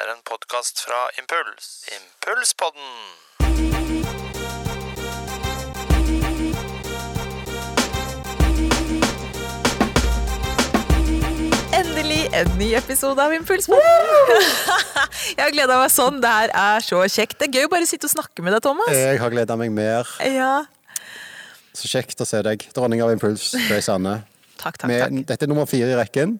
er 0.00 0.12
en 0.14 0.22
podkast 0.24 0.80
fra 0.84 1.00
Impuls. 1.20 1.66
Impulspodden! 1.98 2.90
Endelig 11.70 12.22
en 12.34 12.48
ny 12.58 12.72
episode 12.78 13.22
av 13.22 13.32
Impulspodden! 13.34 14.42
Jeg 15.36 15.42
har 15.44 15.52
gleda 15.54 15.76
meg 15.80 15.92
sånn. 15.94 16.18
Det 16.22 16.32
her 16.32 16.52
er 16.56 16.84
så 16.84 17.00
kjekt. 17.06 17.36
Det 17.40 17.48
er 17.48 17.60
gøy 17.60 17.68
å 17.68 17.72
bare 17.72 17.88
sitte 17.88 18.08
og 18.08 18.12
snakke 18.14 18.44
med 18.44 18.56
deg, 18.56 18.64
Thomas. 18.64 18.90
Jeg 18.94 19.20
har 19.22 19.32
gleda 19.32 19.56
meg 19.60 19.72
mer. 19.74 20.08
Ja. 20.26 20.52
Så 21.76 21.88
kjekt 21.92 22.20
å 22.20 22.26
se 22.28 22.42
deg. 22.44 22.66
Dronning 22.76 23.02
av 23.04 23.12
Impuls, 23.14 23.52
Grace 23.68 23.92
Anne. 23.94 24.18
Takk, 24.60 24.76
takk, 24.82 24.90
takk. 24.92 25.14
dette 25.30 25.46
er 25.46 25.50
nummer 25.50 25.68
fire 25.70 25.94
i 25.94 25.96
rekken, 25.96 26.34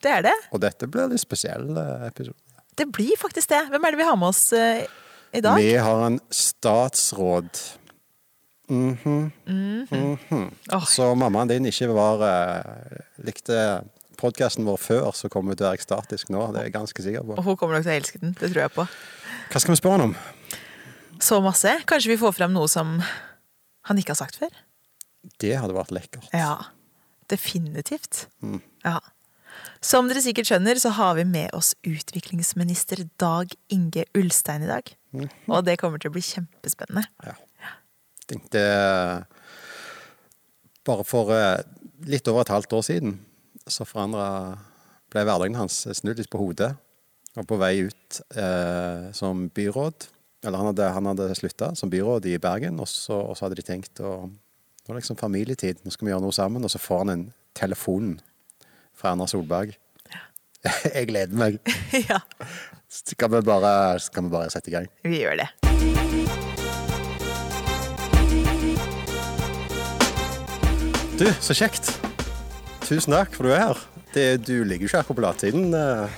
Det 0.00 0.12
er 0.12 0.22
det. 0.28 0.36
og 0.54 0.60
dette 0.62 0.86
blir 0.88 1.08
en 1.10 1.18
spesiell 1.18 1.66
eh, 1.76 2.06
episode. 2.06 2.38
Det 2.78 2.86
blir 2.92 3.16
faktisk 3.18 3.50
det. 3.50 3.64
Hvem 3.72 3.84
er 3.84 3.90
det 3.94 4.00
vi 4.00 4.08
har 4.08 4.16
med 4.20 4.28
oss 4.30 4.52
uh, 4.56 4.82
i 5.36 5.40
dag? 5.44 5.56
Vi 5.60 5.74
har 5.76 6.06
en 6.06 6.20
statsråd. 6.30 7.50
Åh, 10.70 10.84
Så 10.86 11.14
mammaen 11.18 11.50
din 11.50 11.66
ikke 11.66 11.88
var 11.90 12.22
uh, 12.22 13.00
likte 13.26 13.82
podkasten 14.20 14.66
vår 14.68 14.78
før, 14.80 15.10
så 15.16 15.30
kommer 15.32 15.52
hun 15.52 15.58
til 15.58 15.66
å 15.66 15.70
være 15.70 15.80
ekstatisk 15.80 16.30
nå. 16.32 16.44
Det 16.52 16.60
er 16.60 16.68
jeg 16.68 16.76
ganske 16.76 17.04
sikker 17.06 17.24
på. 17.26 17.38
og 17.38 17.44
hun 17.46 17.56
kommer 17.58 17.78
nok 17.78 17.86
til 17.86 17.94
å 17.94 17.98
elske 17.98 18.20
den. 18.22 18.34
Det 18.36 18.50
tror 18.52 18.62
jeg 18.66 18.74
på. 18.76 18.86
Hva 19.50 19.62
skal 19.62 19.74
vi 19.74 19.80
spørre 19.80 19.96
han 19.98 20.06
om? 20.10 20.16
Så 21.20 21.40
masse. 21.44 21.72
Kanskje 21.88 22.12
vi 22.14 22.18
får 22.20 22.36
frem 22.36 22.52
noe 22.54 22.68
som 22.70 23.00
han 23.88 24.00
ikke 24.00 24.14
har 24.14 24.20
sagt 24.22 24.36
før? 24.40 24.52
Det 25.40 25.54
hadde 25.56 25.76
vært 25.76 25.92
lekkert. 25.92 26.28
Ja. 26.36 26.54
Definitivt. 27.32 28.26
Ja. 28.84 28.98
Som 29.80 30.10
dere 30.10 30.20
sikkert 30.20 30.50
skjønner, 30.50 30.76
så 30.76 30.92
har 30.92 31.14
vi 31.16 31.24
med 31.24 31.54
oss 31.56 31.72
utviklingsminister 31.88 33.06
Dag 33.20 33.52
Inge 33.72 34.04
Ulstein 34.16 34.66
i 34.66 34.68
dag. 34.68 34.90
Og 35.48 35.64
det 35.64 35.78
kommer 35.80 36.00
til 36.00 36.12
å 36.12 36.16
bli 36.16 36.24
kjempespennende. 36.24 37.06
Ja. 37.24 37.36
Tenkte 38.30 38.60
Bare 40.86 41.04
for 41.04 41.32
eh, 41.34 41.60
litt 42.08 42.28
over 42.30 42.44
et 42.44 42.52
halvt 42.52 42.72
år 42.76 42.84
siden 42.86 43.18
så 43.68 43.84
forandra 43.86 44.56
ble 45.12 45.24
hverdagen 45.26 45.58
hans 45.58 45.82
snudd 45.98 46.20
litt 46.20 46.30
på 46.32 46.40
hodet. 46.40 46.70
Og 47.38 47.46
på 47.46 47.58
vei 47.60 47.74
ut 47.86 48.20
eh, 48.34 49.10
som 49.14 49.44
byråd 49.54 50.08
Eller 50.42 50.58
han 50.58 50.66
hadde, 50.72 50.86
han 50.96 51.06
hadde 51.06 51.36
slutta 51.38 51.68
som 51.78 51.92
byråd 51.92 52.26
i 52.26 52.40
Bergen, 52.42 52.80
og 52.82 52.88
så, 52.90 53.20
og 53.20 53.36
så 53.38 53.46
hadde 53.46 53.60
de 53.60 53.66
tenkt 53.66 54.02
å 54.02 54.14
Nå 54.26 54.94
er 54.94 54.96
det 54.96 55.02
liksom 55.04 55.20
familietid, 55.20 55.82
nå 55.84 55.92
skal 55.94 56.06
vi 56.06 56.10
gjøre 56.10 56.24
noe 56.24 56.34
sammen. 56.34 56.64
Og 56.66 56.72
så 56.72 56.80
får 56.82 57.02
han 57.04 57.12
en 57.12 57.24
telefon 57.54 58.14
fra 59.00 59.14
Erna 59.14 59.26
Solberg. 59.30 59.74
Jeg 60.94 61.08
gleder 61.08 61.36
meg. 61.40 61.58
ja, 62.10 62.20
Skal 62.90 63.30
vi 63.32 63.40
bare, 63.46 63.74
skal 64.02 64.26
vi 64.26 64.32
bare 64.34 64.50
sette 64.52 64.72
i 64.72 64.76
gang? 64.76 64.90
vi 65.06 65.22
gjør 65.22 65.40
det. 65.40 65.48
Du, 71.20 71.26
så 71.44 71.52
kjekt. 71.56 71.90
Tusen 72.86 73.12
takk 73.12 73.34
for 73.36 73.44
du 73.46 73.52
er 73.52 73.60
her. 73.68 73.80
Det, 74.14 74.24
du 74.42 74.64
ligger 74.66 74.86
jo 74.86 74.88
ikke 74.90 75.00
her 75.00 75.06
på 75.06 75.22
latsiden. 75.22 75.74
eh. 75.74 76.08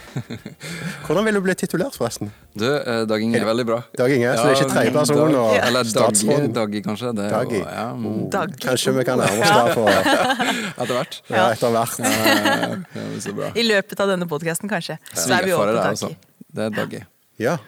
Hvordan 1.05 1.27
vil 1.27 1.35
du 1.37 1.41
bli 1.45 1.55
titulert, 1.61 1.93
forresten? 1.99 2.31
Du, 2.57 2.65
eh, 2.65 3.03
Dag 3.09 3.21
Inge 3.21 3.37
er 3.41 3.45
veldig 3.45 3.67
bra. 3.69 3.79
Dag 3.99 4.15
Inge, 4.15 4.31
så 4.39 4.47
det 4.47 4.53
er 4.53 4.61
ikke 4.63 4.71
tredjeperson 4.73 5.17
Dag- 5.21 5.37
og 5.37 5.53
Eller 5.59 5.83
Daggy, 5.85 5.91
statsråden? 5.93 6.53
Daggy 6.57 6.81
kanskje. 6.87 7.13
Det, 7.19 7.27
er 7.29 7.37
Og, 7.37 7.53
Ja, 7.59 7.85
mm, 7.93 8.07
Oh, 8.07 8.31
Daggy. 8.33 8.57
Kanskje 8.65 8.95
vi 8.97 9.05
kan 9.05 9.19
nærme 9.21 9.43
oss 9.45 9.53
der 9.53 9.75
for 9.75 9.89
etter 10.83 10.95
hvert. 10.97 11.19
ja, 11.31 11.45
etter 11.53 11.71
hvert. 11.77 11.99
Ja, 11.99 12.13
ja, 12.13 12.77
ja, 12.97 13.21
så 13.21 13.35
bra. 13.37 13.51
I 13.55 13.67
løpet 13.67 14.01
av 14.01 14.09
denne 14.15 14.29
podkasten, 14.31 14.69
kanskje. 14.73 14.97
Så 15.13 15.29
er 15.37 15.45
vi 15.45 15.53
over 15.53 15.69
er 15.75 15.83
på 15.83 15.89
altså. 15.93 16.13
Det 16.53 16.65
er 16.71 16.71
Daggy. 16.81 17.03
Ja, 17.41 17.59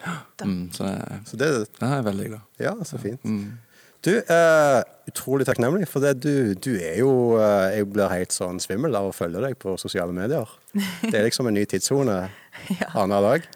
Mm, 0.45 0.69
så 0.75 0.85
det, 0.85 1.21
så 1.29 1.37
det 1.41 1.47
det 1.81 1.85
er 1.87 1.95
jeg 1.95 2.05
veldig 2.05 2.25
glad. 2.29 2.41
Ja, 2.61 2.73
så 2.85 2.99
fint. 3.01 3.21
Mm. 3.25 3.59
Du, 4.05 4.11
uh, 4.29 4.83
utrolig 5.09 5.47
takknemlig, 5.49 5.87
for 5.89 6.05
det, 6.05 6.19
du, 6.21 6.53
du 6.61 6.75
er 6.77 6.99
jo 7.01 7.11
uh, 7.39 7.71
Jeg 7.73 7.87
blir 7.93 8.11
helt 8.13 8.35
sånn 8.37 8.59
svimmel 8.61 8.93
av 8.99 9.09
å 9.09 9.15
følge 9.17 9.41
deg 9.47 9.57
på 9.61 9.79
sosiale 9.81 10.13
medier. 10.13 10.49
Det 11.07 11.15
er 11.15 11.25
liksom 11.25 11.49
en 11.49 11.57
ny 11.57 11.65
tidssone 11.71 12.19
annenhver 12.99 13.25
dag. 13.39 13.49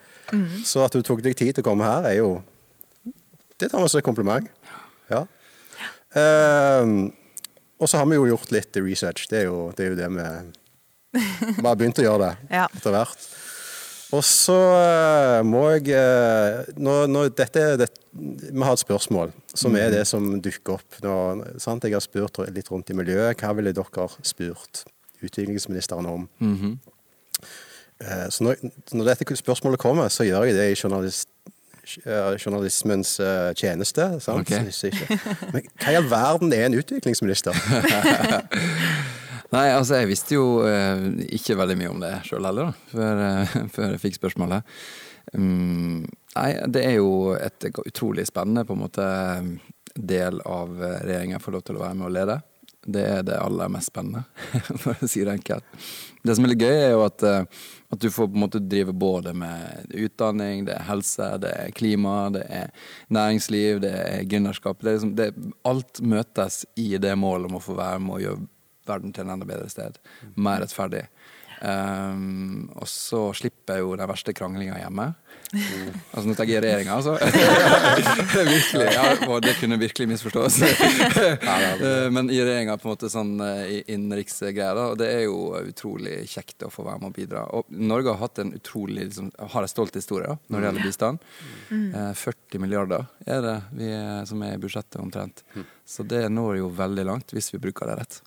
Så 0.69 0.81
at 0.85 0.93
du 0.97 1.05
tok 1.05 1.21
deg 1.25 1.37
tid 1.37 1.55
til 1.57 1.65
å 1.65 1.69
komme 1.71 1.85
her, 1.89 2.05
er 2.11 2.19
jo 2.21 2.31
Det 3.59 3.71
tar 3.73 3.81
vi 3.83 3.89
som 3.93 4.01
et 4.01 4.07
kompliment. 4.07 4.49
Ja. 5.13 5.25
Uh, 6.17 7.09
og 7.79 7.89
så 7.91 8.01
har 8.01 8.09
vi 8.11 8.17
jo 8.19 8.27
gjort 8.31 8.51
litt 8.55 8.77
research. 8.81 9.27
Det 9.31 9.43
er 9.43 9.51
jo 9.51 9.69
det, 9.77 9.85
er 9.85 9.93
jo 9.93 9.99
det 10.01 10.09
vi 10.17 10.29
Vi 11.59 11.65
har 11.65 11.77
begynt 11.79 12.01
å 12.01 12.05
gjøre 12.05 12.25
det 12.29 12.57
Ja. 12.57 12.67
etter 12.73 12.95
hvert. 12.95 13.29
Og 14.17 14.23
så 14.25 14.57
eh, 14.57 15.43
må 15.45 15.67
jeg 15.75 15.91
når, 15.93 16.71
nå, 16.81 16.93
nå, 17.13 17.25
dette, 17.37 17.65
det, 17.77 17.89
Vi 18.15 18.63
har 18.65 18.73
et 18.73 18.81
spørsmål 18.81 19.35
som 19.53 19.77
er 19.77 19.91
det 19.93 20.07
som 20.09 20.31
dukker 20.41 20.79
opp. 20.79 21.01
Nå, 21.05 21.17
sant? 21.61 21.85
Jeg 21.85 21.99
har 21.99 22.05
spurt 22.05 22.41
litt 22.55 22.71
rundt 22.73 22.89
i 22.89 22.97
miljøet. 22.97 23.37
Hva 23.43 23.53
ville 23.59 23.75
dere 23.77 24.07
spurt 24.25 24.87
utviklingsministeren 25.25 26.09
om? 26.09 26.25
Eh, 28.01 28.27
Så 28.33 28.47
når, 28.47 28.63
når 28.97 29.13
dette 29.13 29.37
spørsmålet 29.37 29.83
kommer, 29.83 30.09
så 30.09 30.25
gjør 30.25 30.49
jeg 30.49 30.57
det 30.57 30.71
i 30.73 30.79
journalist, 30.79 31.29
eh, 32.07 32.33
journalismens 32.41 33.19
eh, 33.21 33.51
tjeneste. 33.59 34.09
Sant? 34.25 34.49
Ok. 34.49 34.57
Men 35.53 35.69
hva 35.83 35.93
i 35.93 36.01
all 36.01 36.09
verden 36.09 36.53
er 36.57 36.69
en 36.71 36.79
utviklingsminister? 36.81 37.53
Nei, 39.55 39.69
altså 39.73 40.03
jeg 40.03 40.11
visste 40.11 40.37
jo 40.37 40.61
eh, 40.69 41.07
ikke 41.39 41.57
veldig 41.57 41.77
mye 41.81 41.93
om 41.95 42.03
det 42.03 42.13
sjøl 42.29 42.45
heller, 42.45 42.69
da, 42.69 42.91
før, 42.93 43.23
eh, 43.25 43.57
før 43.75 43.95
jeg 43.95 44.03
fikk 44.03 44.19
spørsmålet. 44.19 44.77
Um, 45.33 46.05
nei, 46.35 46.51
det 46.69 46.85
er 46.85 46.99
jo 46.99 47.35
et 47.37 47.69
utrolig 47.69 48.27
spennende 48.29 48.67
på 48.69 48.77
en 48.77 48.85
måte 48.85 49.09
del 49.99 50.41
av 50.49 50.71
regjeringa 50.79 51.37
jeg 51.37 51.45
får 51.45 51.57
lov 51.57 51.65
til 51.67 51.79
å 51.79 51.83
være 51.83 51.99
med 51.99 52.09
og 52.09 52.15
lede. 52.17 52.39
Det 52.89 53.03
er 53.05 53.25
det 53.27 53.41
aller 53.41 53.73
mest 53.73 53.91
spennende, 53.91 54.23
for 54.83 54.95
å 54.97 55.09
si 55.09 55.25
det 55.25 55.35
enkelt. 55.35 55.81
Det 56.25 56.37
som 56.37 56.45
er 56.47 56.53
litt 56.53 56.63
gøy, 56.63 56.77
er 56.77 56.93
jo 56.93 57.03
at, 57.07 57.25
eh, 57.27 57.65
at 57.89 58.05
du 58.05 58.09
får 58.13 58.29
på 58.29 58.39
en 58.39 58.45
måte 58.45 58.63
drive 58.65 58.93
både 58.97 59.33
med 59.37 59.97
utdanning, 59.97 60.67
det 60.69 60.77
er 60.77 60.87
helse, 60.91 61.33
det 61.41 61.55
er 61.57 61.75
klima, 61.77 62.19
det 62.37 62.45
er 62.53 62.71
næringsliv, 63.17 63.81
det 63.85 63.97
er 63.97 64.29
gründerskap. 64.29 64.85
Er 64.85 65.01
liksom, 65.01 65.53
alt 65.69 66.05
møtes 66.05 66.63
i 66.77 66.91
det 67.01 67.17
målet 67.17 67.49
om 67.49 67.59
å 67.59 67.65
få 67.65 67.77
være 67.81 68.05
med 68.05 68.17
og 68.19 68.25
gjøre 68.27 68.47
verden 68.89 69.13
til 69.15 69.27
en 69.27 69.37
enda 69.37 69.49
bedre 69.49 69.69
sted. 69.73 70.01
Mer 70.37 70.65
rettferdig. 70.65 71.07
Um, 71.59 72.69
og 72.79 72.87
så 72.87 73.21
slipper 73.35 73.79
jeg 73.79 73.83
jo 73.83 73.95
den 73.99 74.09
verste 74.09 74.35
kranglinga 74.37 74.77
hjemme. 74.79 75.09
Altså 75.49 76.25
nå 76.29 76.35
tenker 76.37 76.53
jeg 76.53 76.63
regjeringa, 76.63 76.99
altså. 76.99 77.17
Virkelig, 78.53 78.87
ja, 78.95 79.05
og 79.27 79.41
det 79.43 79.55
kunne 79.59 79.79
virkelig 79.81 80.09
misforstås. 80.15 80.61
Eh, 81.49 82.11
Men 82.13 82.29
i 82.31 82.39
regjeringa 82.41 82.77
på 82.81 82.89
en 82.89 82.93
måte 82.93 83.09
sånn 83.11 83.39
eh, 83.43 83.81
innenriksgreier. 83.91 84.79
Og 84.91 84.99
det 85.01 85.09
er 85.13 85.23
jo 85.25 85.55
utrolig 85.59 86.21
kjekt 86.31 86.65
å 86.67 86.71
få 86.73 86.85
være 86.87 87.01
med 87.03 87.11
og 87.11 87.17
bidra. 87.17 87.43
Og 87.57 87.71
Norge 87.71 88.13
har 88.13 88.21
hatt 88.23 88.41
en 88.43 88.53
utrolig 88.57 89.09
liksom, 89.09 89.31
har 89.39 89.65
en 89.65 89.71
stolt 89.71 89.97
historie 89.99 90.29
da, 90.31 90.37
når 90.49 90.61
det 90.61 90.69
gjelder 90.69 90.89
bistand. 90.89 91.27
Mm. 91.71 91.89
40 92.19 92.63
milliarder 92.65 93.07
er 93.27 93.45
det 93.45 93.57
vi 93.79 93.91
som 94.29 94.43
er 94.47 94.57
i 94.57 94.63
budsjettet 94.63 95.01
omtrent. 95.03 95.45
Så 95.89 96.05
det 96.09 96.27
når 96.33 96.61
jo 96.63 96.73
veldig 96.77 97.07
langt, 97.09 97.35
hvis 97.37 97.53
vi 97.55 97.63
bruker 97.63 97.89
det 97.89 97.99
rett. 98.03 98.21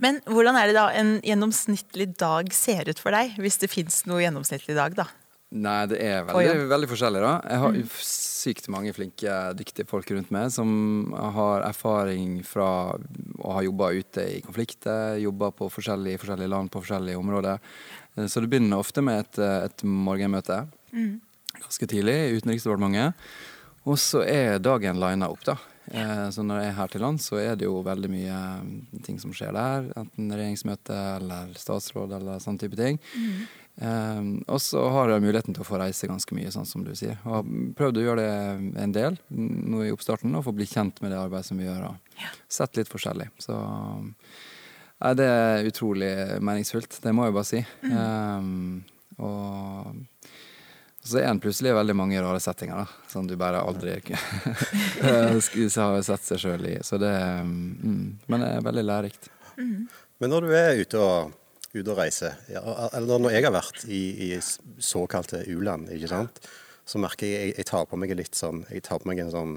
Men 0.00 0.20
hvordan 0.26 0.56
er 0.58 0.70
det 0.70 0.76
da 0.78 0.88
en 0.96 1.16
gjennomsnittlig 1.24 2.10
dag 2.18 2.52
ser 2.56 2.88
ut 2.88 3.00
for 3.02 3.14
deg? 3.14 3.34
Hvis 3.40 3.58
det 3.62 3.70
fins 3.72 4.04
noe 4.08 4.22
gjennomsnittlig 4.24 4.76
dag, 4.78 4.94
da. 4.98 5.08
Nei, 5.48 5.86
det 5.88 5.98
er 6.04 6.26
veldig, 6.28 6.66
veldig 6.68 6.88
forskjellig, 6.90 7.20
da. 7.24 7.30
Jeg 7.48 7.60
har 7.62 7.76
sykt 8.04 8.66
mange 8.68 8.92
flinke, 8.92 9.36
dyktige 9.56 9.88
folk 9.88 10.10
rundt 10.12 10.32
meg 10.34 10.50
som 10.52 11.14
har 11.36 11.64
erfaring 11.64 12.42
fra 12.44 12.66
å 12.92 13.54
ha 13.56 13.62
jobba 13.64 13.88
ute 13.96 14.26
i 14.36 14.42
konflikter, 14.44 15.16
jobba 15.22 15.48
på 15.56 15.70
forskjellige, 15.72 16.20
forskjellige 16.20 16.52
land 16.52 16.72
på 16.74 16.82
forskjellige 16.84 17.20
områder. 17.22 17.64
Eh, 18.16 18.26
Så 18.28 18.42
det 18.44 18.50
begynner 18.52 18.76
ofte 18.82 19.00
med 19.00 19.24
et, 19.24 19.38
et 19.70 19.84
morgenmøte 19.88 20.66
ganske 21.58 21.86
tidlig 21.90 22.14
i 22.28 22.36
Utenriksdepartementet. 22.36 23.14
Og 23.88 23.96
så 23.98 24.20
er 24.28 24.58
dagen 24.60 25.00
lina 25.00 25.30
opp, 25.32 25.44
da. 25.48 25.56
Eh, 25.90 26.30
Så 26.30 26.42
når 26.44 26.60
jeg 26.62 26.68
er 26.72 26.76
her 26.78 26.90
til 26.92 27.00
land, 27.00 27.20
så 27.22 27.38
er 27.40 27.56
det 27.56 27.64
jo 27.68 27.78
veldig 27.86 28.10
mye 28.12 28.40
mm, 28.64 29.02
ting 29.06 29.18
som 29.22 29.32
skjer 29.32 29.54
der. 29.56 29.88
Enten 29.96 30.28
regjeringsmøte 30.34 30.98
eller 31.16 31.54
statsråd 31.56 32.12
eller 32.18 32.42
sånn 32.44 32.58
type 32.60 32.76
ting. 32.76 32.98
Eh, 33.78 34.20
og 34.50 34.60
så 34.60 34.82
har 34.90 35.08
jeg 35.14 35.22
muligheten 35.24 35.54
til 35.56 35.62
å 35.62 35.68
få 35.68 35.78
reise 35.80 36.10
ganske 36.10 36.34
mye, 36.36 36.50
sånn 36.52 36.66
som 36.68 36.84
du 36.84 36.92
sier. 36.98 37.16
Og 37.24 37.38
har 37.38 37.48
prøvd 37.78 38.00
å 38.00 38.04
gjøre 38.08 38.26
det 38.26 38.82
en 38.84 38.92
del 38.96 39.16
mm, 39.30 39.56
nå 39.72 39.86
i 39.86 39.94
oppstarten, 39.94 40.34
og 40.36 40.44
få 40.48 40.54
bli 40.56 40.66
kjent 40.68 41.00
med 41.04 41.14
det 41.14 41.20
arbeidet 41.22 41.46
som 41.48 41.60
vi 41.60 41.68
gjør. 41.68 41.88
Og 41.92 42.28
sett 42.48 42.76
litt 42.80 42.90
forskjellig. 42.92 43.30
Så 43.40 43.56
nei, 43.56 45.14
det 45.14 45.28
er 45.30 45.68
utrolig 45.70 46.12
meningsfullt, 46.42 47.00
det 47.04 47.14
må 47.14 47.28
jeg 47.28 47.38
bare 47.38 47.52
si. 47.54 47.64
Eh, 47.88 48.52
og 49.18 49.94
så 51.08 51.20
er 51.20 51.28
en 51.30 51.40
plutselig 51.40 51.72
veldig 51.76 51.96
mange 51.96 52.20
rare 52.22 52.40
settinger, 52.42 52.84
da, 52.84 53.08
som 53.10 53.26
du 53.28 53.34
bare 53.40 53.62
aldri 53.64 53.96
har 55.02 55.40
sett 55.40 56.24
seg 56.26 56.42
sjøl 56.42 56.68
i. 56.68 56.76
Så 56.84 57.00
det 57.00 57.12
mm, 57.12 58.28
Men 58.28 58.44
det 58.44 58.48
er 58.52 58.64
veldig 58.66 58.84
lærerikt. 58.84 59.30
Men 60.18 60.32
når 60.32 60.46
du 60.46 60.54
er 60.54 60.80
ute 60.82 61.02
og, 61.02 61.34
ute 61.72 61.90
og 61.92 61.98
reiser, 61.98 62.38
ja, 62.50 62.62
eller 62.92 63.22
når 63.22 63.36
jeg 63.36 63.46
har 63.46 63.54
vært 63.54 63.84
i, 63.86 64.02
i 64.28 64.30
såkalte 64.42 65.44
u-land, 65.50 65.90
ikke 65.94 66.10
sant, 66.10 66.42
så 66.88 67.00
merker 67.02 67.28
jeg 67.28 67.48
jeg, 67.48 67.54
jeg 67.60 67.68
tar 67.68 67.86
på 67.88 67.98
meg 68.00 68.14
litt 68.16 68.36
sånn 68.38 68.62
Jeg 68.72 68.80
tar 68.86 69.02
på 69.02 69.10
meg 69.10 69.20
en 69.20 69.32
sånn 69.32 69.56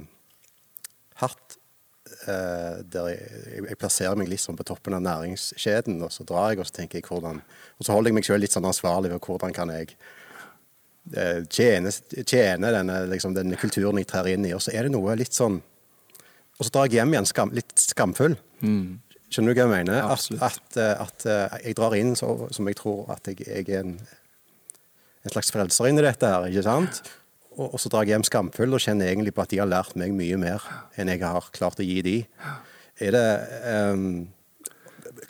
hatt 1.21 1.57
eh, 2.27 2.81
der 2.83 3.11
jeg, 3.13 3.43
jeg, 3.53 3.67
jeg 3.69 3.79
plasserer 3.79 4.19
meg 4.19 4.31
litt 4.31 4.43
sånn 4.43 4.57
på 4.59 4.65
toppen 4.67 4.97
av 4.97 5.05
næringskjeden, 5.05 6.01
og 6.03 6.11
så 6.11 6.25
drar 6.27 6.51
jeg, 6.51 6.61
og 6.61 6.67
så 6.67 6.81
tenker 6.81 6.99
jeg 6.99 7.07
hvordan 7.07 7.39
Og 7.41 7.85
så 7.85 7.95
holder 7.95 8.11
jeg 8.11 8.19
meg 8.19 8.27
sjøl 8.27 8.43
litt 8.43 8.55
sånn 8.55 8.67
ansvarlig 8.67 9.13
ved 9.13 9.23
hvordan 9.23 9.55
kan 9.55 9.71
jeg 9.73 9.95
eh, 11.15 11.41
tjene, 11.49 11.91
tjene 12.25 12.71
denne, 12.75 12.97
liksom, 13.11 13.33
denne 13.37 13.57
kulturen 13.59 13.97
jeg 14.01 14.07
trer 14.11 14.27
inn 14.33 14.45
i. 14.47 14.53
Og 14.57 14.61
så 14.63 14.73
er 14.75 14.87
det 14.87 14.93
noe 14.95 15.15
litt 15.19 15.33
sånn 15.37 15.61
Og 16.61 16.67
så 16.67 16.71
drar 16.75 16.85
jeg 16.91 16.99
hjem 16.99 17.13
igjen 17.15 17.25
skam, 17.25 17.51
litt 17.57 17.71
skamfull. 17.81 18.35
Skjønner 19.31 19.55
du 19.55 19.61
hva 19.61 19.63
jeg 19.65 19.71
mener? 19.71 20.03
At, 20.13 20.27
at, 20.45 20.75
eh, 20.77 20.91
at 21.01 21.25
eh, 21.25 21.55
jeg 21.69 21.77
drar 21.79 21.95
inn 21.97 22.11
så, 22.19 22.33
som 22.53 22.67
jeg 22.69 22.77
tror 22.77 23.07
at 23.15 23.25
jeg, 23.31 23.39
jeg 23.47 23.65
er 23.71 23.79
en, 23.85 23.95
en 25.25 25.33
slags 25.33 25.49
frelser 25.55 25.87
inn 25.89 25.97
i 25.97 26.03
dette 26.05 26.27
her, 26.29 26.45
ikke 26.51 26.65
sant? 26.67 27.01
Og, 27.55 27.65
og 27.73 27.79
så 27.81 27.89
drar 27.91 28.05
jeg 28.05 28.13
hjem 28.13 28.27
skamfull 28.27 28.77
og 28.77 28.83
kjenner 28.83 29.09
egentlig 29.09 29.33
på 29.35 29.41
at 29.43 29.49
de 29.55 29.59
har 29.63 29.67
lært 29.71 29.95
meg 29.99 30.13
mye 30.15 30.37
mer 30.39 30.67
enn 31.01 31.09
jeg 31.11 31.23
har 31.25 31.49
klart 31.55 31.81
å 31.81 31.87
gi 31.87 31.97
de. 32.05 32.15
Er 33.01 33.15
det 33.17 33.25
klar- 33.65 34.27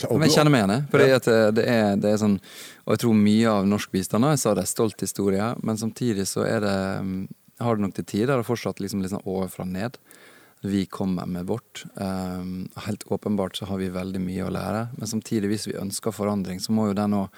Men 0.10 0.28
jeg 0.28 0.36
kjenner 0.38 0.54
meg 0.54 0.64
igjen. 0.64 0.88
for 0.92 1.04
eh, 1.04 1.50
det 1.58 1.66
er, 1.68 1.96
det 2.02 2.10
er 2.12 2.20
sånn 2.22 2.38
Og 2.86 2.96
jeg 2.96 3.04
tror 3.04 3.18
mye 3.18 3.52
av 3.52 3.70
norsk 3.70 3.92
bistand 3.94 4.28
Jeg 4.30 4.42
sa 4.42 4.56
det 4.58 4.66
er 4.66 4.72
stolt 4.72 5.04
historie, 5.04 5.52
men 5.62 5.80
samtidig 5.80 6.28
så 6.30 6.46
er 6.48 6.64
det 6.66 6.78
mm, 7.06 7.16
har 7.62 7.78
det 7.78 7.86
nok 7.86 7.98
til 7.98 8.08
tider 8.10 8.42
og 8.42 8.48
fortsatt 8.48 8.82
liksom 8.82 9.04
litt 9.04 9.14
sånn 9.14 9.28
ovenfra 9.30 9.68
ned. 9.70 10.00
Vi 10.66 10.86
kommer 10.90 11.28
med 11.30 11.46
vårt. 11.50 11.84
Um, 11.94 12.70
helt 12.88 13.04
åpenbart 13.10 13.58
så 13.58 13.68
har 13.70 13.78
vi 13.82 13.92
veldig 13.94 14.22
mye 14.22 14.48
å 14.48 14.54
lære, 14.54 14.88
men 14.98 15.10
samtidig, 15.10 15.50
hvis 15.52 15.68
vi 15.70 15.78
ønsker 15.78 16.14
forandring, 16.14 16.58
så 16.62 16.74
må 16.74 16.90
jo 16.90 16.98
den 16.98 17.18
òg 17.18 17.30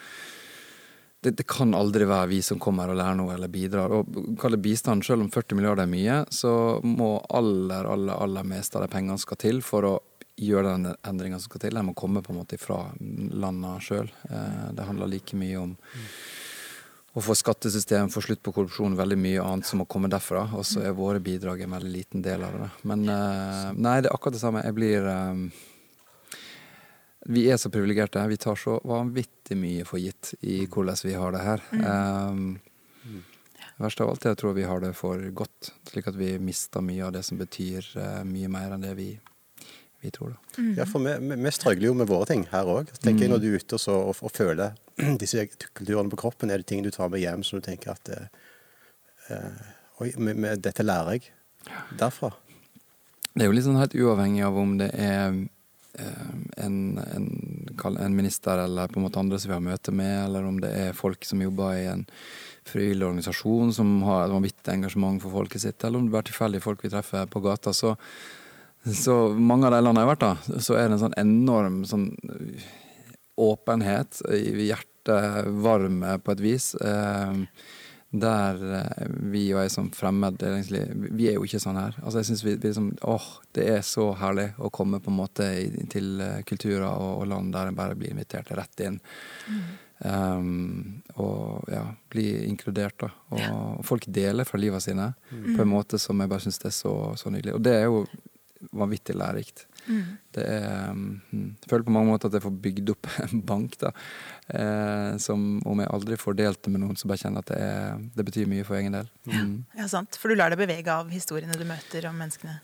det, 1.24 1.38
det 1.40 1.46
kan 1.48 1.72
aldri 1.76 2.04
være 2.08 2.28
vi 2.34 2.42
som 2.44 2.60
kommer 2.60 2.92
og 2.92 2.98
lærer 3.00 3.16
noe 3.16 3.32
eller 3.36 3.52
bidrar. 3.52 3.94
Og 3.96 4.36
kall 4.40 4.58
det 4.58 4.64
bistand, 4.66 5.06
selv 5.08 5.24
om 5.24 5.30
40 5.32 5.56
milliarder 5.56 5.86
er 5.86 5.92
mye, 5.92 6.18
så 6.36 6.52
må 6.84 7.16
aller, 7.32 7.88
aller, 7.88 8.18
aller 8.18 8.48
mest 8.48 8.76
av 8.76 8.84
de 8.84 8.92
pengene 8.92 9.16
skal 9.22 9.40
til 9.40 9.62
for 9.64 9.88
å 9.88 9.94
gjøre 10.36 10.74
den 10.74 10.96
endringa 11.06 11.40
som 11.40 11.52
skal 11.52 11.66
til. 11.66 11.78
De 11.78 11.86
må 11.86 11.94
komme 11.98 12.24
på 12.24 12.34
en 12.34 12.40
måte 12.42 12.58
fra 12.62 12.80
landa 13.00 13.76
sjøl. 13.84 14.10
Eh, 14.30 14.70
det 14.74 14.88
handler 14.88 15.12
like 15.12 15.38
mye 15.38 15.60
om 15.60 15.76
å 17.14 17.22
få 17.22 17.36
skattesystem, 17.38 18.10
få 18.10 18.24
slutt 18.26 18.42
på 18.42 18.56
korrupsjon, 18.56 18.98
veldig 18.98 19.20
mye 19.22 19.44
annet 19.44 19.70
som 19.70 19.84
må 19.84 19.86
komme 19.86 20.10
derfra. 20.10 20.48
Og 20.58 20.66
så 20.66 20.82
er 20.82 20.98
våre 20.98 21.22
bidrag 21.24 21.62
en 21.62 21.78
veldig 21.78 21.94
liten 21.94 22.26
del 22.26 22.46
av 22.48 22.58
det. 22.64 22.72
Men 22.90 23.06
eh, 23.06 23.70
nei, 23.78 24.00
det 24.02 24.10
er 24.10 24.16
akkurat 24.16 24.40
det 24.40 24.44
samme. 24.44 24.66
Jeg 24.66 24.78
blir 24.80 25.10
eh, 25.12 25.44
Vi 27.34 27.48
er 27.54 27.62
så 27.62 27.70
privilegerte. 27.72 28.26
Vi 28.28 28.42
tar 28.42 28.58
så 28.60 28.80
vanvittig 28.84 29.58
mye 29.60 29.86
for 29.86 30.02
gitt 30.02 30.34
i 30.42 30.64
hvordan 30.66 31.04
vi 31.06 31.14
har 31.20 31.36
det 31.36 31.44
her. 31.46 31.68
Um, 31.72 32.58
Verst 33.82 34.02
av 34.04 34.12
alt 34.12 34.26
er 34.26 34.36
jeg 34.36 34.38
tror 34.38 34.54
vi 34.54 34.66
har 34.70 34.84
det 34.84 34.92
for 34.94 35.18
godt, 35.34 35.72
slik 35.90 36.06
at 36.08 36.16
vi 36.16 36.36
mister 36.38 36.84
mye 36.86 37.08
av 37.08 37.16
det 37.16 37.24
som 37.26 37.40
betyr 37.40 37.88
mye 38.24 38.52
mer 38.52 38.76
enn 38.76 38.84
det 38.86 38.92
vi, 39.00 39.08
vi 40.04 40.12
tror. 40.14 40.34
da. 40.36 40.64
Ja, 40.78 40.86
for 40.90 41.04
vi, 41.04 41.14
vi- 41.34 41.54
strøgler 41.56 41.88
jo 41.90 41.94
med 41.98 42.10
våre 42.12 42.28
ting 42.30 42.46
her 42.52 42.70
òg. 42.70 42.92
Tenker 43.04 43.32
Når 43.32 43.42
du 43.44 43.48
er 43.52 43.60
ute 43.62 43.78
og, 43.78 43.82
så, 43.82 43.96
og, 44.12 44.20
og 44.22 44.32
føler 44.36 44.76
disse 45.24 45.48
kulturene 45.74 46.12
på 46.12 46.20
kroppen, 46.26 46.52
er 46.52 46.62
det 46.62 46.70
ting 46.70 46.84
du 46.86 46.92
tar 46.94 47.10
med 47.14 47.24
hjem 47.24 47.44
som 47.48 47.60
du 47.62 47.66
tenker 47.66 47.96
at 47.96 48.14
eh, 48.14 48.28
eh, 49.30 49.64
Oi, 50.02 50.12
med, 50.18 50.36
med, 50.42 50.62
dette 50.66 50.84
lærer 50.84 51.20
jeg 51.20 51.34
derfra. 52.00 52.32
Det 53.34 53.46
er 53.46 53.50
jo 53.50 53.54
litt 53.56 53.66
sånn 53.66 53.80
helt 53.80 53.94
uavhengig 53.96 54.42
av 54.46 54.58
om 54.60 54.74
det 54.82 54.90
er 55.00 55.38
eh, 56.02 56.32
en, 56.66 56.80
en, 57.00 57.28
en 57.94 58.18
minister 58.18 58.66
eller 58.66 58.90
på 58.92 59.00
en 59.00 59.06
måte 59.06 59.22
andre 59.22 59.40
som 59.40 59.54
vi 59.54 59.58
har 59.58 59.64
møte 59.64 59.94
med, 59.96 60.16
eller 60.26 60.50
om 60.50 60.58
det 60.62 60.74
er 60.74 60.98
folk 60.98 61.24
som 61.30 61.42
jobber 61.46 61.78
i 61.78 61.86
en 61.94 62.04
frivillig 62.68 63.06
organisasjon 63.06 63.74
som 63.76 63.96
har 64.08 64.26
et 64.26 64.34
vanvittig 64.34 64.74
engasjement 64.74 65.22
for 65.24 65.34
folket 65.36 65.64
sitt, 65.66 65.84
eller 65.84 66.00
om 66.00 66.06
det 66.08 66.14
bare 66.14 66.26
er 66.26 66.32
tilfeldige 66.32 66.66
folk 66.66 66.84
vi 66.86 66.92
treffer 66.94 67.30
på 67.32 67.42
gata. 67.44 67.74
Så, 67.76 67.94
så 68.92 69.18
mange 69.34 69.68
av 69.68 69.76
de 69.76 69.84
landene 69.84 70.04
jeg 70.04 70.10
har 70.10 70.16
vært 70.16 70.26
da, 70.26 70.60
så 70.60 70.76
er 70.76 70.88
det 70.88 70.98
en 70.98 71.04
sånn 71.06 71.20
enorm 71.22 71.84
sånn 71.88 72.10
åpenhet, 73.40 74.20
i 74.36 74.68
hjertet 74.68 75.48
varme 75.64 76.18
på 76.24 76.36
et 76.36 76.44
vis. 76.44 76.74
Eh, 76.76 77.40
der 78.14 78.60
eh, 78.78 79.06
vi 79.34 79.48
og 79.56 79.64
jeg 79.64 79.72
som 79.74 79.88
fremmed 79.94 80.42
egentlig, 80.46 80.84
Vi 81.18 81.30
er 81.30 81.40
jo 81.40 81.46
ikke 81.48 81.62
sånn 81.62 81.80
her. 81.80 81.96
Altså 82.04 82.22
jeg 82.22 82.30
synes 82.30 82.44
vi, 82.46 82.52
vi 82.56 82.70
liksom, 82.70 82.92
åh, 83.10 83.30
Det 83.52 83.66
er 83.74 83.82
så 83.82 84.12
herlig 84.20 84.52
å 84.62 84.70
komme 84.70 85.00
på 85.02 85.10
en 85.10 85.18
måte 85.18 85.48
til 85.90 86.22
eh, 86.22 86.44
kulturer 86.46 86.86
og, 86.92 87.24
og 87.24 87.32
land 87.32 87.56
der 87.56 87.72
en 87.72 87.80
bare 87.80 87.98
blir 87.98 88.14
invitert 88.14 88.52
rett 88.54 88.86
inn. 88.86 89.00
Um, 90.04 91.02
og 91.16 91.70
ja, 91.72 91.86
bli 92.12 92.28
inkludert, 92.50 92.98
da. 93.00 93.10
Og, 93.32 93.40
ja. 93.40 93.54
folk 93.88 94.06
deler 94.12 94.46
fra 94.46 94.60
livet 94.60 94.84
sine 94.84 95.14
på 95.30 95.62
en 95.64 95.72
måte 95.72 95.98
som 96.02 96.20
jeg 96.20 96.30
bare 96.30 96.44
syns 96.44 96.60
er 96.68 96.76
så, 96.76 96.94
så 97.18 97.32
nydelig. 97.32 97.56
Og 97.56 97.64
det 97.64 97.76
er 97.80 97.88
jo 97.88 98.04
vanvittig 98.72 99.16
lærerikt. 99.18 99.66
Det 99.84 100.44
er 100.48 100.92
um, 100.92 101.22
Jeg 101.34 101.70
føler 101.70 101.84
på 101.84 101.92
mange 101.92 102.08
måter 102.14 102.30
at 102.30 102.38
jeg 102.38 102.46
får 102.46 102.54
bygd 102.64 102.92
opp 102.94 103.10
en 103.26 103.42
bank, 103.46 103.76
da. 103.82 103.92
Eh, 104.48 105.18
som 105.24 105.60
om 105.68 105.82
jeg 105.84 105.92
aldri 105.92 106.18
får 106.20 106.38
delt 106.40 106.62
det 106.64 106.72
med 106.72 106.84
noen, 106.86 107.00
så 107.00 107.10
bare 107.12 107.20
kjenner 107.24 107.44
at 107.44 107.52
det, 107.52 107.60
er, 107.60 108.06
det 108.16 108.26
betyr 108.30 108.52
mye 108.52 108.68
for 108.68 108.80
egen 108.80 108.96
del. 108.96 109.10
Mm. 109.28 109.56
Ja, 109.80 109.88
sant. 109.92 110.20
For 110.20 110.32
du 110.32 110.40
lar 110.40 110.54
deg 110.54 110.62
bevege 110.64 110.94
av 110.94 111.12
historiene 111.12 111.58
du 111.60 111.66
møter 111.68 112.08
om 112.10 112.16
menneskene 112.20 112.60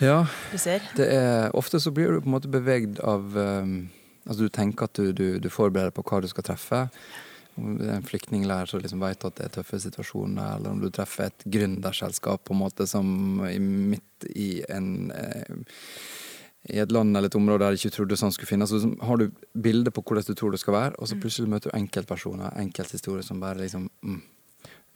Ja, 0.00 0.22
du 0.52 0.58
ser. 0.62 0.84
det 0.96 1.08
er 1.12 1.50
Ofte 1.58 1.80
så 1.82 1.92
blir 1.94 2.14
du 2.14 2.22
på 2.22 2.30
en 2.30 2.36
måte 2.38 2.52
bevegd 2.52 3.02
av 3.04 3.34
um, 3.36 3.74
Altså 4.26 4.46
du 4.46 4.52
tenker 4.52 4.86
at 4.86 4.94
du, 5.00 5.10
du, 5.16 5.26
du 5.42 5.48
forbereder 5.50 5.90
på 5.96 6.04
hva 6.06 6.20
du 6.22 6.28
skal 6.30 6.44
treffe. 6.46 6.84
Om 7.58 7.76
det 7.80 7.88
er 7.88 7.98
en 7.98 8.06
flyktningleir 8.06 8.70
som 8.70 8.82
liksom 8.82 9.02
vet 9.02 9.26
at 9.26 9.36
det 9.38 9.46
er 9.46 9.54
tøffe 9.58 9.80
situasjoner, 9.82 10.56
eller 10.56 10.74
om 10.74 10.80
du 10.82 10.88
treffer 10.94 11.28
et 11.28 11.44
gründerselskap 11.44 12.44
på 12.46 12.56
en 12.56 12.62
måte 12.62 12.86
som 12.90 13.42
i, 13.48 13.58
midt 13.58 14.28
i 14.30 14.50
en 14.68 15.10
eh, 15.14 15.60
i 16.68 16.76
et 16.82 16.92
land 16.92 17.16
eller 17.16 17.30
et 17.30 17.36
område 17.38 17.64
der 17.64 17.72
du 17.72 17.80
ikke 17.80 17.94
trodde 17.94 18.18
sånn 18.20 18.34
skulle 18.34 18.50
finnes. 18.50 18.68
Så 18.68 18.80
liksom 18.80 18.98
har 19.08 19.20
du 19.20 19.30
bilde 19.56 19.92
på 19.94 20.02
hvordan 20.04 20.26
du 20.28 20.34
tror 20.36 20.52
det 20.52 20.60
skal 20.60 20.76
være, 20.76 20.98
og 20.98 21.08
så 21.08 21.16
plutselig 21.20 21.48
møter 21.48 21.72
du 21.72 21.78
enkeltpersoner, 21.78 22.52
enkelthistorier 22.60 23.24
som 23.24 23.40
bare 23.40 23.62
liksom 23.62 23.86
mm, 24.04 24.20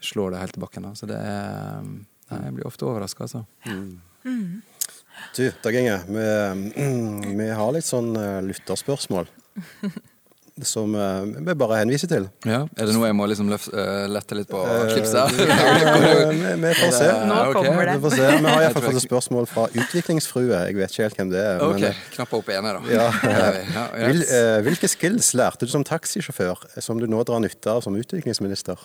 slår 0.05 0.35
deg 0.35 0.45
helt 0.45 0.59
i 0.59 0.65
bakken. 0.67 0.91
Da. 0.91 0.93
Så 0.99 1.09
det 1.11 1.21
er 1.21 1.89
Nei, 2.25 2.39
jeg 2.41 2.55
blir 2.57 2.65
ofte 2.65 2.87
overraska, 2.89 3.27
altså. 3.27 3.43
Du, 5.37 5.43
Dag 5.63 5.77
Inge, 5.77 5.99
vi, 6.09 6.23
vi 7.41 7.49
har 7.53 7.75
litt 7.77 7.85
sånn 7.85 8.15
eh, 8.17 8.39
lytterspørsmål 8.47 9.29
som 10.63 10.93
eh, 10.95 11.25
vi 11.49 11.55
bare 11.59 11.81
henviser 11.81 12.07
til. 12.07 12.29
Ja, 12.47 12.61
Er 12.79 12.87
det 12.87 12.93
noe 12.95 13.09
jeg 13.09 13.17
må 13.19 13.27
liksom 13.27 13.49
løf, 13.51 13.65
eh, 13.75 14.05
lette 14.07 14.37
litt 14.39 14.47
på 14.53 14.61
Eh, 14.63 14.85
slipset? 14.93 15.33
vi, 15.39 16.53
vi 16.63 16.75
får 16.79 16.93
se. 16.95 17.09
Nå 17.27 17.39
kommer 17.57 17.89
det. 17.91 17.97
Vi 17.99 18.05
får 18.05 18.15
se. 18.15 18.29
Vi 18.39 18.47
har 18.53 18.63
iallfall 18.69 18.87
fått 18.87 19.01
et 19.01 19.07
spørsmål 19.09 19.49
fra 19.51 19.65
Utviklingsfrue. 19.75 20.53
Jeg 20.69 20.79
vet 20.79 20.95
ikke 20.95 21.09
helt 21.09 21.19
hvem 21.19 21.33
det 21.35 21.43
er. 21.43 21.65
Ok, 21.67 21.75
men, 21.81 21.89
eh, 21.91 22.05
knapper 22.15 22.39
opp 22.39 22.53
ene, 22.55 22.77
da. 22.79 22.95
Ja. 22.95 23.09
Det 23.25 23.51
vi. 23.57 23.65
ja, 23.75 23.85
Vil, 24.13 24.23
yes. 24.23 24.33
eh, 24.39 24.61
hvilke 24.69 24.93
skills 24.95 25.33
lærte 25.35 25.67
du 25.67 25.75
som 25.75 25.83
taxisjåfør 25.91 26.63
eh, 26.71 26.81
som 26.87 27.03
du 27.03 27.09
nå 27.11 27.25
drar 27.27 27.43
nytte 27.43 27.75
av 27.75 27.83
som 27.89 27.99
utviklingsminister? 27.99 28.79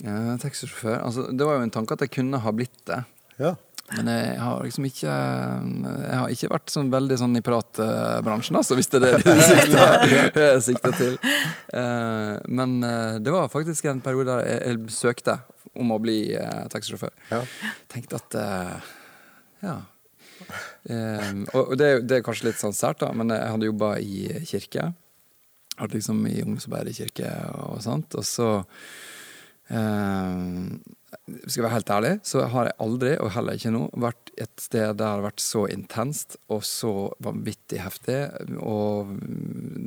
Ja, 0.00 0.16
taxisjåfør. 0.40 0.96
Altså, 1.04 1.28
det 1.32 1.44
var 1.48 1.60
jo 1.60 1.66
en 1.68 1.76
tanke 1.76 1.96
at 1.96 2.06
jeg 2.08 2.14
kunne 2.16 2.40
ha 2.40 2.52
blitt 2.56 2.80
det. 2.88 3.02
Ja. 3.40 3.52
Men 3.94 4.08
jeg 4.10 4.38
har 4.42 4.64
liksom 4.66 4.86
ikke 4.88 5.12
Jeg 5.14 6.16
har 6.18 6.32
ikke 6.34 6.48
vært 6.50 6.72
sånn 6.74 6.88
veldig 6.90 7.18
sånn 7.20 7.38
i 7.38 7.42
pratbransjen, 7.46 8.58
altså, 8.58 8.74
hvis 8.78 8.90
det 8.90 8.98
er 8.98 9.04
det 9.06 9.20
du 9.22 9.42
sikter, 10.68 10.96
til. 10.98 11.18
Eh, 11.70 12.32
men 12.50 12.80
eh, 12.82 13.18
det 13.22 13.34
var 13.34 13.52
faktisk 13.52 13.86
en 13.90 14.02
periode 14.02 14.32
der 14.32 14.48
jeg, 14.48 14.62
jeg 14.72 14.96
søkte 14.96 15.38
om 15.76 15.92
å 15.94 16.00
bli 16.02 16.18
eh, 16.34 16.64
taxisjåfør. 16.72 17.14
ja. 17.30 17.42
Tenkte 17.92 18.18
at 18.18 18.38
eh, 18.42 18.92
Ja. 19.66 19.76
Eh, 20.90 21.32
og 21.56 21.76
det, 21.78 21.86
er 21.86 22.02
det 22.04 22.18
er 22.18 22.26
kanskje 22.26 22.50
litt 22.50 22.60
sånn 22.60 22.74
sært, 22.76 23.00
da, 23.04 23.12
men 23.14 23.30
jeg 23.34 23.52
hadde 23.54 23.70
jobba 23.70 23.96
i 24.02 24.26
kirke. 24.50 24.90
Vært 25.76 25.94
liksom 25.98 26.26
i 26.26 26.42
kirke 26.96 27.30
og 27.62 27.82
sånt. 27.84 28.14
Og 28.18 28.24
så 28.26 28.50
eh, 29.70 30.50
Skal 31.24 31.60
jeg 31.60 31.64
være 31.66 31.74
helt 31.76 31.92
ærlig, 31.96 32.12
så 32.26 32.46
har 32.52 32.68
jeg 32.68 32.78
aldri, 32.86 33.12
og 33.22 33.32
heller 33.34 33.58
ikke 33.58 33.72
nå, 33.74 33.82
vært 34.06 34.32
et 34.36 34.62
sted 34.62 34.84
der 34.86 34.96
det 35.00 35.08
har 35.08 35.24
vært 35.24 35.42
så 35.42 35.66
intenst 35.72 36.36
og 36.52 36.64
så 36.66 36.94
vanvittig 37.24 37.80
heftig. 37.82 38.18
Og 38.60 39.14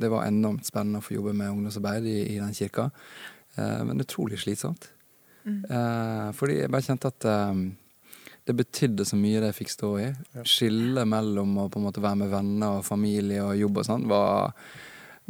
det 0.00 0.10
var 0.12 0.26
enormt 0.28 0.68
spennende 0.68 1.02
å 1.02 1.06
få 1.06 1.18
jobbe 1.18 1.34
med 1.36 1.52
ungdomsarbeid 1.52 2.08
i, 2.10 2.18
i 2.34 2.40
den 2.40 2.56
kirka. 2.56 2.90
Eh, 3.56 3.84
men 3.86 4.02
utrolig 4.02 4.40
slitsomt. 4.42 4.90
Eh, 5.46 6.26
fordi 6.36 6.60
jeg 6.60 6.72
bare 6.72 6.84
kjente 6.84 7.10
at 7.10 7.26
eh, 7.28 7.62
det 8.48 8.56
betydde 8.58 9.06
så 9.08 9.18
mye 9.18 9.40
det 9.40 9.52
jeg 9.52 9.58
fikk 9.62 9.74
stå 9.74 9.90
i. 10.02 10.08
Skillet 10.48 11.08
mellom 11.08 11.56
å 11.62 11.68
på 11.72 11.80
en 11.80 11.86
måte 11.88 12.04
være 12.04 12.22
med 12.22 12.32
venner 12.32 12.80
og 12.80 12.86
familie 12.86 13.44
og 13.44 13.58
jobb 13.58 13.82
og 13.82 13.88
sånn, 13.88 14.08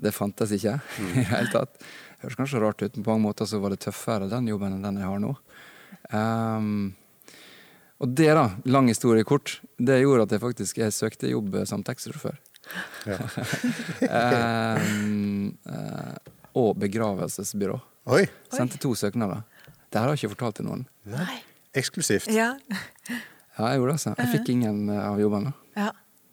Det 0.01 0.15
fantes 0.17 0.53
ikke 0.57 0.79
i 1.01 1.11
det 1.19 1.29
hele 1.31 1.53
tatt. 1.53 1.77
Det 1.81 2.27
høres 2.27 2.37
kanskje 2.37 2.61
rart 2.61 2.83
ut, 2.83 2.97
men 2.97 3.05
på 3.05 3.11
mange 3.11 3.29
måter 3.29 3.49
så 3.49 3.61
var 3.61 3.73
det 3.73 3.83
tøffere 3.85 4.29
den 4.29 4.49
jobben 4.49 4.77
enn 4.77 4.85
den 4.85 5.01
jeg 5.01 5.09
har 5.09 5.21
nå. 5.21 5.35
Ehm, 6.13 6.93
og 8.01 8.15
det, 8.17 8.31
da, 8.37 8.47
lang 8.65 8.89
historie 8.89 9.25
kort, 9.29 9.59
det 9.79 10.01
gjorde 10.03 10.25
at 10.29 10.33
jeg 10.37 10.41
faktisk 10.41 10.79
jeg 10.81 10.93
søkte 10.97 11.29
jobb 11.31 11.59
som 11.69 11.83
taxisjåfør. 11.85 12.39
Ja. 13.09 13.17
um, 14.79 15.51
uh, 15.69 16.17
og 16.57 16.75
begravelsesbyrå. 16.81 17.79
Oi. 18.11 18.25
Sendte 18.53 18.79
to 18.83 18.95
søknader. 18.99 19.43
Det 19.91 19.99
her 20.01 20.07
har 20.09 20.15
jeg 20.17 20.25
ikke 20.25 20.35
fortalt 20.37 20.61
til 20.61 20.67
noen. 20.71 20.85
Nei. 21.11 21.41
eksklusivt. 21.77 22.31
Ja. 22.35 22.53
Ja, 23.59 23.69
jeg 23.71 23.79
gjorde 23.81 23.93
det. 23.93 23.97
altså. 23.99 24.15
Jeg 24.19 24.31
fikk 24.33 24.49
ingen 24.55 24.89
eh, 24.91 25.03
av 25.05 25.21
jobbene. 25.21 25.53
ja. 25.77 25.91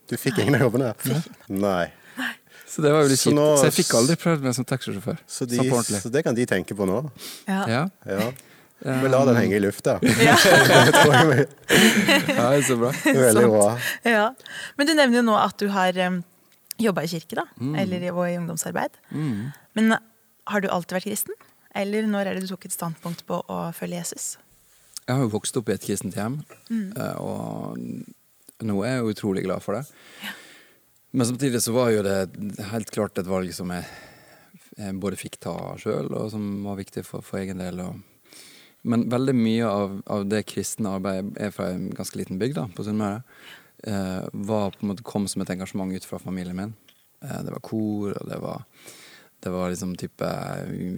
Du 0.07 0.13
fikk 0.15 0.37
ingen 0.39 0.55
av 0.55 0.61
jobbene? 0.63 0.93
Nei. 1.51 1.89
Så 2.67 2.79
det 2.85 2.93
var 2.95 3.01
jo 3.03 3.09
litt 3.11 3.19
Så 3.19 3.29
kjipt. 3.31 3.35
nå- 3.35 3.57
Så 3.59 3.65
jeg 3.67 3.75
fikk 3.81 3.89
aldri 3.99 4.15
prøvd 4.21 4.45
meg 4.45 4.53
som 4.55 4.65
taxisjåfør. 4.65 5.17
Så, 5.27 5.45
de, 5.51 5.57
så 5.99 6.09
det 6.13 6.21
kan 6.23 6.35
de 6.37 6.45
tenke 6.47 6.77
på 6.77 6.87
nå. 6.87 7.01
Ja. 7.47 7.65
Ja. 7.67 7.81
Ja. 8.07 8.29
Eh, 8.85 9.01
Vi 9.03 9.09
lar 9.09 9.25
den 9.25 9.37
henge 9.39 9.55
i 9.57 9.61
lufta. 9.63 9.99
Ja. 10.27 10.35
Ja, 12.37 12.61
så 12.63 12.77
bra. 12.77 12.91
veldig 13.03 13.47
bra. 13.51 13.69
ja. 14.03 14.27
Men 14.77 14.87
du 14.87 14.93
nevner 14.93 15.19
jo 15.21 15.25
nå 15.27 15.37
at 15.39 15.57
du 15.59 15.67
har 15.73 15.97
um, 16.07 16.21
jobba 16.81 17.03
i 17.03 17.11
kirke, 17.11 17.35
da. 17.39 17.45
Eller 17.81 18.05
i, 18.05 18.11
og 18.13 18.23
i 18.29 18.37
ungdomsarbeid. 18.37 18.97
Mm. 19.11 19.49
Men 19.77 19.97
har 20.47 20.63
du 20.63 20.69
alltid 20.71 20.99
vært 20.99 21.09
kristen? 21.09 21.37
Eller 21.77 22.07
når 22.09 22.29
er 22.29 22.37
det 22.37 22.45
du 22.45 22.51
tok 22.53 22.65
et 22.69 22.75
standpunkt 22.75 23.25
på 23.29 23.41
å 23.51 23.59
følge 23.75 23.99
Jesus? 23.99 24.37
Jeg 25.07 25.15
har 25.15 25.23
jo 25.25 25.33
vokst 25.33 25.57
opp 25.59 25.69
i 25.69 25.75
et 25.75 25.83
kristent 25.83 26.17
hjem, 26.17 26.41
mm. 26.67 26.89
og 27.23 27.77
nå 28.67 28.73
er 28.83 28.97
jeg 28.97 29.03
jo 29.05 29.13
utrolig 29.13 29.43
glad 29.45 29.63
for 29.63 29.77
det. 29.77 29.85
Men 31.15 31.29
samtidig 31.29 31.61
så 31.63 31.71
var 31.71 31.93
jo 31.93 32.01
det 32.03 32.17
helt 32.73 32.91
klart 32.91 33.19
et 33.21 33.29
valg 33.29 33.53
som 33.55 33.71
jeg, 33.71 33.85
jeg 34.75 34.97
både 34.99 35.19
fikk 35.19 35.37
ta 35.45 35.53
sjøl, 35.79 36.09
og 36.11 36.27
som 36.33 36.43
var 36.65 36.79
viktig 36.81 37.05
for, 37.07 37.23
for 37.23 37.39
egen 37.39 37.61
del. 37.63 37.79
Og, 37.85 38.01
men 38.89 39.07
veldig 39.11 39.35
mye 39.37 39.69
av, 39.69 39.97
av 40.17 40.27
det 40.31 40.45
kristne 40.49 40.95
arbeidet 40.97 41.37
er 41.47 41.53
fra 41.55 41.71
en 41.73 41.89
ganske 41.95 42.19
liten 42.19 42.39
bygd 42.41 42.59
da, 42.59 42.67
på 42.75 42.85
Sunnmøre. 42.87 43.23
Eh, 43.87 44.29
var 44.47 44.71
på 44.73 44.85
en 44.85 44.93
måte 44.93 45.05
kom 45.07 45.27
som 45.29 45.43
et 45.43 45.51
engasjement 45.53 45.93
ut 45.93 46.07
fra 46.07 46.19
familien 46.21 46.57
min. 46.57 46.73
Eh, 47.23 47.41
det 47.45 47.53
var 47.53 47.63
kor, 47.65 48.15
og 48.15 48.31
det 48.31 48.39
var 48.41 48.63
det 49.39 49.49
var 49.53 49.69
liksom 49.69 49.91
type 49.95 50.27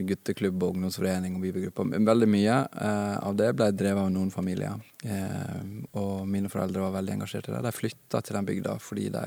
gutteklubb 0.07 0.63
og 0.63 0.77
ungdomsforening 0.77 1.35
og 1.35 1.43
bibelgrupper. 1.43 1.89
Veldig 2.07 2.29
mye 2.31 2.55
eh, 2.71 3.17
av 3.19 3.35
det 3.35 3.49
ble 3.57 3.67
drevet 3.75 4.05
av 4.05 4.13
noen 4.15 4.31
familier. 4.31 4.79
Eh, 5.03 5.57
og 5.99 6.23
mine 6.29 6.51
foreldre 6.51 6.85
var 6.85 6.95
veldig 6.95 7.17
engasjert 7.17 7.49
i 7.49 7.55
det. 7.55 7.65
De 7.65 7.75
flytta 7.75 8.21
til 8.23 8.39
den 8.39 8.47
bygda 8.47 8.77
fordi 8.83 9.09
de 9.11 9.25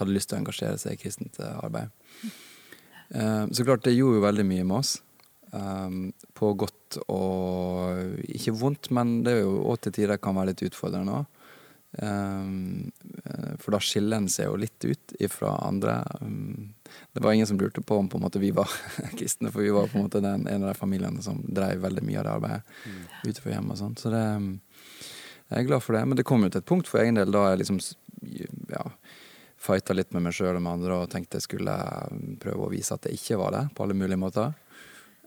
hadde 0.00 0.12
lyst 0.12 0.28
til 0.30 0.36
å 0.36 0.42
engasjere 0.42 0.80
seg 0.82 0.96
i 0.96 1.00
kristent 1.00 1.40
eh, 1.40 1.56
arbeid. 1.64 1.88
Eh, 3.14 3.44
så 3.48 3.64
klart, 3.64 3.86
det 3.88 3.96
gjorde 3.96 4.20
jo 4.20 4.26
veldig 4.26 4.46
mye 4.50 4.68
med 4.68 4.76
oss. 4.82 4.94
Eh, 5.54 5.98
på 6.36 6.52
godt 6.60 6.83
og 7.08 8.18
ikke 8.28 8.54
vondt, 8.58 8.90
men 8.94 9.22
det 9.26 9.36
er 9.36 9.44
jo 9.44 9.62
òg 9.70 9.80
til 9.84 9.94
tider 9.96 10.20
kan 10.22 10.36
være 10.38 10.52
litt 10.52 10.66
utfordrende 10.68 11.20
òg. 11.20 11.40
For 11.94 13.70
da 13.70 13.78
skiller 13.82 14.18
en 14.18 14.28
seg 14.32 14.48
jo 14.48 14.56
litt 14.58 14.84
ut 14.84 15.14
ifra 15.22 15.52
andre. 15.62 16.00
Um, 16.20 16.74
Det 17.12 17.22
var 17.22 17.32
ingen 17.32 17.46
som 17.46 17.58
lurte 17.58 17.80
på 17.80 17.96
om 17.96 18.08
på 18.08 18.38
vi 18.38 18.50
var 18.50 18.70
kristne, 19.18 19.50
for 19.50 19.62
vi 19.62 19.70
var 19.70 19.86
på 19.86 19.98
en 19.98 20.04
måte 20.04 20.20
den, 20.20 20.48
en 20.48 20.62
av 20.62 20.72
de 20.72 20.74
familiene 20.74 21.22
som 21.22 21.38
drev 21.46 21.82
veldig 21.82 22.02
mye 22.02 22.18
av 22.18 22.24
det 22.24 22.32
arbeidet 22.32 22.62
utenfor 23.24 23.52
hjemmet 23.52 23.72
og 23.72 23.78
sånt. 23.78 23.98
Så 24.02 24.10
det, 24.10 24.24
um, 24.36 24.60
jeg 25.48 25.58
er 25.60 25.68
glad 25.68 25.82
for 25.82 25.94
det. 25.94 26.04
Men 26.08 26.18
det 26.18 26.26
kom 26.26 26.42
jo 26.42 26.50
til 26.50 26.62
et 26.62 26.68
punkt 26.68 26.90
for 26.90 27.02
egen 27.02 27.18
del 27.18 27.30
da 27.30 27.50
jeg 27.50 27.62
liksom 27.62 27.80
ja, 28.72 28.84
fighta 29.60 29.94
litt 29.94 30.12
med 30.12 30.26
meg 30.26 30.34
sjøl 30.36 30.56
og 30.56 30.62
med 30.64 30.80
andre 30.80 30.98
og 31.02 31.10
tenkte 31.12 31.38
jeg 31.38 31.46
skulle 31.48 31.76
prøve 32.42 32.66
å 32.66 32.72
vise 32.72 32.96
at 32.96 33.06
det 33.06 33.14
ikke 33.16 33.38
var 33.40 33.54
det, 33.54 33.64
på 33.74 33.84
alle 33.84 33.96
mulige 33.96 34.20
måter. 34.20 34.54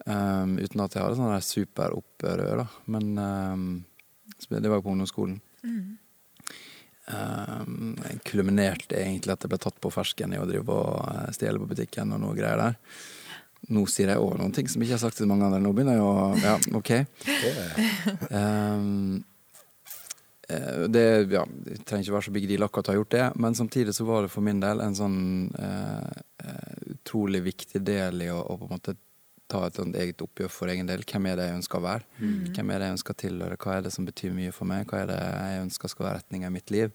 Um, 0.07 0.55
uten 0.63 0.79
at 0.85 0.93
jeg 0.95 1.03
hadde 1.03 1.19
sånn 1.19 1.43
superopprør, 1.43 2.61
da. 2.61 2.65
Men 2.93 3.07
um, 3.19 3.63
det 4.47 4.69
var 4.69 4.79
jo 4.79 4.85
på 4.85 4.93
ungdomsskolen. 4.93 5.39
Um, 7.07 7.95
jeg 8.03 8.21
kulminerte 8.27 8.99
egentlig 8.99 9.35
at 9.35 9.43
jeg 9.43 9.51
ble 9.51 9.59
tatt 9.63 9.79
på 9.83 9.91
fersken 9.91 10.35
i 10.35 10.39
å 10.39 10.47
drive 10.47 10.75
og 10.75 10.97
eh, 11.07 11.29
stjele 11.35 11.61
på 11.61 11.69
butikken 11.69 12.11
og 12.15 12.19
noe 12.23 12.35
greier 12.35 12.59
der. 12.59 12.75
Nå 13.71 13.83
sier 13.91 14.13
jeg 14.13 14.21
òg 14.21 14.35
noen 14.39 14.53
ting 14.55 14.67
som 14.71 14.83
jeg 14.83 14.89
ikke 14.89 14.97
har 14.97 15.03
sagt 15.07 15.19
til 15.19 15.27
mange 15.27 15.47
andre. 15.47 15.59
Nå 15.63 15.73
begynner 15.75 15.97
jeg 15.97 16.03
å 16.03 16.13
Ja, 16.43 16.55
OK. 16.77 16.91
Um, 18.31 19.25
det, 20.47 21.03
ja, 21.33 21.41
det 21.43 21.81
trenger 21.83 22.05
ikke 22.05 22.13
være 22.15 22.25
så 22.29 22.33
big 22.37 22.45
deal 22.47 22.63
akkurat 22.63 22.87
å 22.87 22.93
ha 22.93 22.99
gjort 23.01 23.11
det, 23.11 23.25
men 23.43 23.57
samtidig 23.59 23.91
så 23.97 24.05
var 24.07 24.23
det 24.23 24.31
for 24.31 24.45
min 24.45 24.61
del 24.63 24.79
en 24.79 24.95
sånn 24.95 25.17
eh, 25.59 26.53
utrolig 26.93 27.41
viktig 27.49 27.81
del 27.83 28.23
i 28.23 28.29
å, 28.31 28.39
å 28.39 28.55
på 28.55 28.69
en 28.69 28.77
måte 28.77 28.95
ta 29.51 29.63
et 29.67 29.77
eget 29.79 30.21
oppgjør 30.23 30.51
for 30.51 30.71
egen 30.71 30.89
del. 30.89 31.03
Hvem 31.07 31.29
er 31.31 31.39
det 31.39 31.47
jeg 31.47 31.59
ønsker 31.61 31.79
å 31.79 31.85
være? 31.85 32.07
Hvem 32.55 32.71
er 32.73 32.81
det 32.81 32.89
jeg 32.89 32.97
ønsker 32.97 33.15
å 33.15 33.21
tilhøre? 33.23 33.59
Hva 33.63 33.77
er 33.77 33.85
det 33.85 33.93
som 33.95 34.07
betyr 34.07 34.35
mye 34.35 34.55
for 34.55 34.69
meg? 34.69 34.87
Hva 34.89 35.03
er 35.03 35.11
det 35.11 35.19
jeg 35.21 35.63
ønsker 35.67 35.93
skal 35.93 36.09
være 36.09 36.21
retninga 36.21 36.51
i 36.51 36.55
mitt 36.57 36.73
liv? 36.73 36.93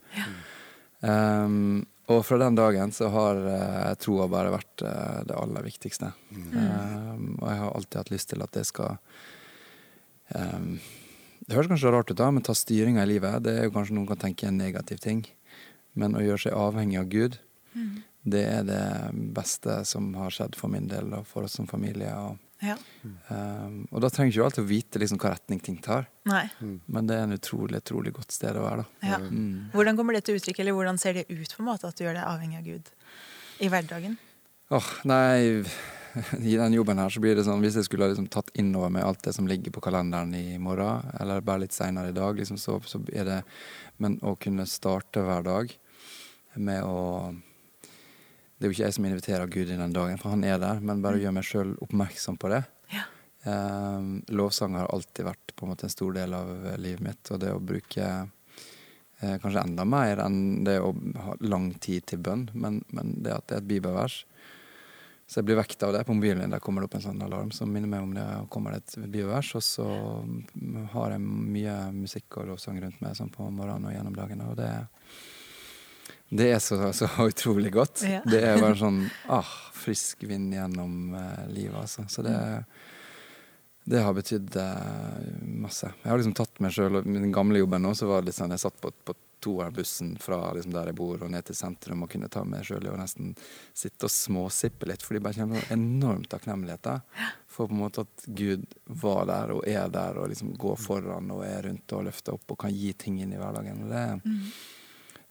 Um, 1.02 1.82
og 2.12 2.24
fra 2.26 2.38
den 2.38 2.58
dagen 2.58 2.92
så 2.94 3.08
har 3.14 3.38
uh, 3.42 3.92
troa 3.98 4.28
bare 4.30 4.52
vært 4.54 4.84
uh, 4.86 5.20
det 5.26 5.36
aller 5.38 5.66
viktigste. 5.66 6.12
Um, 6.34 7.38
og 7.40 7.46
jeg 7.48 7.60
har 7.62 7.70
alltid 7.70 8.00
hatt 8.00 8.12
lyst 8.12 8.32
til 8.32 8.44
at 8.44 8.52
det 8.54 8.66
skal 8.68 8.98
um, 10.34 10.74
Det 11.42 11.56
høres 11.56 11.70
kanskje 11.72 11.90
rart 11.94 12.10
ut, 12.10 12.18
da, 12.18 12.30
men 12.30 12.44
ta 12.46 12.54
styringa 12.54 13.02
i 13.02 13.14
livet, 13.14 13.42
det 13.46 13.56
er 13.58 13.64
jo 13.66 13.74
kanskje 13.74 13.96
noen 13.96 14.10
kan 14.12 14.20
tenke 14.28 14.46
en 14.46 14.60
negativ 14.60 15.00
ting. 15.02 15.24
Men 15.98 16.14
å 16.16 16.22
gjøre 16.22 16.44
seg 16.46 16.54
avhengig 16.56 17.00
av 17.00 17.08
Gud, 17.12 17.40
det 18.22 18.42
er 18.46 18.62
det 18.66 18.82
beste 19.34 19.80
som 19.88 20.12
har 20.14 20.30
skjedd 20.30 20.54
for 20.58 20.70
min 20.70 20.86
del 20.90 21.12
og 21.16 21.26
for 21.26 21.46
oss 21.48 21.56
som 21.58 21.66
familie. 21.66 22.12
Og, 22.14 22.38
Ja. 22.62 22.76
um, 23.02 23.88
og 23.90 24.00
da 24.04 24.08
trenger 24.08 24.30
ikke 24.30 24.38
du 24.38 24.44
alltid 24.44 24.62
å 24.64 24.68
vite 24.68 25.00
liksom 25.02 25.18
hva 25.18 25.32
retning 25.32 25.58
ting 25.60 25.80
tar, 25.82 26.06
Nei. 26.30 26.44
men 26.86 27.06
det 27.08 27.16
er 27.16 27.24
en 27.26 27.34
utrolig, 27.34 27.80
utrolig 27.82 28.12
godt 28.14 28.30
sted 28.30 28.54
å 28.54 28.62
være, 28.62 28.84
da. 28.84 29.08
Ja. 29.08 29.18
Mm. 29.18 29.72
Hvordan 29.72 29.96
kommer 29.98 30.14
det 30.14 30.22
til 30.28 30.38
uttrykk, 30.38 30.60
eller 30.62 30.76
hvordan 30.76 30.98
ser 31.02 31.14
det 31.18 31.24
ut 31.28 31.56
på 31.56 31.58
en 31.64 31.66
måte 31.72 31.88
at 31.90 31.98
du 31.98 32.04
gjør 32.04 32.14
deg 32.20 32.28
avhengig 32.28 32.58
av 32.60 32.68
Gud 32.68 32.92
i 33.66 33.68
hverdagen? 33.72 34.14
Åh, 34.70 34.92
nei 35.10 35.64
I 36.52 36.56
den 36.60 36.74
jobben 36.76 36.98
her 37.00 37.08
så 37.10 37.20
blir 37.24 37.34
det 37.34 37.42
sånn 37.46 37.62
Hvis 37.64 37.74
jeg 37.80 37.86
skulle 37.88 38.04
ha 38.04 38.12
liksom 38.12 38.26
tatt 38.28 38.50
inn 38.60 38.68
over 38.76 38.90
meg 38.92 39.02
alt 39.04 39.22
det 39.24 39.32
som 39.34 39.46
ligger 39.48 39.72
på 39.72 39.80
kalenderen 39.80 40.34
i 40.36 40.58
morgen, 40.60 41.08
eller 41.18 41.40
bare 41.40 41.64
litt 41.64 41.72
seinere 41.72 42.12
i 42.12 42.16
dag, 42.16 42.36
liksom, 42.36 42.58
så, 42.60 42.78
så 42.84 43.00
er 43.12 43.24
det 43.24 43.38
Men 43.98 44.18
å 44.22 44.36
kunne 44.36 44.66
starte 44.68 45.24
hver 45.24 45.42
dag 45.48 45.72
med 46.60 46.84
å 46.84 47.32
Det 48.62 48.68
er 48.68 48.70
jo 48.70 48.76
ikke 48.76 48.84
jeg 48.84 48.94
som 48.94 49.06
inviterer 49.08 49.48
Gud 49.50 49.70
inn 49.74 49.80
den 49.82 49.94
dagen, 49.96 50.18
for 50.22 50.30
han 50.30 50.44
er 50.46 50.60
der, 50.62 50.78
men 50.86 51.00
bare 51.02 51.18
gjør 51.18 51.32
meg 51.34 51.46
sjøl 51.48 51.72
oppmerksom 51.82 52.36
på 52.38 52.52
det. 52.52 52.60
Ja. 52.94 53.00
Eh, 53.50 54.04
lovsang 54.38 54.76
har 54.78 54.86
alltid 54.94 55.26
vært 55.26 55.54
på 55.58 55.66
en 55.66 55.72
måte 55.72 55.88
en 55.88 55.90
stor 55.90 56.14
del 56.14 56.36
av 56.38 56.52
eh, 56.70 56.76
livet 56.78 57.02
mitt, 57.02 57.32
og 57.34 57.40
det 57.42 57.50
å 57.50 57.58
bruke 57.58 58.06
eh, 58.06 59.34
kanskje 59.42 59.64
enda 59.64 59.82
mer 59.82 60.22
enn 60.22 60.62
det 60.62 60.76
å 60.78 60.92
ha 61.24 61.34
lang 61.42 61.72
tid 61.82 62.06
til 62.06 62.22
bønn, 62.22 62.52
men, 62.54 62.78
men 62.94 63.16
det 63.26 63.34
at 63.34 63.48
det 63.50 63.58
er 63.58 63.64
et 63.64 63.70
bibelvers. 63.74 64.20
Så 65.26 65.40
jeg 65.40 65.50
blir 65.50 65.58
vekket 65.58 65.82
av 65.88 65.96
det. 65.96 66.06
På 66.06 66.14
mobilen 66.14 66.54
der 66.54 66.62
kommer 66.62 66.84
det 66.84 66.92
opp 66.92 66.96
en 67.00 67.06
sånn 67.08 67.26
alarm 67.26 67.50
som 67.56 67.74
minner 67.74 67.90
meg 67.90 68.06
om 68.06 68.14
det. 68.14 68.28
og 68.44 68.50
kommer 68.54 68.76
det 68.76 68.84
et 68.84 68.96
bibelvers, 69.08 69.56
og 69.58 69.66
så 69.66 69.90
mm, 70.22 70.90
har 70.94 71.16
jeg 71.16 71.26
mye 71.26 71.76
musikk 71.98 72.38
og 72.38 72.52
lovsang 72.52 72.78
rundt 72.86 73.02
meg 73.02 73.18
sånn 73.18 73.34
på 73.34 73.50
morgenen 73.50 73.90
og 73.90 73.96
gjennom 73.96 74.22
dagene. 74.22 74.52
Og 74.54 74.62
det, 74.62 74.70
det 76.32 76.48
er 76.52 76.58
så, 76.58 76.92
så 76.92 77.08
utrolig 77.28 77.72
godt. 77.72 78.04
Ja. 78.08 78.22
Det 78.24 78.40
er 78.40 78.60
bare 78.60 78.78
sånn 78.80 79.02
ah, 79.28 79.50
frisk 79.76 80.24
vind 80.24 80.54
gjennom 80.54 81.12
eh, 81.18 81.42
livet, 81.52 81.76
altså. 81.82 82.06
Så 82.08 82.24
det, 82.24 82.36
det 83.84 84.00
har 84.00 84.16
betydd 84.16 84.56
eh, 84.56 85.26
masse. 85.60 85.90
Jeg 86.02 86.08
har 86.08 86.22
liksom 86.22 86.36
tatt 86.38 86.62
meg 86.64 86.72
sjøl 86.72 87.02
Min 87.04 87.34
gamle 87.34 87.60
jobben 87.60 87.84
nå, 87.84 87.92
så 87.98 88.08
var 88.08 88.24
det 88.24 88.32
sånn 88.36 88.54
Jeg 88.54 88.64
satt 88.64 88.80
på, 88.80 88.94
på 89.04 89.16
toerbussen 89.42 90.14
fra 90.22 90.38
liksom 90.54 90.72
der 90.72 90.88
jeg 90.88 90.96
bor 91.02 91.20
og 91.26 91.32
ned 91.34 91.44
til 91.48 91.56
sentrum 91.58 92.04
og 92.06 92.12
kunne 92.12 92.30
ta 92.32 92.44
meg 92.46 92.64
sjøl 92.64 92.86
å 92.92 92.96
nesten 92.96 93.32
sitte 93.74 94.06
og 94.06 94.14
småsippe 94.14 94.86
litt, 94.86 95.02
fordi 95.02 95.18
jeg 95.18 95.24
bare 95.26 95.36
kjenner 95.40 95.64
en 95.64 95.80
enorm 95.80 96.22
takknemlighet 96.30 96.84
da, 96.86 96.94
for 97.50 97.66
på 97.66 97.74
en 97.74 97.80
måte 97.82 98.04
at 98.06 98.28
Gud 98.38 98.62
var 99.02 99.26
der 99.28 99.52
og 99.56 99.66
er 99.68 99.90
der 99.92 100.20
og 100.22 100.30
liksom 100.30 100.54
går 100.62 100.78
foran 100.78 101.34
og 101.34 101.42
er 101.44 101.66
rundt 101.66 101.96
og 101.98 102.06
løfter 102.06 102.38
opp 102.38 102.54
og 102.54 102.60
kan 102.62 102.72
gi 102.76 102.92
ting 102.94 103.18
inn 103.20 103.34
i 103.34 103.40
hverdagen. 103.42 103.82
Og 103.82 103.90
det 103.90 104.04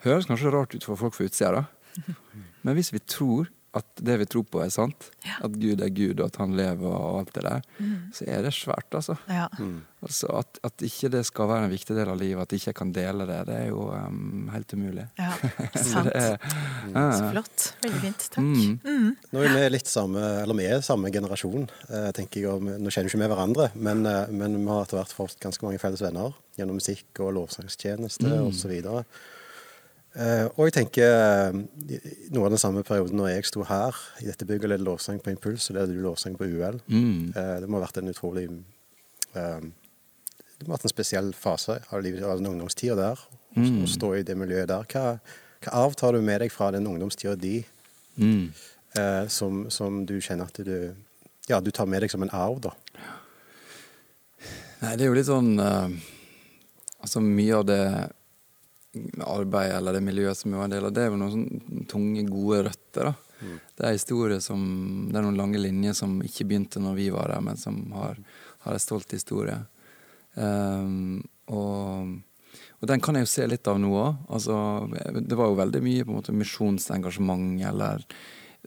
høres 0.03 0.29
kanskje 0.29 0.51
rart 0.53 0.75
ut 0.75 0.83
for 0.87 0.95
folk 0.99 1.13
fra 1.17 1.25
utsida, 1.29 1.63
da. 1.63 1.65
Men 2.65 2.77
hvis 2.77 2.93
vi 2.93 2.99
tror 3.05 3.49
at 3.71 3.87
det 4.03 4.17
vi 4.19 4.25
tror 4.27 4.43
på 4.51 4.59
er 4.59 4.67
sant, 4.67 5.05
at 5.39 5.53
Gud 5.55 5.79
er 5.79 5.91
Gud 5.95 6.19
og 6.19 6.25
at 6.25 6.35
han 6.41 6.51
lever 6.59 6.91
og 6.91 7.21
alt 7.21 7.29
det 7.37 7.43
der, 7.45 7.61
så 8.11 8.25
er 8.27 8.41
det 8.43 8.51
svært, 8.51 8.89
altså. 8.99 9.15
Ja. 9.31 9.45
altså 10.03 10.27
at, 10.41 10.59
at 10.67 10.83
ikke 10.83 11.07
det 11.13 11.21
skal 11.29 11.47
være 11.47 11.69
en 11.69 11.71
viktig 11.71 11.95
del 11.95 12.11
av 12.11 12.19
livet, 12.19 12.41
at 12.43 12.51
ikke 12.57 12.73
jeg 12.73 12.77
kan 12.81 12.91
dele 12.91 13.23
det, 13.29 13.37
det 13.47 13.55
er 13.61 13.69
jo 13.69 13.85
um, 13.95 14.49
helt 14.51 14.75
umulig. 14.75 15.05
ja. 15.15 15.29
Sant. 15.93 16.11
er, 16.11 16.35
Så 16.91 16.91
ja. 16.97 17.31
flott. 17.31 17.69
Veldig 17.87 18.01
fint. 18.03 18.27
Takk. 18.35 18.51
Mm. 18.83 19.09
Nå 19.31 19.45
er 19.47 19.55
vi 19.55 19.63
litt 19.71 19.87
samme, 19.93 20.19
eller 20.43 20.59
vi 20.59 20.67
er 20.67 20.83
samme 20.83 21.13
generasjon, 21.15 21.69
eh, 21.87 22.09
tenker 22.19 22.41
jeg. 22.43 22.51
Og 22.51 22.67
nå 22.67 22.91
kjenner 22.91 23.07
vi 23.07 23.15
ikke 23.15 23.23
vi 23.23 23.31
hverandre, 23.37 23.69
men, 23.87 24.03
eh, 24.05 24.35
men 24.35 24.59
vi 24.59 24.67
har 24.67 24.83
etter 24.83 24.99
hvert 24.99 25.15
fått 25.15 25.39
ganske 25.47 25.63
mange 25.63 25.79
felles 25.79 26.03
venner 26.03 26.35
gjennom 26.59 26.75
musikk 26.83 27.23
og 27.23 27.37
lovsangstjeneste 27.39 28.27
Mm. 28.27 28.41
og 28.41 28.51
osv. 28.51 28.81
Eh, 30.11 30.43
og 30.59 30.65
jeg 30.67 30.73
tenker 30.75 31.07
eh, 31.07 31.53
noe 32.35 32.45
av 32.49 32.51
den 32.51 32.59
samme 32.59 32.81
perioden 32.83 33.15
når 33.15 33.29
jeg 33.31 33.45
sto 33.47 33.63
her 33.63 33.95
i 34.19 34.25
dette 34.27 34.43
bygget 34.47 34.65
og 34.67 34.71
ledet 34.73 34.83
lovsang 34.87 35.21
på 35.23 35.31
Impuls, 35.31 35.69
og 35.71 35.77
ledet 35.77 35.95
du 35.95 36.01
lovsang 36.03 36.35
på 36.35 36.49
UL. 36.51 36.81
Mm. 36.91 37.29
Eh, 37.31 37.53
det 37.63 37.69
må 37.71 37.79
ha 37.79 37.85
vært 37.85 38.01
en 38.01 38.11
utrolig 38.11 38.47
Det 39.31 40.67
må 40.67 40.73
ha 40.73 40.77
vært 40.77 40.89
en 40.89 40.93
spesiell 40.93 41.29
fase 41.33 41.79
av 41.89 42.03
livet, 42.03 42.23
av 42.27 42.37
den 42.41 42.51
ungdomstida 42.51 42.95
der. 42.99 43.21
Å 43.55 43.59
Mm. 43.59 43.87
stå 43.87 44.09
i 44.19 44.23
det 44.23 44.35
miljøet 44.37 44.67
der. 44.67 44.83
Hva, 44.91 45.19
hva 45.63 45.71
arv 45.85 45.95
tar 45.95 46.13
du 46.13 46.21
med 46.21 46.39
deg 46.41 46.51
fra 46.51 46.71
den 46.71 46.85
ungdomstida 46.87 47.35
di? 47.35 47.65
Mm. 48.17 48.51
som, 49.31 49.69
som 49.71 50.05
du 50.05 50.17
kjenner 50.19 50.43
at 50.51 50.59
du 50.65 50.93
Ja, 51.47 51.59
du 51.61 51.71
tar 51.71 51.85
med 51.87 52.01
deg 52.03 52.11
som 52.11 52.21
en 52.23 52.29
arv, 52.29 52.59
da. 52.61 52.71
Nei, 54.81 54.95
det 54.97 55.01
er 55.05 55.07
jo 55.07 55.13
litt 55.15 55.25
sånn 55.29 55.55
Altså 57.01 57.21
mye 57.23 57.55
av 57.55 57.65
det 57.65 58.11
arbeidet 59.23 59.77
eller 59.77 59.95
det 59.95 60.03
miljøet 60.03 60.37
som 60.37 60.51
vi 60.51 60.59
var 60.59 60.67
en 60.67 60.73
del 60.73 60.87
av, 60.87 60.95
det 60.95 61.03
er 61.05 61.11
jo 61.11 61.19
noen 61.19 61.35
sånne 61.35 61.85
tunge, 61.91 62.23
gode 62.27 62.63
røtter. 62.67 63.11
da. 63.11 63.13
Mm. 63.41 63.59
Det 63.77 63.85
er 63.87 63.95
historier 63.95 64.41
som, 64.43 64.63
det 65.09 65.17
er 65.17 65.25
noen 65.25 65.39
lange 65.39 65.61
linjer 65.61 65.95
som 65.97 66.17
ikke 66.25 66.47
begynte 66.49 66.81
når 66.83 66.97
vi 66.99 67.07
var 67.13 67.31
der, 67.33 67.45
men 67.45 67.59
som 67.59 67.79
har, 67.95 68.19
har 68.65 68.75
en 68.75 68.83
stolt 68.83 69.15
historie. 69.15 69.57
Um, 70.35 71.23
og, 71.51 72.11
og, 72.79 72.85
den 72.91 73.01
kan 73.03 73.17
jeg 73.17 73.25
jo 73.25 73.31
se 73.33 73.47
litt 73.49 73.67
av 73.71 73.81
nå 73.81 73.91
òg. 73.95 74.21
Altså, 74.31 74.55
det 75.17 75.39
var 75.39 75.51
jo 75.51 75.59
veldig 75.59 75.83
mye 75.87 76.05
på 76.05 76.13
en 76.13 76.19
måte 76.19 76.35
misjonsengasjement 76.37 77.65
eller 77.71 78.05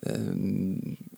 uh, 0.08 0.34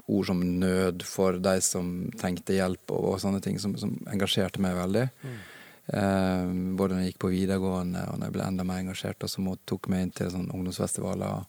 ord 0.06 0.28
som 0.28 0.42
nød 0.60 1.06
for 1.08 1.40
de 1.42 1.58
som 1.64 1.92
trengte 2.18 2.58
hjelp, 2.58 2.90
og, 2.90 3.12
og 3.14 3.20
sånne 3.22 3.42
ting 3.44 3.58
som, 3.62 3.74
som, 3.80 3.96
engasjerte 4.12 4.62
meg 4.62 4.76
veldig. 4.78 5.08
Mm. 5.22 5.38
Eh, 5.86 6.46
både 6.78 6.94
når 6.94 7.02
jeg 7.02 7.12
gikk 7.12 7.20
på 7.22 7.30
videregående 7.30 8.06
og 8.10 8.18
når 8.18 8.28
jeg 8.28 8.34
ble 8.34 8.46
enda 8.46 8.66
mer 8.66 8.82
engasjert, 8.82 9.22
og 9.22 9.30
så 9.30 9.58
tok 9.68 9.90
meg 9.92 10.06
inn 10.06 10.14
til 10.18 10.32
sånn 10.32 10.48
ungdomsfestivaler. 10.50 11.44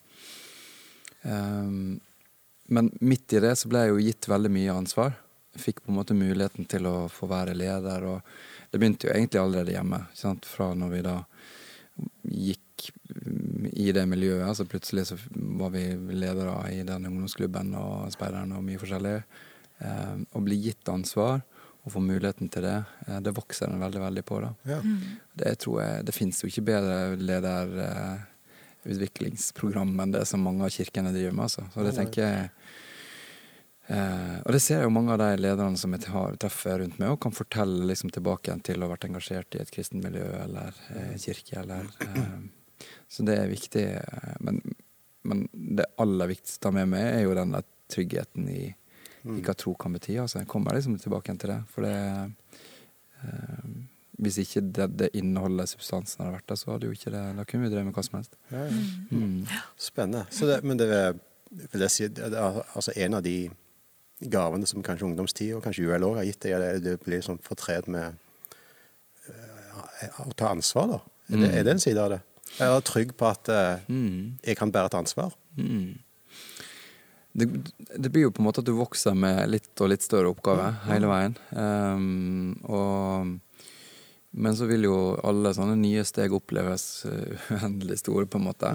Eh, 1.23 1.71
men 2.67 2.91
midt 2.99 3.33
i 3.33 3.41
det 3.43 3.55
så 3.57 3.71
ble 3.71 3.85
jeg 3.85 3.95
jo 3.95 4.03
gitt 4.03 4.29
veldig 4.29 4.53
mye 4.53 4.77
ansvar. 4.83 5.17
Fikk 5.57 5.81
på 5.81 5.91
en 5.91 5.97
måte 5.97 6.17
muligheten 6.17 6.67
til 6.69 6.85
å 6.89 7.07
få 7.09 7.29
være 7.31 7.57
leder, 7.57 8.05
og 8.05 8.69
det 8.69 8.81
begynte 8.81 9.07
jo 9.07 9.15
egentlig 9.15 9.41
allerede 9.41 9.73
hjemme. 9.73 10.03
Fra 10.45 10.73
når 10.77 10.93
vi 10.93 11.03
da 11.05 11.17
gikk 12.27 12.63
i 13.73 13.91
det 13.95 14.03
miljøet. 14.05 14.51
så 14.53 14.67
Plutselig 14.69 15.07
så 15.09 15.17
var 15.33 15.71
vi 15.73 15.87
ledere 16.13 16.59
i 16.75 16.83
den 16.85 17.07
ungdomsklubben 17.09 17.73
og 17.79 18.11
speideren 18.13 18.53
og 18.53 18.65
mye 18.67 18.81
forskjellig. 18.81 19.15
Eh, 19.81 20.17
og 20.33 20.45
ble 20.45 20.59
gitt 20.61 20.89
ansvar 20.93 21.41
å 21.87 21.93
få 21.93 22.01
muligheten 22.03 22.47
til 22.53 22.63
det, 22.67 22.79
eh, 23.07 23.19
det 23.23 23.37
vokser 23.37 23.65
en 23.69 23.83
veldig 23.83 24.01
veldig 24.03 24.25
på. 24.27 24.35
da. 24.43 24.49
Ja. 24.69 24.79
Mm. 24.83 24.99
Det 25.43 25.53
tror 25.63 25.77
jeg, 25.83 25.93
det 26.07 26.15
finnes 26.15 26.37
jo 26.43 26.47
ikke 26.51 26.69
bedre 26.71 26.97
lederutviklingsprogram 27.19 29.91
enn 30.03 30.13
det 30.17 30.25
som 30.29 30.39
mange 30.43 30.63
av 30.67 30.73
kirkene 30.73 31.15
driver 31.15 31.33
med. 31.33 31.43
altså. 31.49 31.63
Så 31.73 31.79
det 31.87 31.95
tenker 31.97 32.19
jeg 32.25 32.41
Eh, 33.87 34.39
og 34.43 34.51
det 34.51 34.59
ser 34.59 34.81
jeg 34.81 34.89
jo 34.89 34.91
mange 34.91 35.13
av 35.13 35.21
de 35.21 35.39
lederne 35.39 35.79
som 35.79 35.93
jeg 35.95 36.09
har, 36.11 36.35
treffer 36.41 36.81
rundt 36.81 36.97
meg, 36.99 37.13
og 37.13 37.21
kan 37.23 37.35
fortelle 37.35 37.87
liksom, 37.87 38.11
tilbake 38.11 38.49
igjen 38.49 38.63
til 38.67 38.81
å 38.81 38.87
ha 38.87 38.93
vært 38.93 39.07
engasjert 39.07 39.55
i 39.55 39.61
et 39.63 39.71
kristent 39.71 40.03
miljø 40.03 40.25
eller 40.41 40.75
eh, 40.91 41.13
kirke. 41.23 41.61
Eller, 41.61 41.87
eh, 42.03 42.89
så 43.11 43.23
det 43.27 43.37
er 43.39 43.53
viktig. 43.53 43.85
Eh, 44.01 44.33
men, 44.43 44.59
men, 45.27 45.45
det 45.53 45.87
aller 46.03 46.33
viktigste 46.33 46.59
å 46.59 46.65
ta 46.67 46.73
med 46.75 46.91
meg, 46.91 47.07
er 47.13 47.23
jo 47.23 47.37
den 47.39 47.55
tryggheten 47.93 48.51
i 48.51 48.65
mm. 49.27 49.43
at 49.51 49.59
tro 49.61 49.73
kan 49.79 49.93
bety. 49.93 50.17
Altså, 50.21 50.39
jeg 50.41 50.49
kommer 50.49 50.75
liksom 50.75 50.97
tilbake 51.01 51.29
igjen 51.29 51.39
til 51.41 51.53
det. 51.53 51.59
For 51.73 51.85
det 51.85 51.93
eh, 53.23 53.69
Hvis 54.17 54.39
ikke 54.41 54.61
det, 54.73 54.87
det 54.99 55.09
innholdet 55.13 55.69
substansen 55.69 56.23
hadde 56.23 56.37
vært 56.39 56.49
der, 56.49 56.59
så 56.59 56.71
hadde 56.71 56.89
jo 56.89 56.95
ikke 56.95 57.13
det 57.13 57.23
Da 57.37 57.45
kunne 57.45 57.67
vi 57.67 57.71
drevet 57.73 57.89
med 57.89 57.97
hva 57.97 58.03
som 58.05 58.19
helst. 58.19 58.37
Ja, 58.51 58.65
ja. 58.65 58.83
Mm. 59.11 59.47
Spennende. 59.77 60.25
Det, 60.31 60.63
men 60.63 60.79
det 60.79 60.89
vil 61.71 61.85
jeg 61.85 61.93
si 61.93 62.07
det 62.11 62.31
er, 62.33 62.61
altså 62.75 62.91
en 62.95 63.13
av 63.19 63.23
de 63.23 63.37
gavene 64.19 64.67
som 64.67 64.83
kanskje 64.83 65.05
ungdomstid 65.05 65.53
og 65.55 65.61
kanskje 65.63 65.85
UL 65.85 66.07
òg 66.09 66.17
har 66.19 66.25
gitt 66.25 66.41
deg, 66.43 66.55
er 66.57 66.81
det 66.81 66.97
blir 67.03 67.21
sånn 67.23 67.37
fortred 67.45 67.85
med 67.93 68.17
uh, 69.29 70.17
å 70.25 70.33
ta 70.35 70.49
ansvar, 70.49 70.89
da. 70.95 70.99
Er, 71.29 71.37
det, 71.37 71.45
mm. 71.45 71.53
er 71.59 71.67
det 71.67 71.75
en 71.75 71.83
side 71.83 72.01
av 72.01 72.15
det? 72.15 72.19
Jeg 72.57 72.73
er 72.73 72.83
trygg 72.89 73.13
på 73.19 73.29
at 73.29 73.51
uh, 73.53 73.85
jeg 74.41 74.57
kan 74.57 74.73
bære 74.73 74.89
et 74.91 74.99
ansvar. 75.03 75.37
Mm 75.59 75.95
det, 77.37 77.45
det, 77.97 78.09
blir 78.09 78.25
jo 78.25 78.31
på 78.33 78.41
en 78.41 78.47
måte 78.47 78.63
at 78.63 78.67
du 78.67 78.73
vokser 78.73 79.13
med 79.17 79.43
litt 79.51 79.69
og 79.83 79.91
litt 79.91 80.05
større 80.05 80.31
oppgaver 80.33 80.79
hele 80.87 81.09
veien. 81.11 81.35
Um, 81.53 82.55
og, 82.65 83.59
men 84.33 84.57
så 84.57 84.65
vil 84.69 84.87
jo 84.87 84.97
alle 85.21 85.51
sånne 85.53 85.75
nye 85.77 86.05
steg 86.07 86.33
oppleves 86.33 87.05
uh, 87.05 87.51
uendelig 87.59 87.99
store, 88.01 88.25
på 88.25 88.41
en 88.41 88.47
måte. 88.47 88.71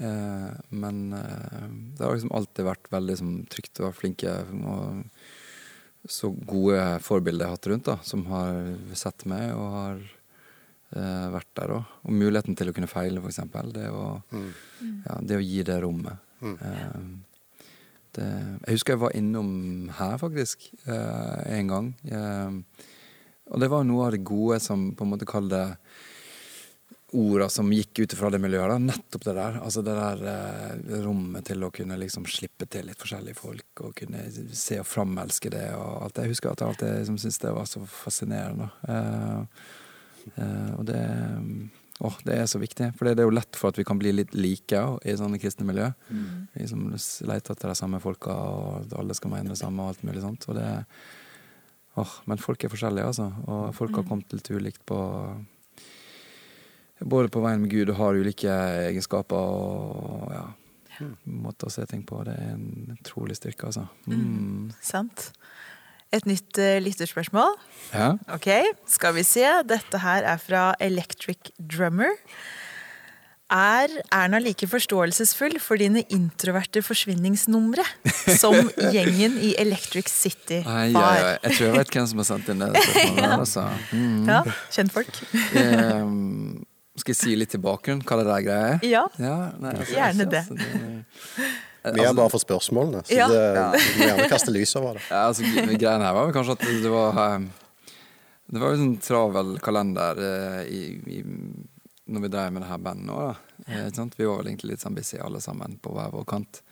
Uh, 0.00 0.50
men 0.74 1.04
uh, 1.14 1.68
det 1.94 2.02
har 2.02 2.16
liksom 2.16 2.34
alltid 2.34 2.66
vært 2.66 2.90
veldig 2.96 3.16
som, 3.20 3.36
trygt 3.52 3.78
å 3.78 3.86
være 3.86 3.98
flinke 4.00 4.32
og 4.58 5.04
så 6.10 6.28
gode 6.34 6.80
forbilder 7.00 7.46
jeg 7.46 7.48
har 7.52 7.56
hatt 7.56 7.68
rundt, 7.70 7.86
da, 7.86 7.94
som 8.04 8.26
har 8.28 8.58
sett 8.98 9.22
meg 9.30 9.54
og 9.54 9.68
har 9.72 10.02
uh, 10.98 11.28
vært 11.32 11.52
der 11.60 11.76
òg. 11.78 11.94
Og 12.02 12.18
muligheten 12.24 12.58
til 12.58 12.72
å 12.72 12.74
kunne 12.76 12.90
feile, 12.90 13.22
f.eks. 13.22 13.38
Det, 13.70 13.86
mm. 14.34 14.50
ja, 15.06 15.20
det 15.30 15.38
å 15.38 15.46
gi 15.46 15.62
det 15.70 15.78
rommet. 15.86 16.34
Mm. 16.42 16.58
Det, 18.14 18.24
eh, 18.24 18.50
jeg 18.66 18.78
husker 18.78 18.94
jeg 18.94 19.04
var 19.04 19.16
innom 19.18 19.52
her, 19.98 20.18
faktisk, 20.20 20.70
eh, 20.86 21.58
en 21.58 21.70
gang. 21.72 21.94
Eh, 22.08 22.90
og 23.52 23.60
det 23.60 23.70
var 23.70 23.84
noe 23.84 24.06
av 24.06 24.14
det 24.14 24.24
gode 24.24 24.60
som 24.62 24.92
på 24.96 25.04
en 25.04 25.14
måte 25.14 25.28
kaller 25.28 25.76
orda 27.14 27.48
som 27.48 27.70
gikk 27.72 27.98
ut 27.98 28.14
fra 28.18 28.30
det 28.30 28.40
miljøet. 28.42 28.72
Da. 28.72 28.78
Nettopp 28.82 29.24
det 29.28 29.36
der. 29.36 29.58
Altså 29.62 29.82
det 29.86 29.94
der 29.94 30.24
eh, 30.30 30.96
rommet 31.04 31.46
til 31.46 31.62
å 31.62 31.70
kunne 31.74 31.98
liksom 32.00 32.26
slippe 32.30 32.66
til 32.70 32.88
litt 32.88 33.00
forskjellige 33.00 33.38
folk 33.38 33.84
og 33.86 33.94
kunne 34.00 34.24
se 34.56 34.80
og 34.82 34.88
framelske 34.88 35.52
det 35.54 35.68
og 35.76 36.06
alt. 36.06 36.20
Jeg 36.22 36.34
husker 36.34 36.50
at 36.50 36.64
jeg 36.64 36.74
alltid 36.74 36.98
liksom, 36.98 37.20
syntes 37.22 37.42
det 37.44 37.54
var 37.54 37.70
så 37.70 37.84
fascinerende. 38.00 38.68
Eh, 38.88 39.64
eh, 40.34 40.70
og 40.74 40.84
det 40.90 41.02
Åh, 41.98 42.16
det 42.26 42.36
er 42.36 42.46
så 42.50 42.58
viktig. 42.58 42.90
For 42.98 43.06
det 43.06 43.22
er 43.22 43.28
jo 43.28 43.34
lett 43.34 43.58
for 43.58 43.70
at 43.70 43.78
vi 43.78 43.84
kan 43.86 43.98
bli 44.00 44.10
litt 44.14 44.32
like 44.34 44.80
i 45.06 45.14
sånne 45.18 45.38
kristne 45.42 45.66
miljø. 45.68 45.92
Mm. 46.10 46.46
Vi 46.56 46.66
som 46.70 46.88
leter 46.90 47.54
etter 47.54 47.70
de 47.70 47.76
samme 47.78 48.00
folka, 48.02 48.34
og 48.34 48.96
alle 48.98 49.14
skal 49.14 49.30
mene 49.36 49.52
det 49.52 49.60
samme 49.60 49.84
og 49.84 49.92
alt 49.92 50.02
mulig 50.06 50.24
sånt. 50.24 50.48
Og 50.50 50.58
det 50.58 50.68
oh, 52.00 52.16
men 52.26 52.42
folk 52.42 52.64
er 52.64 52.72
forskjellige, 52.72 53.12
altså. 53.12 53.28
Og 53.46 53.68
folk 53.78 53.94
har 53.94 54.06
mm. 54.06 54.10
kommet 54.10 54.34
litt 54.34 54.50
ulikt 54.50 54.86
på 54.86 55.00
Både 57.04 57.28
på 57.28 57.40
veien 57.42 57.58
med 57.60 57.72
Gud 57.72 57.90
og 57.90 57.98
har 57.98 58.16
ulike 58.16 58.52
egenskaper 58.86 59.36
og 59.36 60.28
ja, 60.32 60.44
måter 61.26 61.68
å 61.68 61.72
se 61.74 61.82
ting 61.90 62.04
på. 62.06 62.20
Det 62.24 62.36
er 62.38 62.52
en 62.54 62.94
utrolig 62.94 63.34
styrke, 63.36 63.66
altså. 63.68 63.88
Mm. 64.06 64.20
Mm. 64.22 64.68
Sant 64.78 65.26
et 66.14 66.28
nytt 66.28 66.60
uh, 66.62 66.76
lytterspørsmål. 66.84 67.56
Ja. 67.92 68.14
Ok, 68.34 68.50
skal 68.90 69.16
vi 69.18 69.24
se. 69.26 69.46
Dette 69.68 70.02
her 70.02 70.26
er 70.34 70.42
fra 70.42 70.68
Electric 70.82 71.52
Drummer. 71.58 72.14
Er 73.54 73.92
Erna 74.10 74.38
like 74.40 74.66
forståelsesfull 74.66 75.58
for 75.60 75.78
dine 75.78 76.00
introverte 76.10 76.80
forsvinningsnumre 76.82 77.84
som 78.40 78.56
gjengen 78.94 79.36
i 79.36 79.52
Electric 79.60 80.08
City 80.10 80.62
var? 80.64 80.86
Ja, 80.88 81.10
ja, 81.20 81.34
jeg 81.44 81.58
tror 81.58 81.66
jeg 81.68 81.76
vet 81.76 81.92
hvem 81.92 82.08
som 82.10 82.22
har 82.22 82.28
sendt 82.30 82.48
inn 82.54 82.64
det. 82.64 82.70
ja. 83.20 83.34
Altså. 83.36 83.66
Mm. 83.92 84.24
ja, 84.30 84.40
kjentfolk. 84.72 85.20
um, 85.60 86.64
skal 86.96 87.12
jeg 87.12 87.20
si 87.20 87.36
litt 87.36 87.52
til 87.52 87.60
bakgrunnen, 87.62 88.02
hva 88.06 88.20
det 88.22 88.26
der 88.30 88.42
greia 88.48 88.72
er? 88.72 88.82
Ja, 88.86 89.04
ja 89.20 89.36
nei, 89.60 89.76
altså, 89.76 89.94
gjerne 89.98 90.28
det. 90.30 90.44
Vi 91.84 92.00
er 92.00 92.06
altså, 92.08 92.16
bare 92.16 92.32
for 92.32 92.40
spørsmålene, 92.40 93.02
så 93.04 93.16
ja. 93.18 93.26
det, 93.28 93.42
vi 93.76 93.98
må 93.98 94.06
gjerne 94.08 94.28
kaste 94.32 94.52
lys 94.54 94.70
over 94.80 94.96
det. 94.96 95.04
Ja, 95.10 95.26
altså, 95.28 95.44
greien 95.76 96.04
her 96.06 96.16
var 96.16 96.32
kanskje 96.32 96.56
at 96.56 96.64
det 96.64 96.92
var 96.92 97.18
eh, 97.20 97.44
Det 98.48 98.62
var 98.62 98.72
jo 98.72 98.80
sånn 98.80 98.94
travel 99.04 99.50
kalender 99.64 100.22
eh, 100.24 100.62
i, 100.72 100.80
i, 101.18 101.20
når 102.08 102.24
vi 102.24 102.30
drev 102.32 102.54
med 102.54 102.64
det 102.64 102.70
her 102.70 102.80
bandet 102.88 103.08
nå. 103.10 103.18
Da. 103.20 103.58
Ja. 103.68 103.84
Eh, 103.84 104.08
vi 104.16 104.30
var 104.30 104.40
vel 104.40 104.48
egentlig 104.54 104.72
litt 104.72 104.84
sånn 104.84 104.96
busy 104.96 105.20
alle 105.20 105.44
sammen 105.44 105.76
på 105.84 105.92
hver 105.92 106.14
vår 106.14 106.24
kant. 106.32 106.62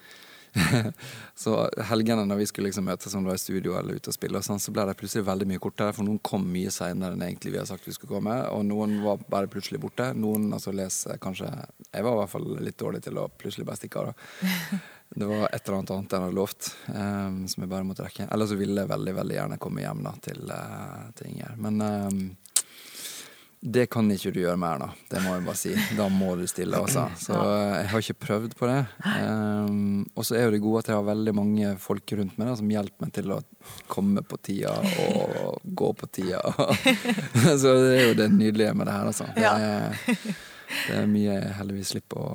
så 1.35 1.55
helgene 1.89 2.25
når 2.29 2.43
vi 2.43 2.47
skulle 2.49 2.69
liksom 2.69 2.85
møtes 2.85 3.15
om 3.17 3.25
det 3.25 3.33
var 3.33 3.39
i 3.39 3.41
studio 3.41 3.77
eller 3.79 3.97
ute 3.97 4.13
og 4.13 4.17
spille, 4.17 4.41
og 4.41 4.45
sånn, 4.45 4.61
så 4.61 4.73
ble 4.75 4.85
det 4.89 4.97
plutselig 5.01 5.25
veldig 5.29 5.49
mye 5.49 5.63
kortere. 5.63 5.95
For 5.97 6.09
noen 6.09 6.21
kom 6.25 6.45
mye 6.57 6.73
seinere 6.73 7.17
enn 7.17 7.25
egentlig 7.27 7.55
vi 7.55 7.61
har 7.61 7.69
sagt 7.69 7.89
vi 7.89 7.95
skulle 7.97 8.17
komme. 8.17 8.39
Og 8.53 8.65
noen 8.69 8.99
var 9.05 9.23
bare 9.33 9.51
plutselig 9.53 9.81
borte. 9.83 10.13
Noen 10.17 10.51
altså 10.53 10.73
leser 10.73 11.21
kanskje 11.23 11.49
Jeg 11.53 12.05
var 12.05 12.17
i 12.17 12.23
hvert 12.23 12.35
fall 12.35 12.51
litt 12.65 12.81
dårlig 12.81 13.05
til 13.05 13.21
å 13.21 13.29
plutselig 13.29 13.69
bare 13.69 13.81
stikke 13.81 14.07
av. 14.07 14.27
Det 15.15 15.29
var 15.29 15.49
et 15.49 15.61
eller 15.67 15.79
annet 15.79 15.91
annet 15.93 16.15
jeg 16.15 16.25
hadde 16.25 16.37
lovt, 16.37 16.69
um, 16.89 17.43
som 17.49 17.65
jeg 17.65 17.71
bare 17.73 17.85
måtte 17.85 18.07
rekke. 18.07 18.29
Eller 18.33 18.49
så 18.49 18.57
ville 18.57 18.81
jeg 18.81 18.93
veldig 18.93 19.17
veldig 19.19 19.37
gjerne 19.37 19.59
komme 19.61 19.85
hjem 19.85 20.07
da, 20.07 20.13
til, 20.25 20.47
uh, 20.49 21.11
til 21.19 21.35
Inger. 21.35 21.59
Men 21.61 21.83
um, 21.85 22.23
det 23.63 23.85
kan 23.93 24.09
ikke 24.11 24.33
du 24.35 24.41
gjøre 24.41 24.59
mer, 24.59 24.81
da. 24.83 24.89
Det 25.13 25.21
må 25.23 25.37
jeg 25.37 25.45
bare 25.47 25.59
si. 25.61 25.73
Da 25.95 26.09
må 26.11 26.33
du 26.35 26.47
stille, 26.51 26.81
altså. 26.81 27.05
Så 27.21 27.37
jeg 27.37 27.91
har 27.93 28.03
ikke 28.03 28.25
prøvd 28.25 28.57
på 28.59 28.67
det. 28.67 28.81
Um, 29.07 30.01
og 30.17 30.27
så 30.27 30.35
er 30.39 30.49
jo 30.49 30.55
det 30.57 30.63
gode 30.65 30.81
at 30.83 30.91
jeg 30.91 30.99
har 30.99 31.07
veldig 31.07 31.35
mange 31.39 31.75
folk 31.83 32.15
rundt 32.19 32.41
meg 32.41 32.51
da, 32.51 32.57
som 32.59 32.73
hjelper 32.73 33.07
meg 33.07 33.13
til 33.15 33.37
å 33.37 33.39
komme 33.93 34.25
på 34.27 34.41
tida 34.43 34.73
og 35.05 35.61
gå 35.79 35.93
på 36.01 36.09
tida. 36.11 36.41
så 37.63 37.77
det 37.85 37.93
er 38.01 38.03
jo 38.09 38.19
det 38.19 38.33
nydelige 38.35 38.75
med 38.75 38.91
det 38.91 38.97
her, 38.97 39.13
altså. 39.13 39.29
Det 39.37 39.47
er, 39.47 40.35
det 40.89 40.97
er 40.99 41.09
mye 41.11 41.35
jeg 41.35 41.55
heldigvis 41.59 41.91
slipper 41.95 42.21
å 42.21 42.29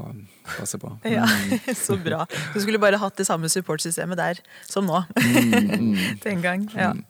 passe 0.48 0.80
på. 0.82 0.92
Mm. 1.04 1.08
Ja, 1.12 1.28
Så 1.86 1.98
bra. 2.02 2.26
Du 2.54 2.60
skulle 2.64 2.82
bare 2.82 3.00
hatt 3.02 3.18
det 3.20 3.28
samme 3.28 3.50
supportsystemet 3.52 4.20
der 4.20 4.42
som 4.68 4.88
nå. 4.88 5.04
Mm, 5.18 5.56
mm. 5.72 5.96
Den 6.26 6.44
gang. 6.44 6.68
Ja. 6.76 6.94
Mm. 6.94 7.04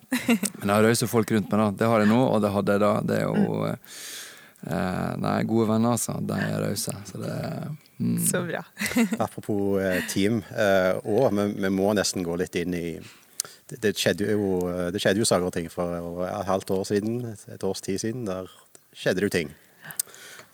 Men 0.62 0.70
jeg 0.70 0.74
har 0.74 0.88
rause 0.88 1.10
folk 1.12 1.34
rundt 1.36 1.52
meg, 1.52 1.60
da. 1.64 1.68
Det 1.82 1.92
har 1.92 2.04
jeg 2.04 2.12
nå, 2.12 2.22
og 2.26 2.42
det 2.44 2.54
hadde 2.56 2.78
jeg 2.78 2.84
da. 2.86 2.94
Det 3.08 3.20
er 3.20 3.28
jo 3.28 3.60
mm. 3.66 3.92
eh, 4.72 5.12
Nei, 5.26 5.36
gode 5.50 5.70
venner, 5.74 5.98
altså. 5.98 6.18
De 6.24 6.40
er 6.48 6.58
rause. 6.64 6.96
Så 7.12 7.22
det 7.22 7.36
mm. 8.00 8.18
Så 8.32 8.44
bra. 8.48 8.64
Apropos 9.28 9.78
team 10.14 10.42
team, 10.42 10.42
eh, 10.58 11.54
vi, 11.62 11.72
må 11.74 11.94
nesten 11.98 12.26
gå 12.26 12.40
litt 12.40 12.58
inn 12.60 12.76
i 12.78 12.90
det, 13.68 13.98
skjedde 14.00 14.32
jo, 14.32 14.62
det 14.96 15.02
skjedde 15.04 15.20
jo 15.20 15.28
saker 15.28 15.50
og 15.50 15.52
ting 15.52 15.66
for 15.68 16.24
et 16.24 16.48
halvt 16.48 16.70
år 16.72 16.86
siden, 16.88 17.18
et, 17.34 17.42
et 17.58 17.64
års 17.68 17.84
tid 17.84 18.00
siden. 18.00 18.24
Der 18.30 18.48
skjedde 18.96 19.20
det 19.20 19.28
jo 19.28 19.34
ting. 19.42 19.56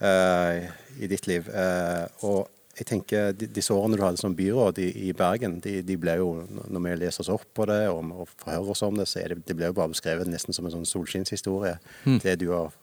Eh, 0.03 0.67
i 0.99 1.09
ditt 1.09 1.27
liv. 1.29 1.47
Eh, 1.49 2.05
og 2.27 2.49
jeg 2.73 2.87
tenker 2.89 3.35
Disse 3.37 3.73
årene 3.75 3.97
du 3.99 4.03
hadde 4.03 4.17
som 4.17 4.33
byråd 4.35 4.79
i, 4.81 4.87
i 5.07 5.11
Bergen, 5.13 5.59
de, 5.61 5.77
de, 5.85 5.97
ble 5.99 6.15
jo, 6.17 6.29
når 6.49 6.85
vi 6.85 6.95
leser 7.03 7.21
oss 7.21 7.31
opp 7.33 7.45
på 7.53 7.67
det 7.69 7.83
og, 7.91 8.01
og 8.09 8.31
forhører 8.31 8.71
oss 8.73 8.81
om 8.85 8.97
det, 8.97 9.05
så 9.09 9.25
det, 9.29 9.43
det 9.47 9.57
ble 9.57 9.69
jo 9.69 9.77
bare 9.77 9.93
beskrevet 9.93 10.29
nesten 10.29 10.55
som 10.57 10.65
en 10.65 10.73
sånn 10.73 10.89
solskinnshistorie. 10.89 11.75
Mm. 12.07 12.17
Det, 12.23 12.37
du 12.41 12.47
har, 12.53 12.73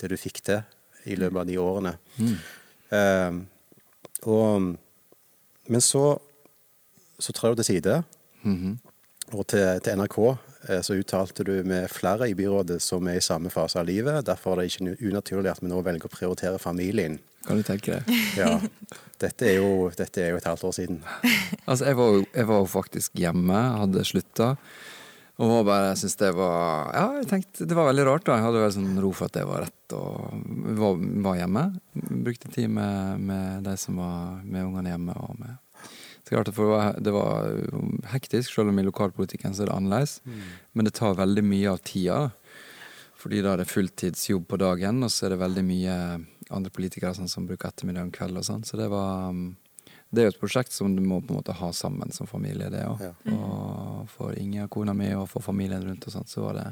det 0.00 0.12
du 0.14 0.16
fikk 0.20 0.40
til 0.46 0.62
i 1.04 1.18
løpet 1.20 1.42
av 1.42 1.50
de 1.50 1.58
årene. 1.60 1.94
Mm. 2.16 2.34
Eh, 2.96 3.42
og, 4.32 4.70
men 5.68 5.84
så, 5.84 6.06
så 7.20 7.36
trår 7.36 7.52
du 7.52 7.62
til 7.62 7.74
side. 7.74 8.02
Mm 8.44 8.56
-hmm. 8.56 8.74
Og 9.36 9.46
til, 9.46 9.80
til 9.80 9.96
NRK 9.98 10.18
så 10.82 10.96
uttalte 10.96 11.44
du 11.44 11.54
med 11.66 11.90
flere 11.92 12.28
i 12.30 12.34
byrådet 12.38 12.80
som 12.82 13.06
er 13.10 13.18
i 13.20 13.24
samme 13.24 13.52
fase 13.52 13.80
av 13.80 13.88
livet. 13.88 14.24
Derfor 14.26 14.54
er 14.54 14.64
det 14.64 14.72
ikke 14.72 14.96
unaturlig 15.10 15.52
at 15.52 15.62
vi 15.62 15.70
nå 15.70 15.82
velger 15.84 16.08
å 16.08 16.12
prioritere 16.12 16.62
familien. 16.62 17.18
Kan 17.44 17.60
du 17.60 17.66
tenke 17.66 17.98
deg? 17.98 18.22
Ja. 18.40 18.56
Dette 19.20 19.46
er 19.46 19.60
jo, 19.60 19.90
dette 19.96 20.20
er 20.20 20.32
jo 20.32 20.40
et 20.40 20.48
halvt 20.48 20.66
år 20.68 20.74
siden. 20.76 20.98
altså, 21.68 21.86
jeg 21.86 21.98
var, 22.00 22.18
jeg 22.24 22.48
var 22.50 22.66
faktisk 22.68 23.20
hjemme, 23.20 23.60
hadde 23.78 24.04
slutta. 24.08 24.54
Og 25.34 25.50
var 25.50 25.64
bare, 25.66 25.94
synes 25.98 26.14
det 26.20 26.28
var 26.36 26.92
Ja, 26.94 27.06
jeg 27.18 27.26
tenkte 27.26 27.66
det 27.66 27.74
var 27.74 27.88
veldig 27.88 28.04
rart. 28.06 28.26
da 28.26 28.36
Jeg 28.38 28.44
hadde 28.46 28.60
vel 28.62 28.74
sånn 28.76 29.00
ro 29.02 29.10
for 29.16 29.26
at 29.26 29.34
det 29.34 29.46
var 29.48 29.64
rett, 29.66 29.94
og 29.98 30.44
var, 30.78 31.00
var 31.26 31.40
hjemme. 31.40 31.64
Brukte 31.94 32.52
tid 32.54 32.70
med, 32.70 33.24
med 33.30 33.66
de 33.66 33.74
som 33.80 33.98
var 33.98 34.38
med 34.44 34.68
ungene 34.68 34.94
hjemme, 34.94 35.16
og 35.18 35.40
med 35.40 35.58
klart 36.30 36.50
for 36.56 36.94
det 37.00 37.12
var 37.14 37.50
hektisk, 38.12 38.52
selv 38.54 38.72
om 38.72 38.78
i 38.80 38.86
lokalpolitikken 38.86 39.54
så 39.54 39.64
er 39.64 39.70
det 39.70 39.76
annerledes. 39.76 40.20
Mm. 40.24 40.46
Men 40.72 40.88
det 40.88 40.94
tar 40.96 41.18
veldig 41.18 41.44
mye 41.44 41.74
av 41.74 41.82
tida. 41.84 42.20
Fordi 43.24 43.40
da 43.40 43.54
er 43.54 43.62
det 43.62 43.70
fulltidsjobb 43.70 44.46
på 44.48 44.60
dagen, 44.60 45.02
og 45.04 45.12
så 45.12 45.26
er 45.26 45.34
det 45.34 45.40
veldig 45.40 45.64
mye 45.64 45.92
andre 46.52 46.72
politikere 46.74 47.14
sånn, 47.16 47.30
som 47.30 47.46
bruker 47.48 47.70
ettermiddag 47.70 48.10
og 48.10 48.16
kveld 48.18 48.40
og 48.40 48.44
sånn. 48.44 48.64
Så 48.68 48.76
det 48.80 48.90
var 48.92 49.32
Det 50.14 50.22
er 50.22 50.28
jo 50.28 50.34
et 50.34 50.40
prosjekt 50.40 50.70
som 50.70 50.92
du 50.94 51.00
må 51.02 51.16
på 51.20 51.32
en 51.32 51.40
måte 51.40 51.56
ha 51.58 51.72
sammen 51.72 52.12
som 52.12 52.28
familie, 52.30 52.68
det 52.70 52.84
òg. 52.86 53.00
Ja. 53.02 53.14
Og 53.34 54.04
for 54.12 54.36
Inge 54.38 54.62
og 54.62 54.70
kona 54.70 54.92
mi 54.94 55.08
og 55.16 55.26
for 55.28 55.42
familien 55.42 55.82
rundt 55.82 56.06
og 56.06 56.12
sånn, 56.14 56.28
så 56.30 56.44
var 56.44 56.54
det 56.54 56.66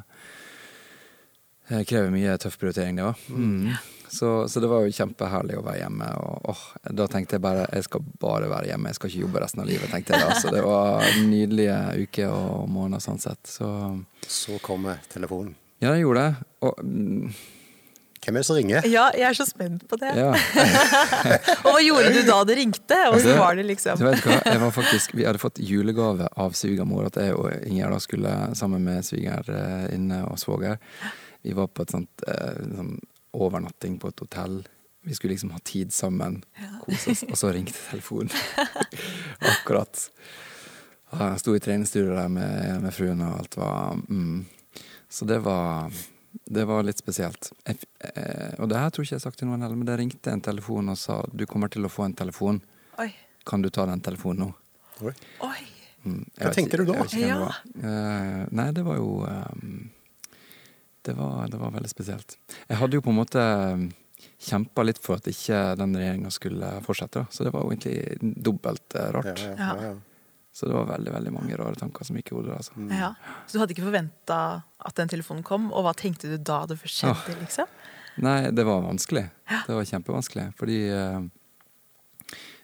Det 1.68 1.84
krever 1.88 2.10
mye 2.12 2.36
tøff 2.42 2.58
prioritering, 2.60 2.98
det 2.98 3.06
òg. 3.06 3.26
Mm. 3.30 3.74
Så, 4.12 4.48
så, 4.48 4.60
det 4.60 4.68
var 4.68 4.84
jo 4.84 4.92
kjempeherlig 4.92 5.56
å 5.56 5.62
være 5.64 5.78
hjemme. 5.84 6.08
Og 6.20 6.50
åh, 6.52 6.64
da 6.98 7.06
tenkte 7.08 7.38
jeg 7.38 7.44
bare 7.46 7.64
jeg 7.70 7.86
skal 7.86 8.04
bare 8.20 8.50
være 8.50 8.68
hjemme, 8.68 8.90
jeg 8.90 8.98
skal 8.98 9.12
ikke 9.12 9.22
jobbe 9.22 9.40
resten 9.40 9.62
av 9.62 9.70
livet. 9.70 9.88
tenkte 9.88 10.12
jeg 10.12 10.26
da. 10.26 10.36
Så 10.42 10.52
det 10.52 10.60
var 10.66 11.06
nydelige 11.30 11.78
uker 12.04 12.34
og 12.34 12.68
måneder 12.68 13.00
sånn 13.06 13.22
sett. 13.22 13.40
Så, 13.48 13.70
så 14.28 14.58
kom 14.64 14.90
telefonen. 15.14 15.54
Ja, 15.80 15.94
den 15.94 16.02
gjorde 16.02 16.26
det. 16.26 16.50
Og 16.68 16.84
mm, 16.84 17.32
hvem 18.22 18.36
er 18.36 18.44
det 18.44 18.46
som 18.46 18.58
ringer? 18.60 18.84
Ja, 18.86 19.08
jeg 19.16 19.26
er 19.26 19.34
så 19.34 19.48
spent 19.48 19.88
på 19.90 19.96
det. 19.98 20.12
Ja. 20.14 20.28
og 21.64 21.72
hva 21.72 21.80
gjorde 21.82 22.12
du 22.14 22.20
da 22.28 22.36
det 22.46 22.60
ringte? 22.60 23.00
Og 23.08 23.18
så 23.24 23.34
var 23.40 23.56
det 23.58 23.64
liksom 23.66 23.98
du 23.98 24.06
vet 24.06 24.22
hva, 24.28 24.36
jeg 24.46 24.60
var 24.62 24.76
faktisk, 24.76 25.16
Vi 25.16 25.24
hadde 25.26 25.42
fått 25.42 25.58
julegave 25.58 26.28
av 26.36 26.54
svigermor 26.58 27.08
at 27.08 27.18
jeg 27.18 27.34
og 27.34 27.48
Inger 27.66 27.96
da 27.96 27.98
skulle 28.02 28.36
sammen 28.60 28.84
med 28.86 29.08
svigerinne 29.08 30.22
og 30.28 30.38
svoger 30.38 30.78
Vi 31.42 31.54
var 31.56 31.66
på 31.72 31.82
et 31.82 31.90
sånt, 31.94 32.22
eh, 32.28 32.62
sånn 32.76 32.96
overnatting 33.32 33.98
på 33.98 34.12
et 34.12 34.20
hotell. 34.20 34.62
Vi 35.02 35.14
skulle 35.14 35.34
liksom 35.34 35.50
ha 35.50 35.58
tid 35.66 35.92
sammen, 35.92 36.44
kose 36.84 37.10
oss, 37.10 37.24
og 37.26 37.38
så 37.38 37.50
ringte 37.52 37.78
telefonen. 37.90 38.30
Akkurat. 39.52 40.04
Jeg 41.12 41.40
sto 41.42 41.54
i 41.56 41.60
treningsstudio 41.60 42.14
der 42.14 42.30
med, 42.32 42.82
med, 42.84 42.94
fruen, 42.94 43.20
og 43.26 43.40
alt 43.42 43.56
var 43.58 43.98
mm. 44.08 44.44
Så 45.12 45.26
det 45.28 45.42
var, 45.44 45.90
det 46.48 46.62
var 46.64 46.86
litt 46.86 47.02
spesielt. 47.02 47.50
Jeg, 47.66 47.82
eh, 47.98 48.54
og 48.62 48.70
det 48.70 48.78
her 48.80 48.94
tror 48.94 49.04
ikke 49.04 49.12
jeg 49.12 49.20
har 49.20 49.26
sagt 49.26 49.42
til 49.42 49.50
noen 49.50 49.60
heller, 49.60 49.76
men 49.76 49.90
det 49.90 49.98
ringte 50.00 50.32
en 50.32 50.40
telefon 50.40 50.88
og 50.88 50.96
sa 50.96 51.18
du 51.28 51.44
kommer 51.50 51.68
til 51.68 51.84
å 51.84 51.90
få 51.92 52.06
en 52.06 52.16
telefon. 52.16 52.62
Oi. 53.02 53.10
Kan 53.44 53.60
du 53.60 53.68
ta 53.68 53.84
den 53.90 54.00
telefonen 54.00 54.46
nå? 54.46 54.48
Oi. 55.04 55.12
Oi. 55.44 55.58
Mm, 56.06 56.22
Hva 56.38 56.54
tenkte 56.54 56.80
du 56.80 56.86
da? 56.88 57.04
Ja. 57.18 57.50
eh, 57.76 58.38
nei, 58.50 58.70
det 58.74 58.86
var 58.86 58.96
jo 58.98 59.20
um, 59.26 59.90
det 61.02 61.16
var, 61.18 61.48
det 61.50 61.58
var, 61.58 61.74
veldig 61.74 61.90
spesielt. 61.90 62.38
Jeg 62.68 62.78
hadde 62.78 62.98
jo 62.98 63.02
på 63.04 63.10
en 63.12 63.18
måte 63.18 63.42
um, 63.42 63.88
kjempa 64.42 64.84
litt 64.86 65.00
for 65.02 65.18
at 65.18 65.28
ikke 65.30 65.60
den 65.80 65.96
regjeringa 65.98 66.30
skulle 66.34 66.70
fortsette, 66.86 67.26
så 67.30 67.46
det 67.46 67.52
var 67.54 67.64
jo 67.64 67.74
egentlig 67.74 68.32
dobbelt 68.46 68.96
eh, 68.98 69.10
rart. 69.16 69.42
Ja, 69.42 69.54
ja, 69.58 69.90
ja, 69.90 69.94
så 70.52 70.68
det 70.68 70.76
var 70.76 70.90
veldig 70.90 71.14
veldig 71.14 71.32
mange 71.32 71.56
rare 71.56 71.78
tanker 71.80 72.04
som 72.04 72.18
gikk 72.18 72.32
i 72.32 72.36
hodet. 72.36 72.58
Altså. 72.60 72.76
Så 73.46 73.56
du 73.56 73.62
hadde 73.62 73.74
ikke 73.74 73.86
forventa 73.86 74.38
at 74.84 74.98
den 74.98 75.10
telefonen 75.10 75.46
kom, 75.46 75.70
og 75.72 75.86
hva 75.86 75.94
tenkte 75.96 76.28
du 76.28 76.36
da 76.36 76.62
det 76.68 76.76
skjedde? 76.84 77.38
liksom? 77.40 77.70
Nei, 78.22 78.50
det 78.52 78.66
var 78.68 78.82
vanskelig. 78.84 79.24
Det 79.48 79.72
var 79.72 79.88
kjempevanskelig. 79.88 80.50
Fordi 80.58 80.78
uh, 80.92 81.22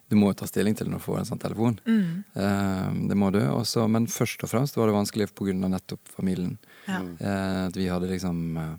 du 0.09 0.17
må 0.17 0.31
jo 0.33 0.39
ta 0.41 0.49
stilling 0.49 0.77
til 0.77 0.89
når 0.89 1.03
du 1.03 1.05
får 1.05 1.21
en 1.21 1.29
sånn 1.29 1.43
telefon. 1.43 1.77
Mm. 1.85 2.25
Uh, 2.33 3.09
det 3.11 3.17
må 3.21 3.29
du. 3.35 3.43
Også, 3.53 3.85
men 3.93 4.09
først 4.09 4.45
og 4.45 4.53
fremst 4.53 4.79
var 4.79 4.89
det 4.89 4.97
vanskelig 4.97 5.29
pga. 5.37 5.53
nettopp 5.69 6.13
familien. 6.17 6.57
Ja. 6.87 7.03
Uh, 7.03 7.67
at 7.67 7.77
vi 7.77 7.91
hadde 7.93 8.09
liksom 8.09 8.57
uh, 8.57 8.77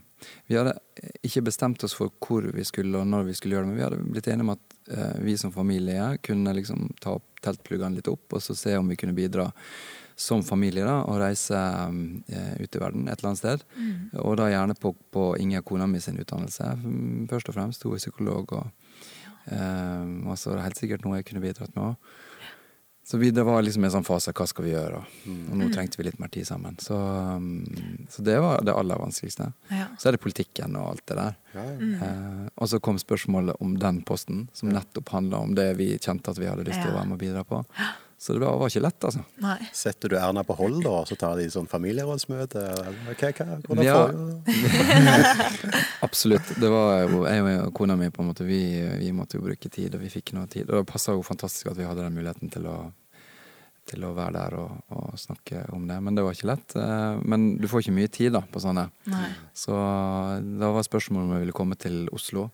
Vi 0.49 0.57
hadde 0.57 0.73
ikke 1.23 1.45
bestemt 1.47 1.83
oss 1.85 1.93
for 1.95 2.11
hvor 2.19 2.49
vi 2.51 2.65
skulle 2.67 2.97
og 2.99 3.07
når 3.07 3.29
vi 3.29 3.37
skulle 3.37 3.55
gjøre 3.55 3.67
det, 3.67 3.71
men 3.71 3.77
vi 3.77 3.85
hadde 3.85 4.01
blitt 4.09 4.27
enige 4.27 4.47
om 4.47 4.55
at 4.57 4.75
vi 5.21 5.35
som 5.37 5.53
familie 5.53 6.17
kunne 6.25 6.51
liksom 6.57 6.89
ta 6.99 7.13
opp 7.19 7.39
teltpluggene 7.45 7.99
litt 7.99 8.09
opp 8.09 8.33
og 8.33 8.41
så 8.43 8.55
se 8.57 8.73
om 8.75 8.89
vi 8.89 8.97
kunne 8.99 9.13
bidra 9.15 9.45
som 10.19 10.41
familie 10.43 10.83
da, 10.83 10.97
og 11.07 11.21
reise 11.21 11.55
um, 11.87 12.19
ut 12.59 12.75
i 12.75 12.81
verden 12.81 13.07
et 13.07 13.21
eller 13.21 13.29
annet 13.29 13.39
sted. 13.39 13.63
Mm. 13.77 14.17
Og 14.25 14.35
da 14.41 14.49
gjerne 14.51 14.75
på, 14.75 14.91
på 15.13 15.29
Inge, 15.39 15.61
kona 15.63 15.87
mi 15.87 16.01
sin 16.03 16.19
utdannelse, 16.19 16.73
først 17.31 17.53
og 17.53 17.55
fremst. 17.55 17.85
Hun 17.87 17.95
er 17.95 18.03
psykolog 18.03 18.51
og 18.57 18.67
Um, 19.49 20.27
og 20.29 20.37
så 20.37 20.53
er 20.53 20.59
det 20.59 20.67
helt 20.67 20.81
sikkert 20.81 21.05
noe 21.05 21.19
jeg 21.19 21.29
kunne 21.29 21.43
bidratt 21.43 21.73
med 21.75 21.91
òg. 21.91 22.17
Så 23.09 23.17
vi, 23.17 23.31
det 23.33 23.41
var 23.41 23.63
liksom 23.65 23.87
en 23.87 23.93
sånn 23.95 24.05
fase 24.05 24.29
hva 24.37 24.45
skal 24.45 24.67
vi 24.67 24.73
gjøre? 24.75 24.99
Og, 24.99 25.29
og 25.49 25.55
nå 25.57 25.69
trengte 25.73 25.97
vi 25.97 26.03
litt 26.05 26.19
mer 26.21 26.29
tid 26.29 26.45
sammen. 26.45 26.75
Så, 26.83 26.93
um, 26.93 27.63
så 28.11 28.21
det 28.27 28.35
var 28.43 28.61
det 28.61 28.75
aller 28.77 29.01
vanskeligste. 29.01 29.47
Ja. 29.73 29.87
Så 29.97 30.11
er 30.11 30.13
det 30.17 30.21
politikken 30.21 30.77
og 30.77 30.91
alt 30.91 31.05
det 31.09 31.17
der. 31.17 31.39
Ja, 31.55 31.63
ja. 31.65 31.79
Mm. 31.79 31.95
Uh, 32.03 32.43
og 32.53 32.69
så 32.69 32.81
kom 32.85 33.01
spørsmålet 33.01 33.57
om 33.65 33.73
den 33.81 34.03
posten, 34.05 34.45
som 34.53 34.69
nettopp 34.75 35.09
handla 35.15 35.41
om 35.41 35.57
det 35.57 35.71
vi 35.81 35.95
kjente 35.97 36.29
at 36.29 36.37
vi 36.37 36.51
hadde 36.51 36.67
lyst 36.69 36.83
til 36.83 36.91
å 36.91 36.99
være 36.99 37.09
med 37.09 37.17
og 37.17 37.23
bidra 37.23 37.43
på. 37.49 37.63
Så 38.19 38.33
det 38.33 38.39
var, 38.39 38.65
ikke 38.67 38.81
lett, 38.83 39.03
altså. 39.07 39.21
Nei. 39.39 39.55
Setter 39.71 40.11
du 40.11 40.17
Erna 40.19 40.41
på 40.43 40.57
hold, 40.59 40.81
da, 40.83 40.91
og 40.91 41.07
så 41.07 41.15
tar 41.15 41.37
de 41.39 41.45
sånn 41.53 41.69
familierådsmøte? 41.71 42.63
Okay, 43.13 43.31
hvordan 43.63 43.85
ja. 43.85 44.01
Absolutt. 46.07 46.51
Det 46.59 46.71
var 46.73 47.05
jo, 47.05 47.21
jeg 47.23 47.61
og 47.61 47.71
kona 47.79 47.95
mi 47.95 48.09
på 48.11 48.25
en 48.25 48.33
måte, 48.33 48.43
vi, 48.43 48.59
vi, 48.99 49.13
måtte 49.15 49.39
jo 49.39 49.45
bruke 49.45 49.71
tid, 49.71 49.95
og 49.95 50.03
vi 50.03 50.11
fikk 50.11 50.33
noe 50.35 50.51
tid. 50.51 50.67
Og 50.67 50.81
det 50.81 50.91
passa 50.91 51.15
jo 51.15 51.23
fantastisk 51.23 51.71
at 51.71 51.79
vi 51.79 51.87
hadde 51.87 52.03
den 52.09 52.19
muligheten 52.19 52.51
til 52.51 52.67
å, 52.67 52.75
til 53.87 54.03
å 54.03 54.11
være 54.19 54.35
der 54.35 54.59
og, 54.65 54.75
og, 54.99 55.15
snakke 55.23 55.63
om 55.79 55.87
det. 55.87 56.03
Men 56.03 56.19
det 56.19 56.27
var 56.27 56.35
ikke 56.35 56.51
lett. 56.51 56.75
Eh, 56.75 57.23
men 57.23 57.49
du 57.55 57.71
får 57.71 57.87
ikke 57.87 57.97
mye 58.01 58.13
tid 58.19 58.35
da, 58.35 58.43
på 58.43 58.59
sånne. 58.67 58.89
Nei. 59.15 59.31
Så 59.55 59.79
da 60.59 60.75
var 60.75 60.91
spørsmålet 60.91 61.23
om 61.23 61.37
jeg 61.37 61.47
ville 61.47 61.59
komme 61.63 61.79
til 61.79 62.03
Oslo 62.11 62.49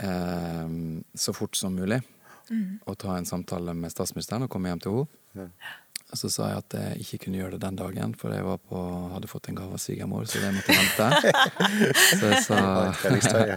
eh, 0.00 0.76
så 1.12 1.36
fort 1.36 1.60
som 1.60 1.76
mulig 1.76 2.00
mm. 2.50 2.86
og 2.86 2.98
ta 3.02 3.16
en 3.16 3.28
samtale 3.28 3.74
med 3.76 3.92
statsministeren 3.92 4.46
og 4.46 4.52
komme 4.52 4.72
hjem 4.72 4.82
til 4.84 5.02
henne. 5.02 5.50
Ja. 5.56 5.74
Så 6.14 6.28
sa 6.30 6.52
jeg 6.52 6.60
at 6.60 6.74
jeg 6.78 7.02
ikke 7.02 7.18
kunne 7.24 7.40
gjøre 7.40 7.56
det 7.56 7.64
den 7.64 7.78
dagen, 7.80 8.12
for 8.14 8.30
jeg 8.30 8.58
på, 8.70 8.80
hadde 9.10 9.26
fått 9.26 9.48
en 9.50 9.56
gave 9.58 9.74
av 9.74 9.80
svigermor, 9.82 10.28
så 10.30 10.38
det 10.38 10.52
måtte 10.54 10.76
vente. 10.76 11.08
så 12.20 12.30
jeg 12.30 12.44
sa 12.46 12.58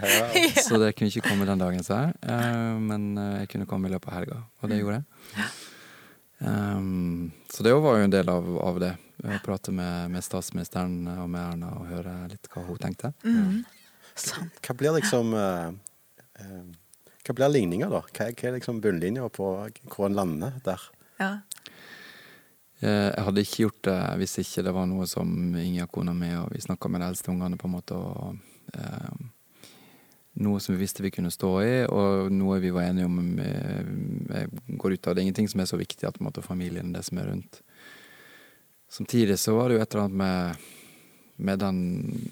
Så 0.66 0.80
det 0.82 0.96
kunne 0.98 1.12
ikke 1.12 1.28
komme 1.28 1.46
den 1.46 1.62
dagen, 1.62 1.84
sa 1.86 2.00
jeg. 2.08 2.16
Eh, 2.26 2.80
men 2.82 3.12
eh, 3.14 3.36
jeg 3.44 3.52
kunne 3.52 3.68
komme 3.70 3.86
i 3.86 3.94
løpet 3.94 4.10
av 4.10 4.18
helga, 4.18 4.40
og 4.58 4.72
det 4.72 4.80
gjorde 4.80 4.98
jeg. 4.98 5.52
Um, 6.40 7.30
så 7.52 7.62
det 7.62 7.76
var 7.76 8.00
jo 8.00 8.08
en 8.08 8.16
del 8.16 8.32
av, 8.32 8.50
av 8.64 8.82
det. 8.82 8.90
Å 9.20 9.38
prate 9.44 9.70
med, 9.76 10.10
med, 10.10 10.24
statsministeren 10.24 11.04
og 11.20 11.26
med 11.30 11.42
Erna 11.44 11.74
og 11.76 11.86
høre 11.90 12.16
litt 12.32 12.50
hva 12.50 12.64
hun 12.66 12.80
tenkte. 12.80 13.12
Mm. 13.22 13.60
Hva 14.64 14.76
blir 14.80 14.96
liksom 14.96 15.34
uh, 15.36 15.70
uh, 16.40 16.62
hva 17.30 17.36
blir 17.38 17.52
ligninga, 17.54 17.86
da? 17.92 18.00
Hva 18.10 18.26
er, 18.26 18.34
hva 18.34 18.48
er 18.48 18.56
liksom 18.56 18.80
bunnlinja 18.82 19.28
på 19.30 19.48
hvor 19.86 20.08
en 20.08 20.16
lander 20.18 20.56
der? 20.66 20.86
Ja. 21.20 21.28
Eh, 22.80 23.10
jeg 23.12 23.26
hadde 23.26 23.44
ikke 23.44 23.66
gjort 23.66 23.82
det 23.86 23.98
hvis 24.22 24.38
ikke 24.42 24.64
det 24.66 24.72
var 24.74 24.88
noe 24.90 25.06
som 25.06 25.28
Ingjerd, 25.54 25.92
kona 25.94 26.14
mi, 26.16 26.32
og 26.34 26.48
vi 26.50 26.62
snakka 26.64 26.90
med 26.90 27.04
de 27.04 27.10
eldste 27.12 27.30
ungene, 27.30 27.58
på 27.60 27.68
en 27.68 27.76
måte, 27.76 27.98
og 27.98 28.74
eh, 28.74 29.28
Noe 30.40 30.60
som 30.62 30.72
vi 30.72 30.80
visste 30.84 31.02
vi 31.02 31.10
kunne 31.10 31.32
stå 31.34 31.48
i, 31.60 31.72
og 31.90 32.30
noe 32.32 32.60
vi 32.62 32.70
var 32.72 32.86
enige 32.86 33.08
om 33.08 33.16
Jeg 33.42 34.76
går 34.78 34.94
ut 34.94 35.08
av. 35.10 35.16
Det 35.16 35.20
er 35.20 35.24
ingenting 35.26 35.50
som 35.50 35.60
er 35.60 35.66
så 35.68 35.76
viktig 35.76 36.06
at 36.06 36.16
på 36.16 36.22
en 36.22 36.28
måte, 36.28 36.44
familien 36.46 36.92
det 36.94 37.02
som 37.04 37.18
er 37.18 37.26
rundt. 37.32 37.58
Samtidig 38.88 39.36
så 39.42 39.56
var 39.58 39.68
det 39.68 39.76
jo 39.76 39.82
et 39.82 39.92
eller 39.92 40.06
annet 40.06 40.20
med, 40.22 40.70
med 41.36 41.60
den, 41.60 41.82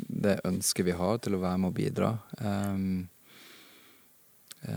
det 0.09 0.39
ønsket 0.47 0.87
vi 0.87 0.97
har 0.97 1.19
til 1.19 1.37
å 1.37 1.43
være 1.43 1.59
med 1.59 1.73
og 1.73 1.77
bidra. 1.77 2.13
Um, 2.39 2.87
Eh, 2.95 3.18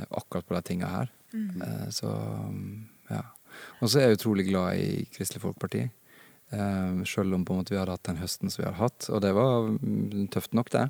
akkurat 0.10 0.48
på 0.48 0.56
de 0.56 0.62
tinga 0.68 0.90
her. 0.92 1.12
Mm. 1.34 1.62
Eh, 1.62 1.90
så 1.90 2.12
ja. 3.10 3.24
Og 3.82 3.90
så 3.90 4.00
er 4.00 4.10
jeg 4.10 4.22
utrolig 4.22 4.48
glad 4.48 4.80
i 4.80 5.04
Kristelig 5.12 5.44
Folkeparti. 5.44 5.88
Eh, 6.52 7.04
selv 7.08 7.36
om 7.36 7.44
på 7.46 7.56
en 7.56 7.62
måte 7.62 7.74
vi 7.74 7.80
hadde 7.80 7.96
hatt 7.96 8.08
den 8.08 8.22
høsten 8.22 8.52
som 8.52 8.64
vi 8.64 8.70
har 8.70 8.80
hatt. 8.80 9.10
Og 9.12 9.22
det 9.24 9.34
var 9.36 9.70
mm, 9.74 10.30
tøft 10.34 10.56
nok, 10.58 10.72
det. 10.74 10.88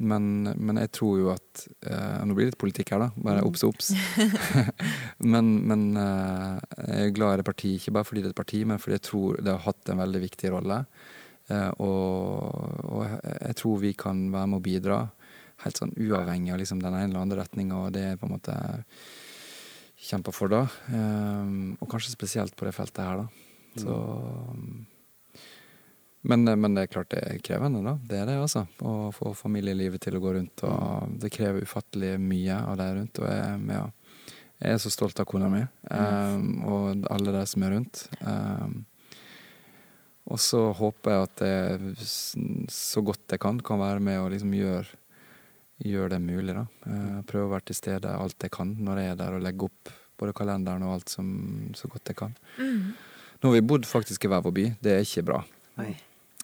Men, 0.00 0.48
men 0.56 0.80
jeg 0.80 0.92
tror 0.96 1.18
jo 1.20 1.26
at 1.28 1.64
eh, 1.84 2.20
Nå 2.24 2.32
blir 2.32 2.46
det 2.46 2.54
litt 2.54 2.62
politikk 2.62 2.94
her, 2.94 3.04
da. 3.04 3.10
Bare 3.20 3.44
obs, 3.44 3.64
obs. 3.68 3.92
men, 5.32 5.52
men 5.68 5.88
eh, 6.00 6.60
jeg 6.86 7.10
er 7.10 7.16
glad 7.16 7.34
i 7.34 7.40
det 7.42 7.48
partiet, 7.48 7.80
ikke 7.80 7.98
bare 7.98 8.08
fordi 8.08 8.24
det 8.24 8.30
er 8.30 8.36
et 8.36 8.42
parti, 8.42 8.62
men 8.68 8.80
fordi 8.80 8.96
jeg 8.96 9.06
tror 9.10 9.40
det 9.40 9.56
har 9.56 9.66
hatt 9.66 9.92
en 9.92 10.00
veldig 10.00 10.22
viktig 10.24 10.54
rolle. 10.56 10.82
Eh, 11.52 11.70
og, 11.84 12.86
og 12.88 13.04
jeg, 13.04 13.20
jeg 13.34 13.60
tror 13.60 13.82
vi 13.84 13.92
kan 14.06 14.24
være 14.32 14.52
med 14.52 14.60
å 14.60 14.64
bidra, 14.70 15.00
helt 15.64 15.80
sånn 15.80 15.92
uavhengig 15.96 16.54
av 16.54 16.60
liksom 16.60 16.80
den 16.82 16.96
ene 16.96 17.10
eller 17.10 17.24
andre 17.24 17.42
retninga, 17.42 17.82
og 17.86 17.92
det 17.96 18.06
er 18.12 18.20
på 18.20 18.28
en 18.28 18.34
måte 18.36 18.56
kjemper 20.00 20.34
for, 20.34 20.52
da. 20.52 20.64
Um, 20.92 21.76
og 21.80 21.90
kanskje 21.92 22.14
spesielt 22.14 22.56
på 22.56 22.68
det 22.68 22.74
feltet 22.76 23.04
her, 23.04 23.24
da. 23.24 23.46
Så 23.80 23.96
men, 26.22 26.44
men, 26.44 26.74
det 26.76 26.82
er 26.82 26.90
klart 26.92 27.12
det 27.14 27.20
er 27.24 27.38
krevende, 27.44 27.80
da. 27.84 27.94
Det 28.04 28.18
er 28.20 28.26
det, 28.28 28.36
altså. 28.42 28.66
Å 28.84 29.08
få 29.16 29.32
familielivet 29.36 30.02
til 30.04 30.18
å 30.18 30.20
gå 30.20 30.34
rundt. 30.36 30.64
Og 30.68 31.14
det 31.22 31.32
krever 31.32 31.64
ufattelig 31.64 32.18
mye 32.20 32.58
av 32.60 32.76
de 32.76 32.88
rundt. 32.98 33.20
Og 33.22 33.30
jeg, 33.30 33.54
ja, 33.72 33.86
jeg 34.60 34.76
er 34.76 34.82
så 34.82 34.92
stolt 34.92 35.22
av 35.22 35.28
kona 35.30 35.48
mi 35.48 35.62
um, 35.64 36.44
og 36.68 37.06
alle 37.08 37.32
de 37.38 37.44
som 37.48 37.64
er 37.64 37.72
rundt. 37.72 38.02
Um, 38.20 38.82
og 40.30 40.38
så 40.44 40.60
håper 40.76 41.14
jeg 41.14 41.26
at 41.26 41.44
jeg 41.46 42.08
så 42.70 43.02
godt 43.02 43.32
jeg 43.32 43.40
kan, 43.42 43.56
kan 43.64 43.80
være 43.80 44.04
med 44.04 44.20
og 44.20 44.30
liksom 44.34 44.52
gjøre 44.54 44.99
gjør 45.84 46.14
det 46.14 46.20
mulig. 46.22 46.54
da. 46.56 46.66
Uh, 46.86 47.20
prøve 47.28 47.48
å 47.48 47.54
være 47.54 47.70
til 47.70 47.78
stede 47.78 48.12
alt 48.12 48.46
jeg 48.46 48.52
kan 48.54 48.74
når 48.78 49.02
jeg 49.02 49.12
er 49.14 49.20
der, 49.20 49.36
og 49.36 49.44
legge 49.46 49.68
opp 49.70 49.92
både 50.20 50.36
kalenderen 50.36 50.84
og 50.84 50.98
alt 50.98 51.12
som, 51.12 51.28
så 51.76 51.88
godt 51.88 52.12
jeg 52.12 52.20
kan. 52.20 52.36
Mm. 52.60 52.92
Nå 53.40 53.48
har 53.50 53.56
vi 53.56 53.68
bodd 53.72 53.88
faktisk 53.88 54.26
i 54.26 54.30
hver 54.32 54.42
vår 54.44 54.56
by. 54.56 54.66
Det 54.84 54.94
er 54.94 55.06
ikke 55.06 55.26
bra. 55.30 55.42
Oi. 55.80 55.94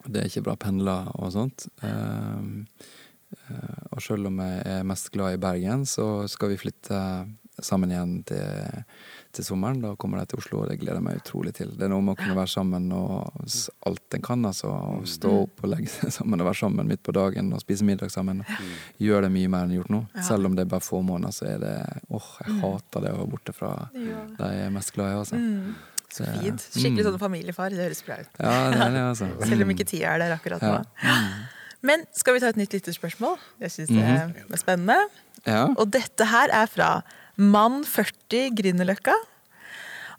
Det 0.06 0.20
er 0.20 0.30
ikke 0.30 0.46
bra 0.46 0.54
pendler 0.60 1.10
og 1.18 1.34
sånt. 1.34 1.66
Uh, 1.82 2.64
og 3.92 4.00
selv 4.02 4.30
om 4.30 4.38
jeg 4.40 4.62
er 4.70 4.86
mest 4.86 5.10
glad 5.14 5.34
i 5.36 5.40
Bergen, 5.42 5.84
så 5.88 6.24
skal 6.30 6.52
vi 6.52 6.60
flytte 6.60 7.00
sammen 7.62 7.92
igjen 7.92 8.16
til, 8.28 8.84
til 9.36 9.46
sommeren. 9.46 9.80
Da 9.82 9.92
kommer 10.00 10.22
jeg 10.22 10.32
til 10.32 10.42
Oslo, 10.42 10.60
og 10.62 10.70
det 10.70 10.78
gleder 10.80 10.98
jeg 10.98 11.06
meg 11.06 11.20
utrolig 11.20 11.52
til. 11.56 11.72
Det 11.76 11.86
er 11.86 11.92
noe 11.92 12.04
med 12.04 12.16
å 12.16 12.20
kunne 12.20 12.36
være 12.38 12.52
sammen 12.52 12.88
og 12.96 13.46
alt 13.88 14.18
en 14.18 14.24
kan. 14.24 14.46
altså, 14.48 14.70
og 14.72 15.08
Stå 15.10 15.32
mm. 15.32 15.40
opp 15.44 15.64
og 15.64 15.72
legge 15.74 15.92
seg 15.92 16.14
sammen 16.18 16.42
og 16.42 16.50
være 16.50 16.60
sammen 16.62 16.92
midt 16.92 17.04
på 17.06 17.14
dagen 17.16 17.50
og 17.56 17.62
spise 17.64 17.88
middag 17.88 18.12
sammen. 18.14 18.44
Gjør 19.02 19.26
det 19.26 19.32
mye 19.34 19.52
mer 19.52 19.68
enn 19.68 19.76
gjort 19.78 19.92
nå. 19.92 20.04
Selv 20.28 20.50
om 20.50 20.56
det 20.56 20.66
er 20.66 20.72
bare 20.76 20.86
få 20.86 21.02
måneder, 21.06 21.36
så 21.36 21.50
er 21.54 21.60
det 21.64 21.74
åh, 22.08 22.30
jeg 22.44 22.54
mm. 22.56 22.62
hater 22.64 23.06
det 23.06 23.12
å 23.12 23.20
være 23.20 23.34
borte 23.36 23.56
fra 23.56 23.74
de 23.96 24.08
jeg 24.56 24.64
er 24.66 24.72
mest 24.74 24.94
glad 24.96 25.12
i. 25.12 25.20
altså. 25.20 25.40
Mm. 25.40 25.74
Så 26.16 26.24
fint. 26.38 26.64
Skikkelig 26.72 27.04
sånn 27.08 27.20
familiefar. 27.20 27.74
Det 27.74 27.82
høres 27.82 28.00
bra 28.06 28.20
ut. 28.22 28.40
Ja, 28.40 28.54
det 28.72 28.80
er 28.80 28.94
det, 28.94 29.04
altså. 29.10 29.28
Selv 29.50 29.66
om 29.66 29.74
ikke 29.74 29.86
tida 29.88 30.14
er 30.14 30.24
der 30.24 30.34
akkurat 30.38 30.64
nå. 30.64 30.78
Ja. 31.02 31.18
Men 31.86 32.06
skal 32.16 32.36
vi 32.36 32.42
ta 32.42 32.50
et 32.50 32.58
nytt 32.58 32.72
lytterspørsmål? 32.74 33.36
Jeg 33.62 33.74
syns 33.74 33.92
det 33.92 34.02
er 34.02 34.26
mhm. 34.30 34.58
spennende. 34.58 34.96
Ja. 35.46 35.66
Og 35.76 35.90
dette 35.92 36.26
her 36.30 36.52
er 36.54 36.70
fra 36.70 36.90
mann 37.36 37.84
40 37.84 38.50
Grünerløkka. 38.58 39.14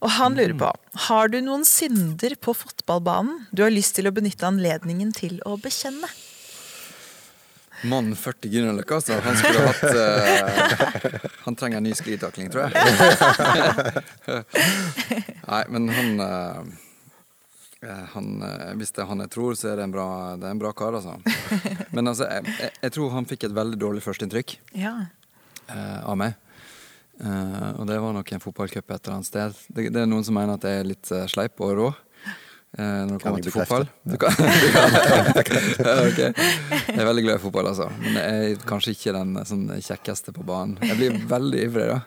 Og 0.05 0.09
han 0.13 0.35
lurer 0.37 0.53
på 0.57 0.71
har 1.07 1.27
du 1.33 1.41
noen 1.41 1.65
synder 1.65 2.35
på 2.41 2.53
fotballbanen 2.53 3.47
du 3.49 3.63
har 3.65 3.71
lyst 3.73 3.95
til 3.97 4.07
å 4.09 4.11
benytte 4.13 4.45
anledningen 4.45 5.11
til 5.15 5.41
å 5.45 5.57
bekjenne. 5.61 6.07
Mann 7.85 8.15
40 8.17 8.49
Grünerløkka, 8.53 8.95
altså. 8.97 9.13
Han 9.21 9.37
skulle 9.37 9.67
hatt 9.69 9.83
uh, 9.93 9.99
Han 11.45 11.55
trenger 11.57 11.77
en 11.77 11.83
ny 11.85 11.93
sklitakling, 11.97 12.49
tror 12.53 12.63
jeg. 12.65 12.71
Nei, 15.51 15.63
men 15.73 15.83
han 15.93 16.09
uh, 16.21 16.61
han, 18.15 18.25
hvis 18.79 18.91
det 18.95 19.01
er 19.03 19.09
han 19.11 19.21
jeg 19.21 19.31
tror, 19.35 19.51
så 19.57 19.65
er 19.71 19.75
det 19.77 19.83
en 19.85 19.93
bra, 19.93 20.07
det 20.41 20.47
en 20.49 20.61
bra 20.61 20.71
kar, 20.73 20.93
altså. 20.97 21.13
Men 21.95 22.03
altså, 22.09 22.25
jeg, 22.25 22.41
jeg, 22.57 22.71
jeg, 22.81 22.91
tror 22.97 23.07
han 23.13 23.29
fikk 23.29 23.41
et 23.47 23.55
veldig 23.55 23.79
dårlig 23.79 24.01
førsteinntrykk 24.01 24.49
ja. 24.81 24.93
uh, 25.69 25.99
av 26.01 26.17
meg. 26.17 26.31
Uh, 27.17 27.71
og 27.81 27.87
det 27.89 27.97
var 27.97 28.13
nok 28.13 28.31
en 28.35 28.43
fotballcup 28.43 28.91
et 28.91 28.99
eller 28.99 29.15
annet 29.15 29.29
sted. 29.29 29.61
Det, 29.69 29.87
det, 29.89 30.03
er 30.03 30.09
noen 30.09 30.25
som 30.25 30.37
mener 30.37 30.59
at 30.59 30.67
jeg 30.67 30.83
er 30.83 30.91
litt 30.91 31.09
uh, 31.13 31.23
sleip 31.29 31.63
og 31.65 31.73
rå. 31.79 31.87
Uh, 32.77 32.83
når 33.07 33.13
det 33.15 33.21
kommer 33.23 33.45
til 33.45 33.55
fotball. 33.55 33.87
Du 34.11 34.17
kan, 34.21 34.33
du 34.37 35.41
kan, 35.47 35.61
okay. 36.05 36.31
Jeg 36.33 36.99
er 36.99 37.09
veldig 37.09 37.25
glad 37.25 37.39
i 37.39 37.43
fotball, 37.43 37.71
altså. 37.71 37.89
Men 38.03 38.19
jeg 38.21 38.51
er 38.51 38.65
kanskje 38.69 38.93
ikke 38.93 39.15
den 39.17 39.37
sånn, 39.49 39.69
kjekkeste 39.81 40.35
på 40.35 40.45
banen. 40.45 40.77
Jeg 40.85 40.99
blir 40.99 41.21
veldig 41.31 41.63
ivrig, 41.69 41.87
da. 41.95 42.01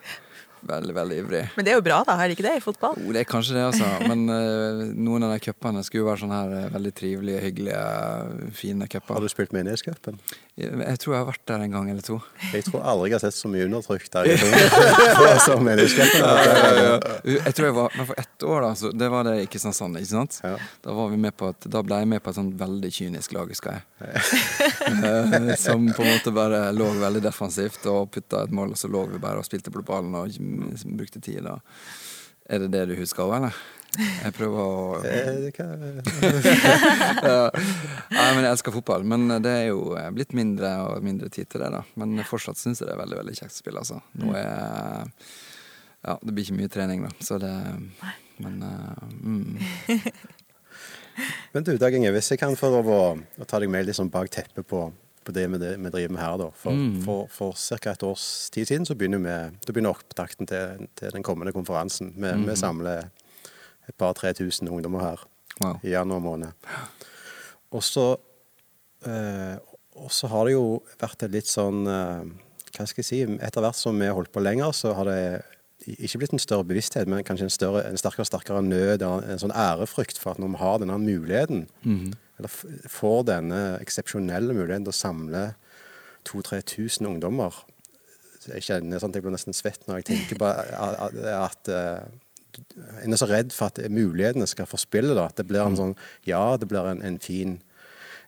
Veldig, 0.61 0.93
veldig 0.93 1.17
ivrig. 1.17 1.41
Men 1.55 1.65
det 1.65 1.71
er 1.73 1.79
jo 1.79 1.83
bra, 1.85 2.01
da? 2.05 2.15
Er 2.21 2.29
det 2.29 2.35
ikke 2.37 2.45
det 2.45 2.53
i 2.59 2.61
fotball? 2.61 2.97
Jo, 3.01 3.13
det 3.15 3.23
er 3.23 3.27
kanskje 3.29 3.55
det, 3.57 3.63
altså. 3.65 3.87
Men 4.11 4.23
uh, 4.29 4.83
noen 4.93 5.25
av 5.25 5.33
de 5.33 5.41
cupene 5.41 5.81
skulle 5.85 6.03
jo 6.03 6.09
være 6.09 6.21
sånne 6.21 6.37
her 6.37 6.53
uh, 6.67 6.73
veldig 6.75 6.91
trivelige, 6.97 7.41
hyggelige, 7.47 8.51
fine 8.57 8.87
cuper. 8.91 9.15
Har 9.17 9.25
du 9.25 9.31
spilt 9.33 9.55
menighetscupen? 9.55 10.19
Jeg, 10.59 10.69
jeg, 10.77 10.99
tror 11.01 11.15
jeg 11.15 11.23
har 11.23 11.29
vært 11.31 11.43
der 11.49 11.65
en 11.65 11.73
gang 11.73 11.89
eller 11.89 12.05
to. 12.05 12.19
Jeg 12.51 12.67
tror 12.67 12.85
aldri 12.91 13.09
jeg 13.09 13.17
har 13.17 13.23
sett 13.23 13.37
så 13.39 13.49
mye 13.49 13.65
undertrykk 13.65 14.05
der 14.13 14.31
som 15.47 15.65
menighetscupen. 15.65 16.21
Ja, 16.21 16.35
ja, 16.45 16.85
ja. 16.85 17.37
Jeg 17.47 17.55
tror 17.57 17.69
jeg 17.69 17.77
var 17.77 17.97
Men 17.97 18.09
for 18.11 18.21
ett 18.21 18.45
år, 18.45 18.65
da, 18.67 18.71
så 18.77 18.91
det 18.93 19.09
var 19.13 19.25
det 19.25 19.35
i 19.41 19.49
Kristiansand, 19.49 19.97
ikke 19.97 20.11
sant? 20.11 20.39
Da 20.85 20.95
var 20.97 21.09
vi 21.09 21.17
med 21.25 21.35
på 21.37 21.49
et, 21.53 21.69
da 21.71 21.81
ble 21.85 22.01
jeg 22.03 22.11
med 22.13 22.21
på 22.21 22.33
et 22.33 22.37
sånt 22.37 22.53
veldig 22.59 22.93
kynisk 22.93 23.33
lag, 23.37 23.49
husker 23.49 23.79
jeg. 23.79 23.83
uh, 25.01 25.55
som 25.65 25.89
på 25.89 26.05
en 26.05 26.13
måte 26.13 26.35
bare 26.35 26.61
lå 26.75 26.91
veldig 27.01 27.23
defensivt 27.25 27.89
og 27.89 28.11
putta 28.13 28.45
et 28.45 28.53
mål, 28.53 28.75
og 28.75 28.81
så 28.81 28.91
lå 28.91 29.07
vi 29.09 29.21
bare 29.23 29.41
og 29.41 29.47
spilte 29.47 29.73
på 29.73 29.85
ballen. 29.87 30.13
og 30.19 30.29
brukte 30.97 31.21
tid 31.23 31.43
da. 31.45 31.59
Er 32.51 32.63
det 32.63 32.71
det 32.73 32.83
du 32.89 32.97
husker 32.99 33.23
òg, 33.27 33.37
eller? 33.37 33.59
Jeg 33.99 34.31
prøver 34.37 34.59
å 34.63 34.99
eh, 35.07 35.49
ja. 37.27 37.49
Nei, 37.51 38.27
men 38.35 38.45
jeg 38.45 38.51
elsker 38.53 38.75
fotball. 38.75 39.03
Men 39.07 39.27
det 39.43 39.51
er 39.51 39.65
jo 39.71 39.95
blitt 40.15 40.35
mindre 40.37 40.71
og 40.87 41.03
mindre 41.05 41.31
tid 41.33 41.49
til 41.51 41.63
det, 41.63 41.71
da. 41.75 41.83
Men 41.99 42.21
fortsatt 42.27 42.59
syns 42.59 42.81
jeg 42.81 42.87
det 42.87 42.95
er 42.95 43.01
veldig 43.03 43.19
veldig 43.19 43.37
kjekt 43.37 43.55
å 43.55 43.59
spille, 43.59 43.83
altså. 43.83 44.01
Nå 44.21 44.35
er 44.39 45.09
Ja, 46.01 46.15
det 46.17 46.33
blir 46.33 46.47
ikke 46.47 46.57
mye 46.57 46.71
trening, 46.71 47.03
da, 47.05 47.11
så 47.21 47.37
det 47.41 47.53
Men 48.41 48.63
uh, 48.63 49.03
mm. 49.21 49.59
Men 51.53 51.65
du, 51.67 51.75
Dag 51.77 51.93
Inge, 51.93 52.13
hvis 52.15 52.31
jeg 52.31 52.39
kan 52.41 52.55
få 52.57 52.71
lov 52.73 52.87
å, 52.89 53.01
å 53.19 53.45
ta 53.45 53.59
deg 53.61 53.69
med 53.69 53.85
litt 53.85 53.99
sånn 53.99 54.09
bak 54.09 54.31
teppet 54.31 54.65
på 54.67 54.87
på 55.25 55.33
det 55.35 55.45
vi, 55.51 55.57
driver 55.57 56.13
med 56.13 56.21
her. 56.21 56.37
Da. 56.41 56.49
For, 56.57 56.75
mm. 56.75 57.01
for, 57.05 57.27
for 57.31 57.57
ca. 57.57 57.93
et 57.93 58.03
års 58.03 58.25
tid 58.53 58.69
siden 58.69 58.87
så 58.87 58.95
begynner, 58.97 59.21
vi, 59.21 59.35
da 59.65 59.73
begynner 59.73 59.95
opptakten 59.95 60.49
til, 60.49 60.87
til, 60.97 61.13
den 61.13 61.25
kommende 61.25 61.53
konferansen. 61.55 62.13
Vi, 62.15 62.27
mm. 62.27 62.47
vi 62.49 62.57
samler 62.59 63.09
et 63.89 63.97
par 63.97 64.15
tre 64.17 64.33
tusen 64.37 64.69
ungdommer 64.71 65.05
her 65.05 65.25
wow. 65.61 65.79
i 65.83 65.93
januar 65.93 66.23
måned. 66.23 66.69
Og 67.71 67.83
så, 67.85 68.07
eh, 69.07 69.57
og 70.01 70.11
så 70.11 70.29
har 70.31 70.47
det 70.47 70.57
jo 70.57 70.81
vært 71.01 71.27
et 71.27 71.35
litt 71.37 71.49
sånn 71.49 71.85
eh, 71.87 72.31
Hva 72.71 72.85
skal 72.87 73.03
jeg 73.03 73.07
si 73.07 73.21
Etter 73.43 73.63
hvert 73.63 73.77
som 73.79 73.97
vi 73.99 74.07
har 74.07 74.15
holdt 74.15 74.31
på 74.33 74.43
lenger, 74.43 74.73
så 74.75 74.93
har 74.95 75.07
det 75.07 75.21
ikke 75.81 76.21
blitt 76.21 76.33
en 76.35 76.41
større 76.41 76.65
bevissthet, 76.67 77.09
men 77.09 77.23
kanskje 77.25 77.47
en, 77.47 77.53
større, 77.53 77.79
en 77.89 77.97
sterkere 77.97 78.21
og 78.21 78.29
sterkere 78.29 78.59
nød, 78.61 79.01
en 79.01 79.41
sånn 79.41 79.53
ærefrykt 79.57 80.19
for 80.21 80.35
at 80.35 80.41
når 80.41 80.51
vi 80.53 80.59
har 80.61 80.83
denne 80.83 80.99
muligheten 81.01 81.65
mm 81.81 82.11
eller 82.41 82.89
får 82.89 83.27
denne 83.29 83.59
eksepsjonelle 83.81 84.55
muligheten 84.57 84.87
til 84.87 84.93
å 84.93 84.97
samle 84.97 85.43
2000-3000 86.29 87.09
ungdommer 87.09 87.55
Jeg 88.49 88.65
kjenner 88.65 89.01
sånn 89.01 89.13
at 89.13 89.19
jeg 89.19 89.25
blir 89.25 89.35
nesten 89.35 89.57
svett 89.57 89.87
når 89.87 90.01
jeg 90.01 90.09
tenker 90.11 90.41
på 90.41 90.49
at, 90.49 91.17
at 91.37 91.71
uh, 91.71 92.05
en 93.01 93.13
er 93.13 93.19
så 93.19 93.27
redd 93.29 93.53
for 93.55 93.71
at 93.71 93.79
mulighetene 93.91 94.47
skal 94.49 94.67
forspille. 94.67 95.15
Da. 95.15 95.29
At 95.29 95.37
det 95.39 95.47
blir 95.47 95.63
en 95.63 95.77
sånn 95.79 95.93
Ja, 96.27 96.57
det 96.59 96.67
blir 96.71 96.87
en, 96.89 97.03
en 97.05 97.19
fin 97.23 97.59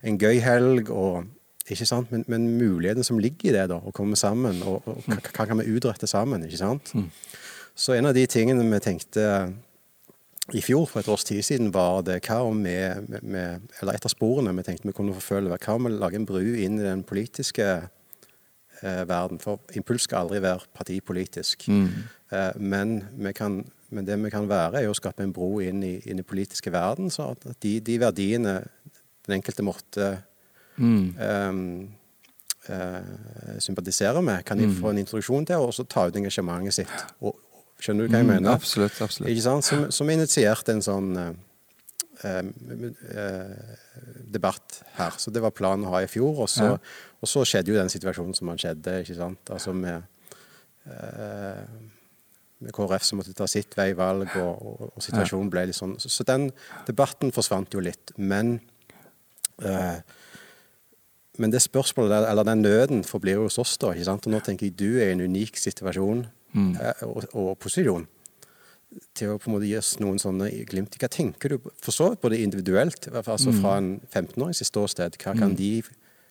En 0.04 0.19
gøy 0.19 0.39
helg, 0.43 0.91
og, 0.91 1.28
ikke 1.67 1.88
sant? 1.88 2.12
Men, 2.12 2.26
men 2.28 2.47
mulighetene 2.60 3.08
som 3.08 3.19
ligger 3.23 3.49
i 3.49 3.56
det, 3.56 3.67
da, 3.71 3.78
å 3.80 3.93
komme 3.95 4.19
sammen, 4.19 4.60
og, 4.67 4.84
og 4.84 5.06
hva, 5.08 5.45
kan 5.47 5.62
vi 5.62 5.71
utrette 5.71 6.10
sammen? 6.12 6.43
ikke 6.43 6.60
sant? 6.60 6.91
Mm. 6.91 7.06
Så 7.73 7.95
en 7.95 8.10
av 8.10 8.17
de 8.17 8.26
tingene 8.28 8.65
vi 8.67 8.82
tenkte 8.84 9.23
i 10.52 10.62
fjor, 10.62 10.84
for 10.92 11.00
et 11.00 11.08
års 11.08 11.24
tid 11.24 11.40
siden, 11.46 11.72
var 11.72 12.02
det 12.04 12.18
hva 12.26 12.42
om 12.44 12.64
vi 12.66 12.74
Eller 12.76 13.94
et 13.94 14.06
av 14.06 14.12
sporene 14.12 14.52
vi 14.58 14.66
tenkte 14.68 14.90
vi 14.90 14.96
kunne 14.96 15.16
forfølge, 15.16 15.56
hva 15.56 15.76
om 15.78 15.88
vi 15.88 15.94
lager 15.94 16.20
en 16.20 16.28
bru 16.28 16.42
inn 16.44 16.82
i 16.82 16.84
den 16.84 17.04
politiske 17.08 17.68
eh, 18.82 19.04
verden? 19.08 19.40
For 19.40 19.64
impuls 19.78 20.04
skal 20.10 20.26
aldri 20.26 20.42
være 20.44 20.68
partipolitisk. 20.76 21.70
Mm. 21.72 21.88
Eh, 22.36 22.60
men, 22.60 23.00
kan, 23.36 23.62
men, 23.90 24.06
det 24.06 24.20
vi 24.20 24.34
kan 24.34 24.50
være, 24.50 24.82
er 24.82 24.92
å 24.92 24.98
skape 24.98 25.24
en 25.24 25.32
bro 25.32 25.62
inn 25.64 25.80
i, 25.84 25.96
i 26.04 26.28
politiske 26.28 26.72
verden, 26.76 27.08
så 27.14 27.32
at 27.32 27.48
de, 27.64 27.78
de 27.80 28.00
verdiene 28.04 28.60
den 29.24 29.38
enkelte 29.38 29.64
måtte 29.64 30.10
mm. 30.76 31.08
eh, 32.68 33.00
sympatisere 33.64 34.20
med, 34.20 34.44
kan 34.44 34.60
de 34.60 34.68
mm. 34.68 34.76
få 34.82 34.92
en 34.92 35.00
introduksjon 35.06 35.48
til, 35.48 35.64
og 35.64 35.72
så 35.72 35.88
ta 35.88 36.10
ut 36.10 36.20
engasjementet 36.20 36.82
sitt. 36.82 37.08
Og, 37.24 37.40
Skjønner 37.82 38.06
du 38.06 38.14
hva 38.14 38.22
jeg 38.22 38.28
mm, 38.28 38.34
mener? 38.36 38.58
Absolutt. 38.58 39.00
absolutt. 39.04 39.32
Ikke 39.32 39.46
sant? 39.46 39.66
Som, 39.68 39.88
som 39.92 40.12
initierte 40.14 40.76
en 40.76 40.84
sånn 40.86 41.10
eh, 41.20 41.32
eh, 42.24 43.80
debatt 44.34 44.82
her. 44.98 45.18
Så 45.18 45.34
det 45.34 45.44
var 45.44 45.56
planen 45.56 45.88
å 45.88 45.96
ha 45.96 46.04
i 46.04 46.12
fjor. 46.12 46.46
Og 46.46 46.52
så, 46.52 46.74
ja. 46.74 46.78
og 47.20 47.30
så 47.30 47.44
skjedde 47.48 47.74
jo 47.74 47.80
den 47.80 47.92
situasjonen 47.92 48.38
som 48.38 48.50
man 48.52 48.62
skjedde. 48.62 49.02
ikke 49.04 49.18
sant? 49.18 49.54
Altså 49.54 49.76
med, 49.76 50.06
eh, 50.88 51.64
med 52.64 52.76
KrF 52.76 53.08
som 53.08 53.20
måtte 53.20 53.36
ta 53.38 53.50
sitt 53.52 53.76
veivalg, 53.78 54.30
og, 54.40 54.54
og, 54.54 54.84
og 54.94 55.04
situasjonen 55.04 55.52
ble 55.52 55.68
litt 55.70 55.80
sånn. 55.80 55.98
Så, 56.00 56.12
så, 56.14 56.28
den 56.30 56.52
debatten 56.88 57.36
forsvant 57.36 57.76
jo 57.76 57.84
litt. 57.84 58.16
Men 58.18 58.60
eh, 59.62 60.00
men 61.42 61.50
det 61.50 61.64
spørsmålet, 61.64 62.28
eller 62.30 62.46
den 62.46 62.62
nøden, 62.62 63.04
forblir 63.04 63.40
hos 63.42 63.58
oss. 63.58 63.78
da, 63.82 63.90
ikke 63.94 64.06
sant? 64.06 64.28
Og 64.28 64.34
nå 64.36 64.40
tenker 64.46 64.68
jeg 64.68 64.78
du 64.78 65.00
er 65.02 65.10
i 65.10 65.16
en 65.16 65.24
unik 65.26 65.58
situasjon 65.58 66.28
mm. 66.54 66.74
og, 67.08 67.26
og, 67.32 67.50
posisjon 67.62 68.08
til 69.18 69.34
å 69.34 69.39
på 69.42 69.50
en 69.50 69.56
måte 69.56 69.66
gi 69.66 69.78
oss 69.80 69.96
noen 70.02 70.20
sånne 70.22 70.52
glimt. 70.70 70.96
Hva 71.02 71.10
tenker 71.10 71.56
du 71.56 71.70
for 71.82 71.96
så 71.96 72.12
vidt 72.13 72.22
både 72.22 72.42
individuelt, 72.44 73.08
altså 73.10 73.50
mm. 73.50 73.60
fra 73.63 73.78
en 73.82 73.92
15-årings 74.06 74.62
ståsted, 74.70 75.18
hva 75.24 75.34
kan, 75.34 75.54
mm. 75.54 75.58
de, 75.58 75.72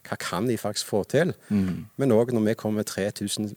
hva 0.07 0.19
kan 0.23 0.47
de 0.47 0.59
faktisk 0.61 0.93
få 0.93 1.03
til? 1.11 1.35
Mm. 1.51 1.89
Men 1.99 2.15
òg 2.15 2.31
når 2.35 2.47
vi 2.53 2.59
kommer 2.61 2.85
med 2.85 2.91
3000 2.93 3.51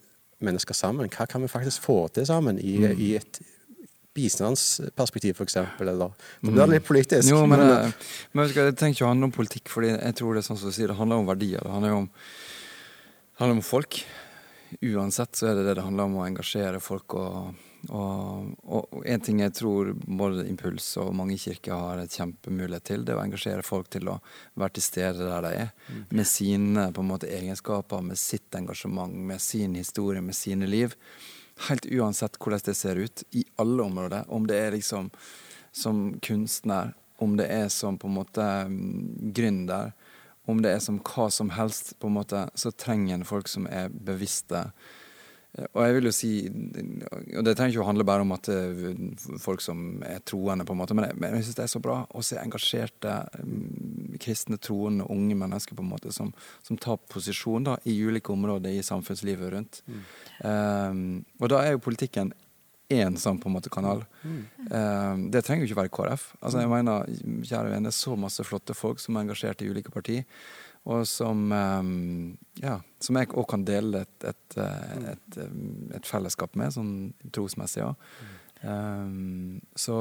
mennesker 0.46 0.78
sammen, 0.78 1.12
hva 1.14 1.28
kan 1.30 1.46
vi 1.46 1.52
faktisk 1.52 1.86
få 1.86 2.00
til 2.16 2.26
sammen 2.28 2.58
i, 2.60 2.80
i 2.82 3.14
et 3.20 3.40
bistandsperspektiv, 4.16 5.36
f.eks. 5.36 5.58
Eller 5.84 6.00
Det 6.00 6.54
blir 6.54 6.72
litt 6.72 6.88
politisk. 6.88 7.28
Jo, 7.30 7.44
men, 7.50 7.60
men, 7.60 7.90
eh, 7.90 8.12
men 8.32 8.48
jeg, 8.48 8.76
tenker 8.80 8.96
ikke 8.96 9.08
å 9.08 9.12
handle 9.12 9.30
om 9.30 9.36
politikk, 9.36 9.72
fordi 9.74 9.92
jeg 9.92 10.18
tror 10.20 10.36
det 10.36 10.44
er 10.44 10.48
sånn 10.48 10.60
som 10.62 10.72
du 10.72 10.76
sier, 10.76 10.92
det 10.92 11.00
handler 11.00 11.24
om 11.24 11.28
verdier. 11.28 11.64
Det 11.66 11.74
handler 11.74 11.98
om, 11.98 12.08
det 12.08 13.44
handler 13.44 13.60
om 13.60 13.66
folk. 13.66 14.00
Uansett 14.82 15.38
så 15.38 15.52
er 15.52 15.60
det 15.60 15.70
det 15.70 15.78
det 15.80 15.86
handler 15.86 16.10
om 16.10 16.20
å 16.20 16.28
engasjere 16.28 16.82
folk. 16.84 17.18
og 17.20 17.56
og, 17.94 18.56
og, 18.64 18.96
en 19.06 19.22
ting 19.22 19.42
jeg 19.42 19.54
tror 19.60 19.92
både 19.94 20.46
Impuls 20.50 20.88
og 21.02 21.14
mange 21.18 21.38
kirker 21.42 21.76
har 21.76 22.02
et 22.02 22.14
kjempemulighet 22.18 22.88
til, 22.88 23.06
det 23.06 23.14
er 23.14 23.20
å 23.20 23.26
engasjere 23.26 23.66
folk 23.66 23.90
til 23.94 24.10
å 24.10 24.18
være 24.58 24.78
til 24.78 24.86
stede 24.88 25.28
der 25.28 25.46
de 25.46 25.54
er. 25.66 25.72
Mm. 25.90 26.04
Med 26.20 26.30
sine 26.30 26.88
på 26.96 27.04
en 27.04 27.12
måte 27.12 27.30
egenskaper, 27.32 28.04
med 28.06 28.20
sitt 28.22 28.58
engasjement, 28.58 29.14
med 29.14 29.44
sin 29.44 29.76
historie, 29.78 30.24
med 30.26 30.38
sine 30.38 30.70
liv. 30.70 30.96
Helt 31.70 31.86
uansett 31.86 32.40
hvordan 32.42 32.66
det 32.66 32.78
ser 32.78 33.02
ut, 33.02 33.26
i 33.32 33.46
alle 33.62 33.86
områder. 33.86 34.30
Om 34.34 34.48
det 34.50 34.62
er 34.62 34.76
liksom 34.76 35.12
som 35.76 36.08
kunstner, 36.24 36.94
om 37.22 37.36
det 37.38 37.48
er 37.52 37.70
som 37.72 38.00
på 38.00 38.10
en 38.10 38.18
måte 38.18 38.46
mm, 38.72 39.32
gründer, 39.36 39.94
om 40.52 40.62
det 40.62 40.76
er 40.76 40.84
som 40.84 41.02
hva 41.04 41.30
som 41.34 41.52
helst, 41.56 41.96
på 42.00 42.12
en 42.12 42.18
måte, 42.20 42.46
så 42.56 42.72
trenger 42.72 43.18
en 43.18 43.28
folk 43.28 43.50
som 43.52 43.68
er 43.72 43.90
bevisste 43.90 44.68
og 45.56 45.86
jeg 45.86 45.96
vil 45.96 46.08
jo 46.10 46.12
si, 46.12 46.30
og 47.38 47.46
det 47.48 47.54
trenger 47.56 47.72
ikke 47.72 47.84
å 47.86 47.88
handle 47.88 48.06
bare 48.08 48.24
om 48.26 48.34
at 48.36 48.50
eh, 48.52 48.82
folk 49.40 49.64
som 49.64 50.02
er 50.04 50.20
troende, 50.28 50.66
på 50.68 50.76
en 50.76 50.82
måte, 50.82 50.98
men 50.98 51.08
jeg, 51.08 51.18
men 51.22 51.38
jeg 51.38 51.48
syns 51.48 51.60
det 51.60 51.64
er 51.64 51.72
så 51.72 51.82
bra 51.84 52.00
å 52.12 52.24
se 52.26 52.40
engasjerte 52.42 53.14
mm, 53.40 54.18
kristne, 54.20 54.60
troende, 54.60 55.08
unge 55.12 55.38
mennesker 55.40 55.78
på 55.78 55.86
en 55.86 55.94
måte 55.94 56.12
som, 56.16 56.34
som 56.66 56.80
tar 56.82 57.00
posisjon 57.12 57.70
da, 57.70 57.78
i 57.88 57.96
ulike 58.04 58.36
områder 58.36 58.76
i 58.76 58.84
samfunnslivet 58.84 59.54
rundt. 59.56 59.80
Mm. 59.88 60.04
Um, 60.44 61.06
og 61.40 61.54
da 61.54 61.64
er 61.64 61.78
jo 61.78 61.86
politikken 61.88 62.34
én 62.94 63.18
sånn 63.18 63.40
på 63.42 63.50
en 63.50 63.56
måte 63.56 63.72
kanal. 63.74 64.04
Mm. 64.22 64.42
Um, 64.70 65.24
det 65.34 65.42
trenger 65.46 65.66
jo 65.66 65.72
ikke 65.72 65.82
være 65.84 65.94
KrF. 65.96 66.28
Altså 66.42 66.62
jeg 66.62 66.72
mener, 66.72 67.10
kjære 67.48 67.74
venner, 67.74 67.96
så 67.96 68.18
masse 68.20 68.46
flotte 68.46 68.78
folk 68.78 69.02
som 69.02 69.18
er 69.18 69.26
engasjert 69.26 69.64
i 69.66 69.72
ulike 69.72 69.94
partier 69.94 70.28
og 70.86 71.08
som, 71.10 71.52
um, 71.52 72.38
ja, 72.62 72.78
som 73.02 73.18
jeg 73.18 73.32
òg 73.34 73.48
kan 73.50 73.64
dele 73.66 74.04
et, 74.06 74.26
et, 74.30 74.58
eh, 74.62 75.06
et, 75.16 75.38
ehm, 75.42 75.70
et, 75.98 76.06
fellesskap 76.06 76.54
med, 76.60 76.74
sånn 76.76 76.92
trosmessig 77.34 77.82
òg. 77.88 78.12
Um, 78.62 79.64
så, 79.78 79.98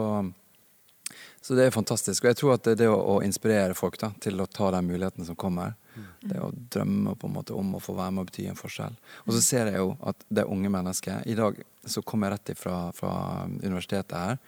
så, 1.41 1.57
det 1.57 1.67
er 1.67 1.73
fantastisk. 1.75 2.25
Og 2.27 2.35
jeg 2.35 2.41
tror 2.41 2.55
at 2.59 2.69
det, 2.69 2.77
det 2.83 2.91
å, 2.93 2.99
å, 3.15 3.17
inspirere 3.25 3.77
folk 3.77 3.97
da, 4.01 4.13
til 4.21 4.45
å 4.45 4.49
ta 4.49 4.71
de 4.77 4.83
mulighetene 4.85 5.25
som 5.31 5.41
kommer, 5.41 5.73
mm. 5.73 5.84
Det 6.25 6.41
å 6.41 6.51
drømme 6.53 7.15
på 7.19 7.29
en 7.29 7.37
måte 7.37 7.57
om 7.57 7.77
å 7.77 7.83
få 7.83 7.97
være 7.97 8.15
med 8.15 8.25
og 8.25 8.31
bety 8.31 8.49
en 8.51 8.59
forskjell. 8.59 8.97
Og 9.27 9.37
så 9.37 9.43
ser 9.45 9.71
jeg 9.73 9.83
jo 9.83 9.95
at 10.07 10.27
det 10.29 10.45
er 10.45 10.53
unge 10.53 10.73
mennesker 10.73 11.27
I 11.31 11.37
dag 11.39 11.61
så 11.87 12.03
kom 12.03 12.25
jeg 12.25 12.35
rett 12.35 12.55
ifra 12.55 12.77
fra 12.97 13.15
universitetet 13.63 14.17
her. 14.17 14.39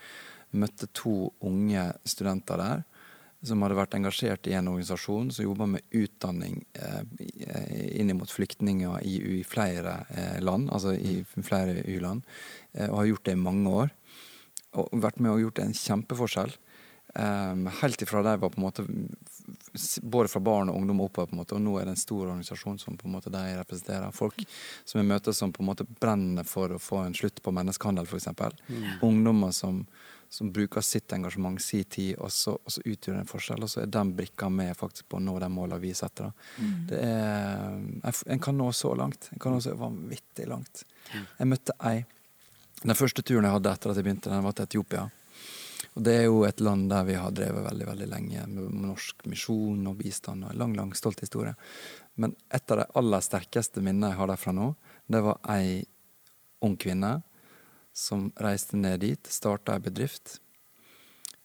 Møtte 0.56 0.88
to 0.96 1.32
unge 1.44 1.90
studenter 2.08 2.62
der 2.62 2.84
som 3.46 3.62
hadde 3.62 3.76
vært 3.78 3.94
engasjert 3.98 4.48
i 4.48 4.54
en 4.56 4.70
organisasjon 4.70 5.30
som 5.34 5.44
jobber 5.44 5.68
med 5.76 5.96
utdanning 5.96 6.62
eh, 6.78 7.98
inn 8.00 8.12
mot 8.18 8.30
flyktninger 8.32 9.04
i, 9.06 9.16
i 9.38 9.42
flere 9.46 9.98
eh, 10.10 10.38
land, 10.42 10.70
altså 10.72 10.94
i 10.96 11.20
flere 11.44 11.82
u-land, 11.84 12.24
eh, 12.74 12.88
og 12.88 13.00
har 13.02 13.10
gjort 13.12 13.28
det 13.28 13.36
i 13.36 13.42
mange 13.42 13.74
år. 13.82 13.92
Og 14.80 15.02
vært 15.04 15.20
med 15.22 15.32
og 15.32 15.44
gjort 15.44 15.62
en 15.62 15.76
kjempeforskjell. 15.76 16.56
Um, 17.16 17.66
helt 17.80 18.02
ifra 18.04 18.20
de 18.22 18.34
var 18.42 18.50
på 18.52 18.60
en 18.60 18.66
måte 18.66 18.84
Både 20.02 20.28
fra 20.28 20.40
barn 20.40 20.68
og 20.68 20.76
ungdom 20.76 21.00
oppover, 21.04 21.30
på 21.30 21.36
en 21.36 21.40
måte, 21.40 21.54
og 21.56 21.62
nå 21.64 21.76
er 21.78 21.86
det 21.86 21.94
en 21.94 22.00
stor 22.00 22.26
organisasjon 22.26 22.78
som 22.80 22.96
på 22.98 23.06
en 23.08 23.14
måte 23.14 23.30
de 23.32 23.42
representerer. 23.58 24.12
Folk 24.16 24.42
som 24.84 24.98
jeg 25.00 25.08
møter 25.08 25.36
som 25.36 25.52
på 25.52 25.62
en 25.62 25.68
måte 25.68 25.86
brenner 26.00 26.48
for 26.48 26.72
å 26.72 26.80
få 26.82 27.02
en 27.04 27.14
slutt 27.16 27.42
på 27.44 27.52
menneskehandel, 27.54 28.08
f.eks. 28.08 28.30
Mm. 28.66 28.86
Ungdommer 29.06 29.54
som 29.54 29.84
som 30.28 30.52
bruker 30.52 30.80
sitt 30.80 31.12
engasjement, 31.12 31.62
sin 31.62 31.84
tid, 31.84 32.16
og 32.18 32.32
så, 32.32 32.56
og 32.64 32.72
så 32.72 32.82
utgjør 32.84 33.14
det 33.14 33.22
en 33.22 33.30
forskjell. 33.30 33.62
Og 33.62 33.70
så 33.70 33.82
er 33.82 33.92
den 33.92 34.12
brikka 34.16 34.48
med 34.52 34.74
faktisk 34.76 35.08
på 35.08 35.20
å 35.20 35.22
nå 35.22 35.36
de 35.40 35.48
måla 35.52 35.78
vi 35.80 35.92
setter. 35.94 36.32
Mm. 36.58 36.74
Det 36.90 37.02
er, 37.02 38.18
en 38.34 38.42
kan 38.42 38.58
nå 38.58 38.70
så 38.76 38.94
langt. 38.98 39.30
En 39.32 39.42
kan 39.42 39.54
nå 39.54 39.62
så 39.64 39.76
vanvittig 39.78 40.48
langt. 40.50 40.84
Mm. 41.12 41.26
Jeg 41.38 41.50
møtte 41.54 41.80
ei 41.86 42.04
Den 42.82 42.94
første 42.94 43.22
turen 43.24 43.46
jeg 43.46 43.54
hadde 43.54 43.70
etter 43.72 43.90
at 43.90 43.96
jeg 43.96 44.04
begynte, 44.04 44.30
den 44.30 44.44
var 44.44 44.52
til 44.52 44.66
Etiopia. 44.66 45.06
Og 45.96 46.02
Det 46.04 46.12
er 46.12 46.26
jo 46.26 46.42
et 46.44 46.60
land 46.60 46.90
der 46.92 47.06
vi 47.08 47.16
har 47.16 47.32
drevet 47.32 47.64
veldig 47.64 47.86
veldig 47.88 48.08
lenge 48.10 48.46
med 48.52 48.72
norsk 48.84 49.24
misjon 49.32 49.86
og 49.88 49.96
bistand. 49.96 50.44
og 50.44 50.50
en 50.52 50.58
lang, 50.58 50.74
lang, 50.76 50.92
stolt 50.94 51.20
historie. 51.20 51.54
Men 52.16 52.36
et 52.52 52.70
av 52.70 52.82
de 52.82 52.86
aller 52.94 53.20
sterkeste 53.20 53.80
minnene 53.80 54.12
jeg 54.12 54.20
har 54.20 54.28
derfra 54.28 54.52
nå, 54.52 54.74
det 55.08 55.22
var 55.24 55.40
ei 55.48 55.86
ung 56.60 56.76
kvinne 56.76 57.22
som 57.96 58.30
reiste 58.36 58.76
ned 58.76 59.00
dit, 59.00 59.26
starta 59.26 59.76
ei 59.76 59.80
bedrift. 59.80 60.40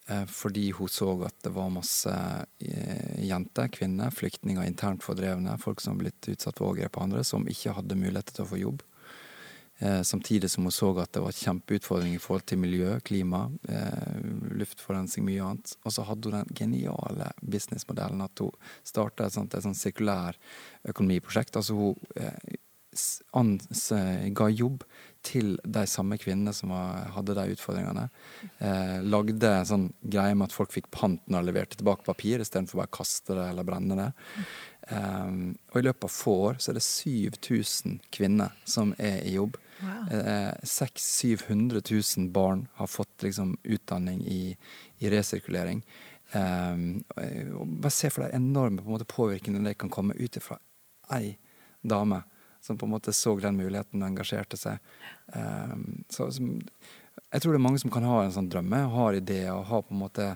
Eh, 0.09 0.25
fordi 0.27 0.71
hun 0.75 0.89
så 0.89 1.13
at 1.23 1.35
det 1.45 1.53
var 1.55 1.71
masse 1.71 2.11
eh, 2.59 3.23
jenter, 3.23 3.69
kvinner, 3.71 4.11
flyktninger, 4.11 4.63
internt 4.67 5.03
fordrevne, 5.03 5.57
folk 5.61 5.79
som 5.79 5.95
har 5.95 6.07
blitt 6.07 6.31
utsatt 6.33 6.57
for 6.57 6.71
overgrep 6.71 6.97
og 6.97 7.07
andre, 7.07 7.23
som 7.23 7.47
ikke 7.47 7.75
hadde 7.77 7.99
muligheter 7.99 8.35
til 8.35 8.43
å 8.43 8.51
få 8.51 8.59
jobb. 8.59 8.83
Eh, 9.81 10.01
samtidig 10.05 10.51
som 10.53 10.67
hun 10.67 10.75
så 10.75 10.91
at 11.01 11.11
det 11.15 11.23
var 11.23 11.33
kjempeutfordringer 11.33 12.19
i 12.19 12.21
forhold 12.21 12.45
til 12.49 12.61
miljø, 12.61 12.99
klima, 13.07 13.47
luftforurensning, 14.53 15.25
mye 15.25 15.41
annet. 15.41 15.75
Og 15.81 15.95
så 15.95 16.05
hadde 16.05 16.29
hun 16.29 16.37
den 16.39 16.55
geniale 16.57 17.31
businessmodellen 17.41 18.21
at 18.21 18.43
hun 18.43 18.53
starta 18.87 19.25
et 19.25 19.37
sånt, 19.37 19.55
et 19.57 19.65
sånt 19.65 19.79
sirkulær 19.79 20.37
økonomiprosjekt. 20.93 21.57
Altså 21.57 21.73
hun 23.33 23.57
ga 24.37 24.49
jobb 24.51 24.83
til 25.23 25.53
de 25.63 25.83
samme 25.87 26.17
kvinnene 26.19 26.53
som 26.55 26.73
hadde 26.73 27.35
de 27.37 27.53
utfordringene. 27.55 28.07
Eh, 28.59 28.97
lagde 29.05 29.51
en 29.51 29.69
sånn 29.69 29.87
greie 30.01 30.35
med 30.35 30.49
at 30.49 30.55
folk 30.55 30.73
fikk 30.73 30.89
pant 30.93 31.21
når 31.29 31.41
de 31.41 31.51
leverte 31.51 31.79
tilbake 31.79 32.05
papir, 32.07 32.41
istedenfor 32.41 32.81
bare 32.81 32.91
å 32.91 32.97
kaste 32.99 33.37
det 33.37 33.47
eller 33.51 33.67
brenne 33.67 33.97
det. 33.99 34.09
Eh, 34.87 35.33
og 35.71 35.79
i 35.79 35.83
løpet 35.85 36.07
av 36.07 36.13
få 36.13 36.35
år 36.49 36.61
så 36.61 36.71
er 36.71 36.79
det 36.79 36.85
7000 36.85 37.99
kvinner 38.13 38.55
som 38.65 38.95
er 38.97 39.21
i 39.27 39.35
jobb. 39.35 39.57
Wow. 39.81 40.13
Eh, 40.13 40.53
600 40.63 41.81
000 41.81 42.31
barn 42.33 42.67
har 42.79 42.87
fått 42.87 43.27
liksom, 43.27 43.57
utdanning 43.63 44.23
i, 44.27 44.57
i 44.99 45.13
resirkulering. 45.13 45.83
Eh, 46.31 46.83
bare 47.61 47.93
se 47.93 48.09
for 48.09 48.25
deg 48.25 48.35
enorme 48.37 48.83
på 48.85 49.13
påvirkningene 49.15 49.73
det 49.73 49.79
kan 49.81 49.93
komme 49.93 50.17
ut 50.17 50.37
ifra 50.37 50.59
ei 51.11 51.35
dame 51.81 52.21
som 52.61 52.77
på 52.77 52.85
en 52.85 52.91
måte 52.91 53.13
så 53.13 53.33
den 53.41 53.57
muligheten 53.57 54.03
og 54.03 54.07
engasjerte 54.07 54.57
seg. 54.59 54.77
Um, 55.33 56.03
så, 56.13 56.27
som, 56.31 56.51
jeg 57.31 57.41
tror 57.41 57.55
det 57.55 57.57
er 57.57 57.65
mange 57.65 57.81
som 57.81 57.91
kan 57.93 58.05
ha 58.05 58.19
en 58.21 58.33
sånn 58.35 58.49
drømme, 58.53 58.83
og 58.85 58.97
har 58.99 59.17
ideer 59.17 59.55
og 59.55 59.65
har 59.71 59.81
på 59.87 59.95
en 59.95 60.01
måte 60.03 60.27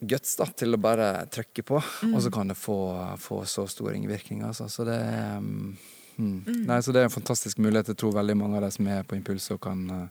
guts 0.00 0.36
da, 0.36 0.46
til 0.52 0.76
å 0.76 0.80
bare 0.80 1.10
trykke 1.32 1.64
på, 1.66 1.80
mm. 1.80 2.14
og 2.14 2.24
så 2.24 2.32
kan 2.34 2.52
det 2.52 2.58
få, 2.60 2.78
få 3.22 3.42
så 3.48 3.66
store 3.70 3.94
ringvirkninger. 3.96 4.46
Altså. 4.46 4.68
Så 4.72 4.84
det 4.88 4.98
um, 5.38 5.76
hmm. 6.16 6.38
mm. 6.46 6.62
Nei, 6.68 6.80
så 6.84 6.92
det 6.92 7.02
er 7.02 7.10
en 7.10 7.16
fantastisk 7.16 7.60
mulighet. 7.62 7.94
Jeg 7.94 8.00
tror 8.02 8.16
veldig 8.18 8.36
mange 8.38 8.60
av 8.60 8.66
de 8.66 8.72
som 8.76 8.88
er 8.92 9.06
på 9.08 9.18
impuls 9.18 9.48
og 9.54 9.62
kan 9.64 9.84
uh, 9.88 10.08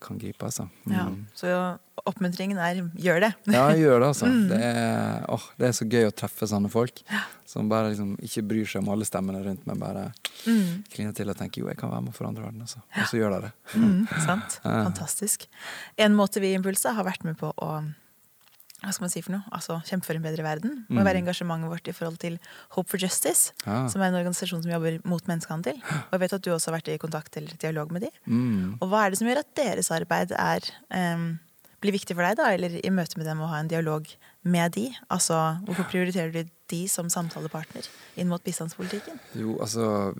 kan 0.00 0.18
gripe. 0.18 0.44
Altså. 0.44 0.68
Mm. 0.86 0.94
Ja, 0.94 1.06
så 1.34 2.02
oppmuntringen 2.06 2.58
er 2.62 2.80
gjør 2.98 3.20
det. 3.24 3.30
ja, 3.50 3.64
gjør 3.76 4.00
det, 4.00 4.06
altså. 4.12 4.26
Mm. 4.32 4.48
Det, 4.48 4.58
er, 4.58 5.24
åh, 5.30 5.42
det, 5.58 5.66
er, 5.68 5.72
så 5.76 5.86
gøy 5.86 6.06
å 6.08 6.12
treffe 6.14 6.46
sånne 6.48 6.70
folk. 6.72 7.02
Ja. 7.10 7.24
Som 7.48 7.68
bare 7.70 7.90
liksom 7.92 8.14
ikke 8.22 8.44
bryr 8.48 8.68
seg 8.68 8.82
om 8.82 8.92
alle 8.94 9.06
stemmene 9.06 9.42
rundt, 9.44 9.66
men 9.68 9.80
bare 9.82 10.04
mm. 10.46 10.84
kliner 10.92 11.16
til 11.16 11.30
og 11.30 11.38
tenker 11.38 11.62
jo, 11.62 11.68
jeg 11.70 11.78
kan 11.80 11.92
være 11.92 12.06
med 12.06 12.14
og 12.14 12.16
forandre 12.16 12.46
verden. 12.46 12.62
Altså. 12.64 12.82
Og 12.86 13.10
så 13.10 13.18
gjør 13.18 13.36
de 13.36 13.40
det. 13.48 13.52
Mm, 13.74 13.98
sant. 14.28 14.58
Fantastisk. 14.62 15.48
En 16.00 16.16
måte 16.18 16.42
vi 16.42 16.52
i 16.52 16.58
Impulset 16.58 16.94
har 16.96 17.06
vært 17.08 17.26
med 17.28 17.38
på 17.40 17.52
å 17.52 17.72
hva 18.82 18.92
skal 18.94 19.06
man 19.06 19.12
si 19.12 19.22
for 19.22 19.36
noe? 19.36 19.46
Altså, 19.54 19.76
Kjempe 19.86 20.08
for 20.08 20.18
en 20.18 20.24
bedre 20.24 20.42
verden. 20.42 20.74
Må 20.88 21.00
mm. 21.00 21.06
være 21.06 21.20
engasjementet 21.22 21.70
vårt 21.70 21.90
i 21.90 21.94
forhold 21.94 22.18
til 22.22 22.38
Hope 22.74 22.90
for 22.90 23.02
Justice, 23.02 23.54
ja. 23.62 23.84
som 23.92 24.02
er 24.02 24.10
en 24.10 24.18
organisasjon 24.18 24.64
som 24.64 24.72
jobber 24.72 24.98
mot 25.08 25.30
menneskehandel. 25.30 25.78
Og 25.78 26.16
jeg 26.16 26.22
vet 26.24 26.34
at 26.38 26.44
du 26.44 26.50
også 26.50 26.70
har 26.70 26.78
vært 26.80 26.90
i 26.90 26.98
kontakt 27.02 27.38
eller 27.38 27.54
dialog 27.62 27.94
med 27.94 28.08
dem. 28.08 28.18
Mm. 28.26 28.74
Og 28.80 28.90
hva 28.90 29.04
er 29.04 29.14
det 29.14 29.20
som 29.22 29.30
gjør 29.30 29.42
at 29.44 29.54
deres 29.58 29.92
arbeid 29.94 30.34
er 30.34 30.66
um, 31.14 31.28
blir 31.82 31.94
viktig 31.94 32.14
for 32.14 32.24
deg, 32.24 32.38
da, 32.38 32.52
eller 32.54 32.78
i 32.78 32.92
møte 32.94 33.18
med 33.18 33.26
dem 33.28 33.42
å 33.42 33.50
ha 33.50 33.58
en 33.60 33.70
dialog 33.70 34.06
med 34.42 34.74
de? 34.76 34.88
Altså, 35.12 35.38
Hvorfor 35.66 35.88
prioriterer 35.90 36.32
du 36.34 36.50
de 36.72 36.80
som 36.90 37.10
samtalepartner 37.12 37.86
inn 38.18 38.30
mot 38.30 38.42
bistandspolitikken? 38.44 39.18
Jo, 39.38 39.56
altså, 39.62 40.14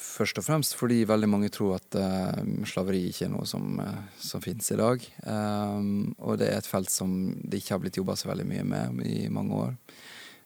Først 0.00 0.38
og 0.40 0.46
fremst 0.46 0.76
fordi 0.78 1.02
veldig 1.08 1.30
mange 1.30 1.50
tror 1.54 1.78
at 1.78 1.98
uh, 1.98 2.42
slaveri 2.68 3.06
ikke 3.10 3.28
er 3.28 3.34
noe 3.34 3.46
som, 3.48 3.78
uh, 3.80 4.04
som 4.20 4.42
finnes 4.44 4.70
i 4.74 4.78
dag. 4.80 5.06
Um, 5.26 6.14
og 6.18 6.38
det 6.42 6.50
er 6.50 6.60
et 6.60 6.70
felt 6.70 6.92
som 6.92 7.34
det 7.42 7.62
ikke 7.62 7.76
har 7.76 7.84
blitt 7.84 8.00
jobba 8.00 8.18
så 8.18 8.30
veldig 8.30 8.48
mye 8.50 8.66
med 8.74 9.04
i 9.06 9.28
mange 9.32 9.60
år. 9.66 9.76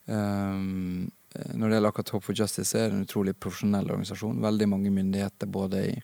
Um, 0.08 1.08
når 1.54 1.68
det 1.68 1.76
gjelder 1.76 1.90
akkurat 1.92 2.12
Hope 2.14 2.26
for 2.26 2.36
Justice, 2.36 2.76
er 2.76 2.88
det 2.88 2.96
en 2.96 3.06
utrolig 3.06 3.34
profesjonell 3.36 3.90
organisasjon. 3.90 4.40
Veldig 4.42 4.68
mange 4.72 4.92
myndigheter 4.92 5.50
både 5.52 5.82
i, 5.90 5.96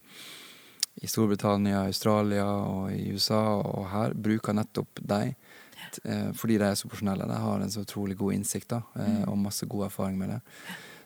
i 0.94 1.08
Storbritannia, 1.10 1.84
Australia 1.88 2.46
og 2.46 2.92
i 2.94 3.10
USA 3.12 3.42
og 3.58 3.88
her 3.90 4.14
bruker 4.14 4.54
nettopp 4.54 5.02
dem 5.02 5.34
eh, 6.04 6.30
fordi 6.38 6.58
de 6.60 6.68
er 6.68 6.78
så 6.78 6.88
profesjonelle. 6.88 7.26
De 7.28 7.40
har 7.42 7.64
en 7.64 7.74
så 7.74 7.82
utrolig 7.84 8.16
god 8.20 8.36
innsikt 8.36 8.70
da, 8.76 8.82
eh, 9.00 9.24
og 9.26 9.40
masse 9.40 9.66
god 9.70 9.88
erfaring 9.88 10.18
med 10.20 10.36
det. 10.36 10.40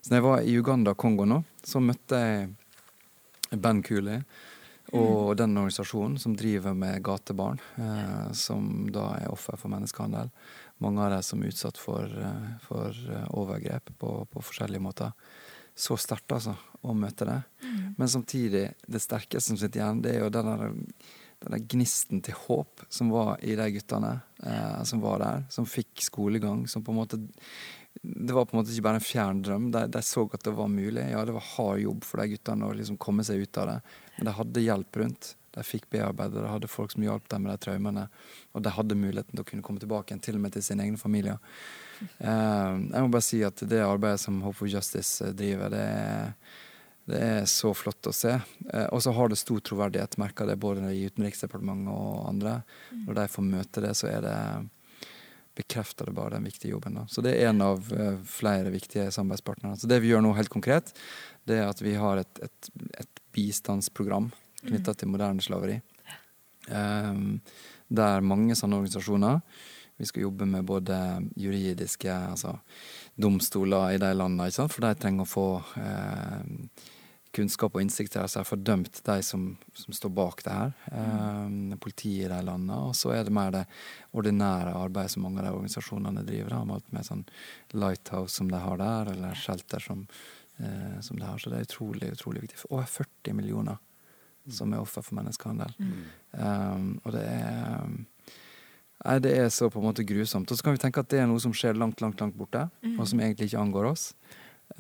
Så 0.02 0.12
når 0.12 0.20
jeg 0.20 0.28
var 0.28 0.44
i 0.44 0.58
Uganda 0.58 0.94
og 0.94 1.00
Kongo 1.00 1.26
nå, 1.28 1.40
så 1.64 1.80
møtte 1.82 2.20
jeg 2.20 3.58
Ben 3.58 3.82
Cooley 3.82 4.22
og 4.96 5.34
den 5.36 5.56
organisasjonen 5.56 6.16
som 6.20 6.36
driver 6.36 6.72
med 6.76 7.02
gatebarn, 7.04 7.58
eh, 7.76 8.30
som 8.36 8.88
da 8.92 9.10
er 9.18 9.32
offer 9.32 9.56
for 9.60 9.72
menneskehandel. 9.72 10.30
Mange 10.84 11.04
av 11.04 11.12
dem 11.12 11.24
som 11.26 11.42
er 11.42 11.50
utsatt 11.50 11.80
for, 11.80 12.12
for 12.62 12.96
overgrep 13.34 13.90
på, 13.98 14.12
på, 14.30 14.42
forskjellige 14.46 14.84
måter. 14.84 15.16
Så 15.74 15.96
sterkt, 15.98 16.30
altså, 16.32 16.54
å 16.82 16.94
møte 16.94 17.26
det. 17.28 17.38
Mm. 17.62 17.94
Men 17.98 18.10
samtidig, 18.12 18.66
det 18.86 19.02
sterkeste 19.02 19.52
som 19.52 19.58
sitter 19.60 19.82
igjen, 19.82 20.02
det 20.04 20.14
er 20.14 20.22
jo 20.24 20.32
den 20.34 20.50
der, 20.50 20.76
den 21.42 21.54
der 21.56 21.64
gnisten 21.74 22.22
til 22.24 22.38
håp 22.46 22.84
som 22.92 23.10
var 23.14 23.36
i 23.42 23.56
de 23.58 23.68
guttene 23.74 24.14
eh, 24.42 24.82
som 24.88 25.02
var 25.02 25.22
der. 25.24 25.48
Som 25.54 25.68
fikk 25.68 26.04
skolegang. 26.06 26.66
Som 26.70 26.86
på 26.86 26.94
en 26.94 27.00
måte 27.00 27.20
Det 28.02 28.34
var 28.34 28.46
på 28.46 28.54
en 28.54 28.60
måte 28.60 28.70
ikke 28.70 28.86
bare 28.86 29.00
en 29.00 29.08
fjern 29.08 29.42
drøm. 29.42 29.70
De, 29.74 29.86
de 29.90 30.04
så 30.06 30.28
at 30.30 30.46
det 30.46 30.54
var 30.54 30.70
mulig. 30.70 31.08
Ja, 31.10 31.24
det 31.26 31.34
var 31.34 31.50
hard 31.56 31.82
jobb 31.82 32.06
for 32.06 32.22
de 32.22 32.36
guttene 32.36 32.68
å 32.68 32.76
liksom 32.78 33.00
komme 33.00 33.26
seg 33.26 33.42
ut 33.42 33.58
av 33.58 33.72
det. 33.72 33.80
Men 34.18 34.30
de 34.30 34.38
hadde 34.38 34.66
hjelp 34.68 35.02
rundt. 35.02 35.34
De 35.58 35.64
fikk 35.64 35.88
bearbeide, 35.90 36.38
de 36.38 36.50
hadde 36.50 36.70
folk 36.70 36.92
som 36.92 37.02
hjalp 37.02 37.28
dem 37.32 37.42
med 37.42 37.54
de 37.54 37.62
traumene. 37.64 38.06
Og 38.54 38.62
de 38.62 38.72
hadde 38.74 38.98
muligheten 38.98 39.34
til 39.34 39.42
å 39.42 39.48
kunne 39.48 39.64
komme 39.66 39.82
tilbake 39.82 40.12
igjen, 40.12 40.22
til 40.22 40.38
og 40.38 40.44
med 40.44 40.54
til 40.54 40.64
sine 40.64 40.84
egne 40.84 41.00
familier. 41.00 41.40
Eh, 41.98 42.74
jeg 42.92 43.02
må 43.02 43.10
bare 43.10 43.26
si 43.26 43.40
at 43.46 43.62
det 43.66 43.80
arbeidet 43.82 44.22
som 44.22 44.38
Hope 44.44 44.60
for 44.60 44.70
Justice 44.70 45.24
eh, 45.24 45.34
driver, 45.36 45.72
det 45.74 45.82
er, 45.82 46.58
det 47.08 47.20
er 47.24 47.46
så 47.48 47.72
flott 47.76 48.10
å 48.10 48.14
se. 48.14 48.34
Eh, 48.72 48.88
og 48.92 49.02
så 49.04 49.14
har 49.16 49.30
det 49.30 49.40
stor 49.40 49.60
troverdighet, 49.64 50.18
merker 50.20 50.48
det 50.48 50.58
både 50.60 50.90
i 50.94 51.06
Utenriksdepartementet 51.08 51.92
og 51.94 52.26
andre. 52.28 52.58
Når 53.06 53.20
de 53.20 53.28
får 53.32 53.46
møte 53.46 53.84
det, 53.84 53.94
så 53.98 54.10
er 54.10 54.26
det 54.26 54.36
bekrefter 55.58 56.06
det 56.06 56.14
bare 56.14 56.36
den 56.36 56.46
viktige 56.46 56.76
jobben. 56.76 57.00
Da. 57.00 57.06
Så 57.10 57.24
det 57.24 57.32
er 57.34 57.48
en 57.50 57.64
av 57.64 57.88
flere 58.30 58.70
viktige 58.70 59.08
samarbeidspartnere. 59.10 59.78
Så 59.80 59.90
det 59.90 59.98
vi 60.04 60.12
gjør 60.12 60.22
nå 60.22 60.36
helt 60.36 60.52
konkret, 60.52 60.92
det 61.48 61.58
er 61.58 61.66
at 61.66 61.80
vi 61.82 61.96
har 61.98 62.20
et, 62.20 62.44
et, 62.44 62.68
et 63.02 63.24
bistandsprogram 63.34 64.28
knytta 64.62 64.94
til 64.94 65.10
moderne 65.10 65.42
slaveri. 65.42 65.80
Um, 66.68 67.40
der 67.88 68.20
mange 68.20 68.52
sånne 68.58 68.76
organisasjoner 68.76 69.38
Vi 69.96 70.04
skal 70.04 70.26
jobbe 70.26 70.44
med 70.46 70.66
både 70.68 70.94
juridiske 71.40 72.12
altså 72.12 72.52
domstoler 73.18 73.96
i 73.96 73.98
de 73.98 74.12
landene, 74.14 74.68
for 74.68 74.84
de 74.84 74.92
trenger 74.94 75.24
å 75.24 75.30
få 75.30 75.46
eh, 75.80 76.84
kunnskap 77.38 77.76
og 77.76 77.82
innsikt 77.82 78.12
til 78.14 78.24
å 78.24 78.28
har 78.28 78.46
fordømt 78.46 79.00
de 79.06 79.16
som, 79.24 79.48
som, 79.76 79.94
står 79.94 80.12
bak 80.14 80.44
det 80.46 80.54
her. 80.54 80.74
Eh, 80.92 81.76
politiet 81.80 82.26
i 82.26 82.32
de 82.32 82.40
landene. 82.44 82.80
Og 82.88 82.96
så 82.98 83.14
er 83.14 83.26
det 83.26 83.34
mer 83.34 83.54
det 83.54 83.64
ordinære 84.18 84.74
arbeidet 84.76 85.14
som 85.14 85.24
mange 85.26 85.42
av 85.42 85.48
de 85.48 85.54
organisasjonene 85.56 86.26
driver. 86.26 86.56
Da, 86.58 86.80
med 86.94 87.08
sånn 87.08 87.24
Lighthouse 87.74 88.38
som 88.40 88.50
de 88.52 88.60
har 88.62 88.80
der, 88.82 89.12
eller 89.14 89.38
Shelter 89.38 89.82
som, 89.82 90.06
eh, 90.58 90.98
som 91.04 91.18
de 91.20 91.26
har. 91.26 91.38
Så 91.38 91.52
det 91.52 91.60
er 91.60 91.68
utrolig, 91.70 92.12
utrolig 92.18 92.46
viktig. 92.46 92.64
Over 92.70 92.88
40 92.98 93.38
millioner 93.38 93.78
som 94.52 94.72
er 94.72 94.80
offer 94.80 95.04
for 95.04 95.18
menneskehandel. 95.18 95.74
Mm. 95.78 95.98
Um, 96.32 96.86
og 97.04 97.12
det 97.16 97.24
er 97.26 97.98
Nei, 98.98 99.20
det 99.22 99.30
er 99.38 99.44
så 99.54 99.68
på 99.70 99.78
en 99.78 99.84
måte 99.86 100.02
grusomt. 100.02 100.50
Og 100.50 100.58
så 100.58 100.64
kan 100.66 100.74
vi 100.74 100.80
tenke 100.82 100.98
at 100.98 101.10
det 101.12 101.20
er 101.22 101.28
noe 101.30 101.38
som 101.38 101.52
skjer 101.54 101.76
langt, 101.78 102.00
langt 102.02 102.18
langt 102.18 102.34
borte, 102.34 102.64
mm. 102.82 102.96
og 102.98 103.06
som 103.06 103.20
egentlig 103.22 103.46
ikke 103.46 103.60
angår 103.62 103.86
oss. 103.92 104.08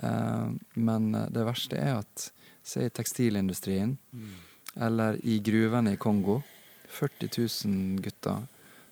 Uh, 0.02 0.56
men 0.74 1.12
det 1.30 1.44
verste 1.46 1.78
er 1.78 2.00
at 2.00 2.24
se 2.68 2.84
i 2.84 2.92
tekstilindustrien, 2.92 3.96
mm. 4.12 4.36
eller 4.86 5.18
i 5.24 5.38
gruvene 5.44 5.94
i 5.96 6.00
Kongo 6.00 6.42
40 6.88 7.30
000 7.64 8.00
gutter 8.04 8.46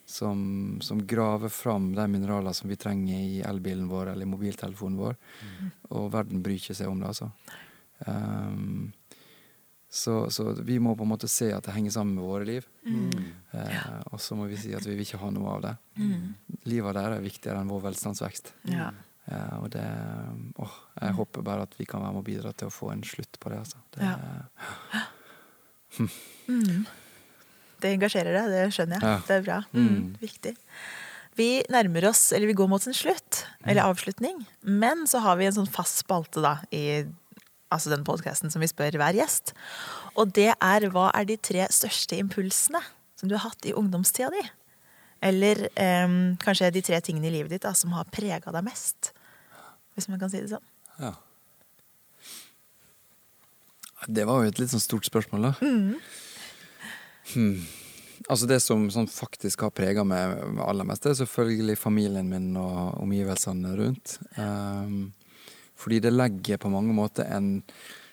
som, 0.06 0.78
som, 0.80 1.06
graver 1.06 1.48
fram 1.48 1.94
de 1.94 2.06
mineralene 2.08 2.54
som 2.54 2.70
vi 2.70 2.76
trenger 2.76 3.18
i 3.18 3.40
elbilen 3.42 3.88
vår 3.88 4.12
eller 4.12 4.22
i 4.22 4.30
mobiltelefonen 4.30 4.98
vår. 5.00 5.16
Mm. 5.42 5.70
Og 5.98 6.12
verden 6.12 6.44
bryr 6.44 6.60
ikke 6.60 6.76
seg 6.78 6.92
om 6.92 7.00
det, 7.02 7.10
altså. 7.10 7.30
Um, 8.06 8.92
så, 9.90 10.30
så, 10.30 10.52
vi 10.52 10.78
må 10.78 10.94
på 10.96 11.06
en 11.06 11.10
måte 11.10 11.28
se 11.30 11.48
at 11.56 11.64
det 11.66 11.74
henger 11.74 11.94
sammen 11.96 12.18
med 12.18 12.26
våre 12.26 12.46
liv. 12.46 12.66
Mm. 12.84 13.28
Eh, 13.56 13.92
og 14.12 14.20
så 14.20 14.36
må 14.36 14.46
vi 14.50 14.58
si 14.60 14.74
at 14.76 14.84
vi 14.84 14.92
vil 14.92 15.06
ikke 15.06 15.20
ha 15.22 15.30
noe 15.32 15.54
av 15.56 15.62
det. 15.64 15.74
Mm. 15.96 16.58
Livet 16.68 16.98
der 16.98 17.16
er 17.16 17.24
viktigere 17.24 17.62
enn 17.62 17.70
vår 17.70 17.86
velstandsvekst. 17.86 18.52
Ja. 18.74 18.90
Eh, 19.24 19.54
og 19.56 19.70
det 19.72 19.86
åh, 20.62 20.74
Jeg 20.96 21.12
mm. 21.12 21.16
håper 21.18 21.44
bare 21.44 21.66
at 21.68 21.74
vi 21.76 21.86
kan 21.88 22.02
være 22.02 22.14
med 22.14 22.22
og 22.22 22.28
bidra 22.28 22.52
til 22.56 22.70
å 22.70 22.74
få 22.74 22.90
en 22.94 23.04
slutt 23.04 23.40
på 23.40 23.52
det. 23.52 23.58
Altså. 23.60 23.80
Det, 23.96 24.06
ja. 24.06 25.02
mm. 26.48 26.86
det 27.82 27.92
engasjerer 27.96 28.38
deg, 28.38 28.54
det 28.54 28.62
skjønner 28.76 28.96
jeg. 28.96 29.10
Ja. 29.10 29.18
Det 29.28 29.36
er 29.36 29.44
bra. 29.44 29.58
Mm. 29.76 29.90
Mm. 29.90 30.08
Viktig. 30.22 30.54
Vi 31.36 31.50
nærmer 31.68 32.08
oss, 32.08 32.30
eller 32.32 32.48
vi 32.48 32.56
går 32.56 32.68
mot 32.72 32.86
en 32.88 32.96
slutt, 32.96 33.42
eller 33.68 33.84
avslutning. 33.84 34.40
Men 34.64 35.04
så 35.10 35.20
har 35.20 35.36
vi 35.36 35.48
en 35.50 35.56
sånn 35.58 35.68
fast 35.68 36.00
spalte 36.00 36.40
da 36.40 36.56
i 36.72 37.04
altså 37.74 37.90
den 37.92 38.06
podkasten 38.06 38.52
som 38.52 38.62
vi 38.62 38.70
spør 38.70 38.96
hver 38.96 39.18
gjest. 39.18 39.52
Og 40.16 40.32
det 40.36 40.52
er 40.54 40.86
hva 40.94 41.10
er 41.18 41.26
de 41.28 41.36
tre 41.36 41.66
største 41.74 42.16
impulsene 42.16 42.80
som 43.18 43.28
du 43.28 43.36
har 43.36 43.50
hatt 43.50 43.68
i 43.68 43.74
ungdomstida 43.76 44.30
di? 44.32 44.44
Eller 45.26 45.66
eh, 45.74 46.08
kanskje 46.40 46.72
de 46.72 46.84
tre 46.88 47.02
tingene 47.04 47.28
i 47.28 47.34
livet 47.36 47.52
ditt 47.52 47.66
da, 47.66 47.74
som 47.76 47.92
har 47.96 48.08
prega 48.12 48.54
deg 48.54 48.64
mest? 48.64 49.12
Hvis 49.96 50.08
man 50.12 50.20
kan 50.20 50.32
si 50.32 50.40
det 50.40 50.52
sånn. 50.52 50.64
Ja. 51.00 51.14
Det 54.06 54.24
var 54.28 54.44
jo 54.44 54.52
et 54.52 54.60
litt 54.60 54.70
sånn 54.70 54.82
stort 54.82 55.08
spørsmål, 55.08 55.48
da. 55.48 55.52
Mm. 55.66 55.98
Hmm. 57.34 57.60
Altså 58.30 58.48
Det 58.48 58.58
som 58.62 58.88
sånn 58.90 59.08
faktisk 59.10 59.66
har 59.66 59.74
prega 59.74 60.02
meg 60.06 60.40
aller 60.62 60.86
mest, 60.88 61.06
er 61.06 61.18
selvfølgelig 61.18 61.78
familien 61.78 62.30
min 62.30 62.50
og 62.58 62.98
omgivelsene 63.02 63.76
rundt. 63.78 64.18
Um, 64.38 65.12
fordi 65.76 66.00
det 66.06 66.14
legger 66.14 66.60
på 66.60 66.70
mange 66.72 66.94
måter 66.96 67.28
en, 67.30 67.60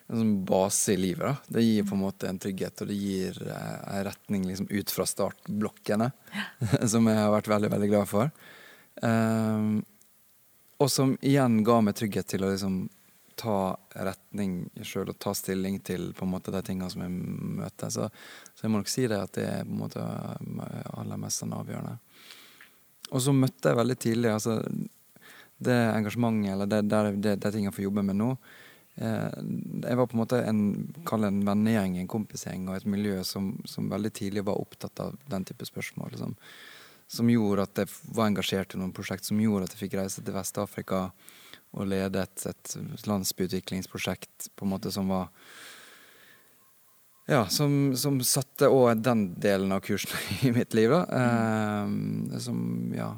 en 0.09 0.19
sånn 0.19 0.33
base 0.45 0.93
i 0.93 0.99
livet. 0.99 1.23
Da. 1.23 1.55
Det 1.57 1.63
gir 1.63 1.87
på 1.87 1.95
en 1.95 2.03
måte 2.03 2.29
en 2.29 2.41
trygghet, 2.41 2.83
og 2.83 2.91
det 2.91 2.97
gir 2.99 3.39
eh, 3.47 3.77
en 3.95 4.03
retning 4.09 4.43
liksom, 4.49 4.67
ut 4.69 4.91
fra 4.91 5.07
startblokkene, 5.07 6.11
som 6.91 7.07
jeg 7.09 7.21
har 7.21 7.31
vært 7.33 7.49
veldig, 7.53 7.71
veldig 7.77 7.89
glad 7.93 8.11
for. 8.11 8.33
Um, 8.99 9.79
og 10.83 10.91
som 10.91 11.15
igjen 11.23 11.61
ga 11.63 11.79
meg 11.85 11.95
trygghet 11.95 12.27
til 12.33 12.43
å 12.43 12.51
liksom 12.51 12.83
ta 13.39 13.73
retning 14.05 14.57
sjøl 14.85 15.11
og 15.13 15.19
ta 15.21 15.33
stilling 15.37 15.79
til 15.85 16.11
på 16.13 16.25
en 16.25 16.33
måte 16.35 16.53
de 16.53 16.61
tingene 16.65 16.89
som 16.91 17.03
jeg 17.05 17.13
møter. 17.59 17.93
Så, 17.93 18.09
så, 18.53 18.65
jeg 18.65 18.73
må 18.73 18.81
nok 18.81 18.91
si 18.91 19.05
det 19.09 19.19
at 19.19 19.33
det 19.37 19.45
er 19.49 19.63
på 19.65 19.73
en 19.73 19.79
måte 19.81 20.03
aller 20.93 21.21
mest 21.21 21.41
sånn 21.41 21.55
avgjørende. 21.57 21.95
Og 23.13 23.23
så 23.23 23.33
møtte 23.35 23.71
jeg 23.71 23.79
veldig 23.79 23.97
tidlig 24.01 24.33
altså 24.33 24.59
det 25.63 25.79
engasjementet, 25.93 26.51
eller 26.53 26.69
det, 26.69 26.81
det, 26.91 27.01
det, 27.23 27.33
det 27.39 27.63
jeg 27.63 27.73
får 27.75 27.85
jobbe 27.85 28.03
med 28.03 28.17
nå 28.19 28.29
eh, 28.97 29.35
Jeg 29.85 29.99
var 29.99 30.07
på 30.09 30.17
en 30.17 30.19
måte 30.19 30.39
en, 30.43 30.63
en 30.99 31.41
vennegjeng, 31.47 31.97
en 32.01 32.09
kompisgjeng 32.11 32.67
og 32.67 32.77
et 32.77 32.87
miljø 32.89 33.21
som, 33.27 33.53
som, 33.69 33.87
veldig 33.91 34.11
tidlig 34.17 34.43
var 34.49 34.59
opptatt 34.59 34.99
av 35.05 35.15
den 35.29 35.45
type 35.47 35.67
spørsmål. 35.69 36.15
Liksom. 36.15 36.35
Som 37.13 37.29
gjorde 37.29 37.67
at 37.67 37.83
jeg 37.83 37.91
var 38.15 38.31
engasjert 38.31 38.73
i 38.73 38.81
noen 38.81 38.93
prosjekt, 38.95 39.27
som 39.27 39.41
gjorde 39.41 39.67
at 39.67 39.75
jeg 39.75 39.85
fikk 39.85 39.99
reise 39.99 40.23
til 40.23 40.35
Vest-Afrika 40.35 41.05
og 41.73 41.89
lede 41.89 42.21
et, 42.21 42.45
et 42.49 43.05
landsbyutviklingsprosjekt 43.09 44.49
på 44.53 44.65
en 44.65 44.73
måte 44.75 44.91
som 44.93 45.09
var 45.09 45.29
ja, 47.29 47.45
som, 47.47 47.93
som 47.95 48.17
satte 48.27 48.67
òg 48.67 48.99
den 48.99 49.29
delen 49.41 49.71
av 49.71 49.79
kursen 49.85 50.17
i 50.47 50.51
mitt 50.53 50.73
liv, 50.75 50.91
da. 50.91 51.05
Mm. 51.07 52.33
Eh, 52.33 52.41
som, 52.43 52.65
ja 52.97 53.13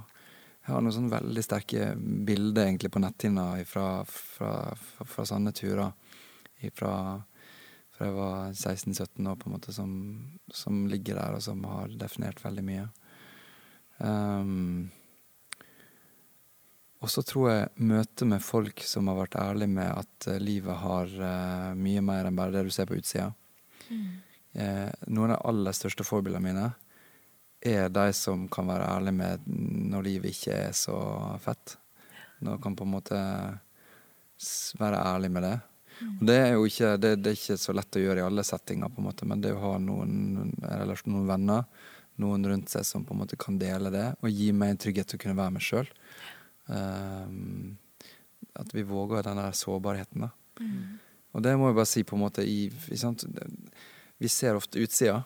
jeg 0.66 0.74
har 0.74 0.82
noen 0.82 0.96
sånn 0.96 1.12
veldig 1.12 1.41
sterke 1.46 1.91
bilder 2.26 2.66
egentlig 2.66 2.89
på 2.89 3.02
netthinna 3.04 3.52
fra, 3.70 4.02
fra, 4.10 4.54
fra, 4.74 5.06
fra 5.06 5.26
sanne 5.30 5.52
turer. 5.54 5.91
Fra 6.74 6.93
jeg 8.00 8.16
var 8.16 8.50
16-17 8.50 9.30
år, 9.30 9.36
på 9.38 9.48
en 9.48 9.54
måte, 9.54 9.74
som, 9.76 9.91
som, 10.50 10.80
ligger 10.89 11.20
der, 11.20 11.38
og 11.38 11.43
som 11.46 11.62
har 11.70 11.93
definert 12.02 12.41
veldig 12.41 12.64
mye. 12.66 12.88
Um, 13.98 14.89
og 17.04 17.12
så 17.12 17.22
tror 17.24 17.50
jeg 17.52 17.88
møtet 17.88 18.28
med 18.28 18.43
folk 18.43 18.82
som 18.84 19.08
har 19.12 19.20
vært 19.20 19.38
ærlige 19.39 19.72
med 19.76 19.91
at 19.91 20.30
uh, 20.32 20.39
livet 20.41 20.82
har 20.82 21.12
uh, 21.20 21.74
mye 21.78 22.04
mer 22.04 22.28
enn 22.30 22.38
bare 22.38 22.56
det 22.56 22.66
du 22.68 22.74
ser 22.74 22.89
på 22.89 22.98
utsida. 22.98 23.30
Mm. 23.89 24.08
Eh, 24.56 24.89
noen 25.12 25.34
av 25.34 25.36
de 25.36 25.48
aller 25.50 25.76
største 25.76 26.06
forbildene 26.08 26.43
mine 26.46 26.68
er 27.60 27.89
de 27.91 28.06
som 28.16 28.46
kan 28.52 28.70
være 28.70 28.88
ærlige 28.88 29.18
med 29.18 29.48
når 29.91 30.06
livet 30.06 30.32
ikke 30.32 30.60
er 30.70 30.76
så 30.78 30.96
fett. 31.43 31.76
Når 32.46 32.62
kan 32.64 32.78
på 32.78 32.86
en 32.88 32.93
måte 32.93 33.20
være 34.80 35.02
ærlig 35.02 35.32
med 35.36 35.43
det. 35.43 35.58
Og 36.06 36.24
det 36.28 36.38
er 36.39 36.54
jo 36.54 36.64
ikke, 36.68 36.93
det, 37.00 37.12
det 37.24 37.32
er 37.32 37.38
ikke 37.39 37.60
så 37.60 37.76
lett 37.76 38.00
å 38.00 38.04
gjøre 38.04 38.24
i 38.24 38.26
alle 38.26 38.43
settinger, 38.48 38.91
på 38.91 39.02
en 39.02 39.08
måte, 39.08 39.28
men 39.28 39.43
det 39.43 39.54
å 39.56 39.62
ha 39.62 39.76
noen, 39.80 40.52
noen 40.60 41.28
venner, 41.30 41.64
noen 42.22 42.47
rundt 42.49 42.72
seg 42.72 42.86
som 42.88 43.05
på 43.05 43.16
en 43.16 43.22
måte 43.24 43.39
kan 43.39 43.57
dele 43.61 43.91
det, 43.93 44.07
og 44.22 44.32
gi 44.32 44.51
meg 44.55 44.74
en 44.74 44.82
trygghet 44.86 45.11
til 45.11 45.20
å 45.20 45.24
kunne 45.24 45.39
være 45.39 45.55
meg 45.57 45.66
sjøl, 45.66 45.89
um, 46.70 47.76
at 48.55 48.72
vi 48.76 48.86
våger 48.88 49.26
den 49.28 49.41
der 49.41 49.57
sårbarheten. 49.57 50.28
da. 50.28 50.32
Og 51.36 51.43
det 51.43 51.55
må 51.59 51.70
jeg 51.70 51.80
bare 51.82 51.91
si 51.91 52.03
på 52.07 52.16
en 52.16 52.24
måte 52.24 52.45
i? 52.47 52.70
Vi 52.72 54.30
ser 54.32 54.55
ofte 54.55 54.80
utsida. 54.80 55.24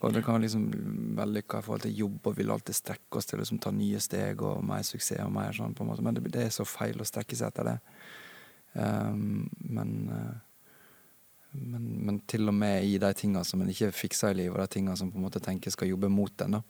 Og 0.00 0.12
det 0.14 0.22
kan 0.24 0.40
liksom 0.40 0.70
vellykka 1.18 1.58
i 1.60 1.64
forhold 1.66 1.82
til 1.84 1.98
jobb, 1.98 2.20
og 2.24 2.38
vil 2.38 2.52
alltid 2.52 2.78
strekke 2.78 3.18
oss 3.20 3.28
til 3.28 3.36
å 3.36 3.42
liksom, 3.42 3.58
ta 3.60 3.72
nye 3.76 4.00
steg 4.00 4.40
og 4.40 4.62
mer 4.64 4.84
suksess 4.88 5.20
og 5.26 5.34
mer 5.34 5.52
sånn, 5.56 5.74
på 5.76 5.84
en 5.84 5.90
måte. 5.90 6.04
Men 6.04 6.16
det, 6.16 6.24
det 6.32 6.46
er 6.46 6.54
så 6.54 6.64
feil 6.64 6.96
å 7.02 7.08
strekke 7.08 7.36
seg 7.36 7.52
etter 7.52 7.68
det. 7.68 7.76
Um, 8.72 9.44
men, 9.60 9.92
uh, 10.08 10.32
men, 11.60 11.88
men 12.06 12.20
til 12.28 12.48
og 12.48 12.54
med 12.54 12.84
i 12.84 12.96
de 13.02 13.10
tinga 13.16 13.42
som 13.44 13.62
en 13.62 13.72
ikke 13.72 13.92
fikser 13.94 14.34
i 14.34 14.40
livet, 14.42 14.56
og 14.56 14.62
de 14.62 14.78
tinga 14.78 14.96
som 14.98 15.10
på 15.12 15.20
en 15.20 15.26
måte 15.26 15.42
tenker 15.44 15.74
skal 15.74 15.90
jobbe 15.90 16.10
mot 16.12 16.46
en, 16.46 16.58
da. 16.58 16.62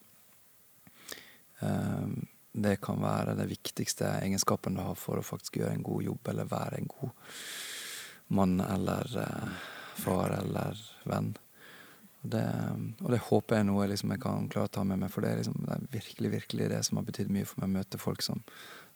Um, 1.61 2.27
det 2.57 2.79
kan 2.85 3.01
være 3.01 3.35
det 3.37 3.47
viktigste 3.49 4.09
egenskapen 4.23 4.77
du 4.77 4.83
har 4.85 4.97
for 4.97 5.21
å 5.21 5.25
faktisk 5.25 5.59
gjøre 5.61 5.77
en 5.77 5.85
god 5.85 6.05
jobb, 6.07 6.31
eller 6.33 6.53
være 6.53 6.81
en 6.81 6.89
god 6.89 7.33
mann 8.37 8.61
eller 8.65 9.19
uh, 9.21 9.67
far 10.01 10.39
eller 10.39 10.81
venn. 11.09 11.35
Og 12.23 12.31
det, 12.33 12.47
og 13.05 13.13
det, 13.13 13.21
håper 13.29 13.61
jeg 13.61 13.69
nå 13.69 13.77
liksom, 13.93 14.15
jeg 14.15 14.23
kan 14.25 14.49
klare 14.53 14.71
å 14.71 14.75
ta 14.79 14.85
med 14.89 15.03
meg, 15.03 15.13
for 15.13 15.25
det 15.25 15.33
er, 15.33 15.43
liksom, 15.43 15.61
det 15.67 15.77
er 15.77 15.85
virkelig 15.93 16.33
virkelig 16.33 16.71
det 16.73 16.83
som 16.89 16.99
har 16.99 17.07
betydd 17.07 17.31
mye 17.33 17.47
for 17.49 17.63
meg, 17.63 17.71
å 17.71 17.77
møte 17.79 18.01
folk 18.03 18.25
som, 18.25 18.41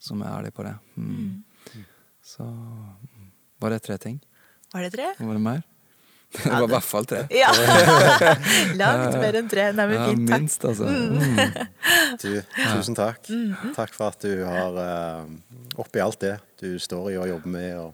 som 0.02 0.24
er 0.24 0.32
ærlige 0.32 0.56
på 0.56 0.66
det. 0.66 0.74
Mm. 0.96 1.44
Mm. 1.76 1.84
Så 2.32 2.48
Var 3.60 3.76
det 3.76 3.82
tre 3.84 3.98
ting? 4.00 4.18
Var 4.72 4.86
det 4.86 4.90
tre? 4.96 5.12
Var 5.18 5.36
det 5.36 5.44
mer? 5.44 5.62
det 6.44 6.50
var 6.52 6.62
i 6.68 6.70
hvert 6.70 6.86
fall 6.86 7.06
tre. 7.10 7.24
Ja. 7.34 7.50
Langt 8.80 9.16
mer 9.18 9.38
enn 9.40 9.48
tre. 9.50 9.64
Nei, 9.74 9.86
men 9.90 10.02
fint. 10.10 10.28
Takk. 10.30 10.44
Minst, 10.44 10.66
altså. 10.68 10.86
Mm. 10.86 11.40
Du, 12.22 12.28
tusen 12.76 12.94
takk. 12.98 13.30
Takk 13.74 13.96
for 13.96 14.12
at 14.12 14.22
du 14.22 14.44
har 14.46 14.78
uh, 14.78 15.80
oppi 15.82 16.02
alt 16.04 16.20
det 16.22 16.36
du 16.62 16.76
står 16.78 17.10
i 17.14 17.16
og 17.18 17.26
jobber 17.32 17.50
med, 17.50 17.72
og, 17.80 17.90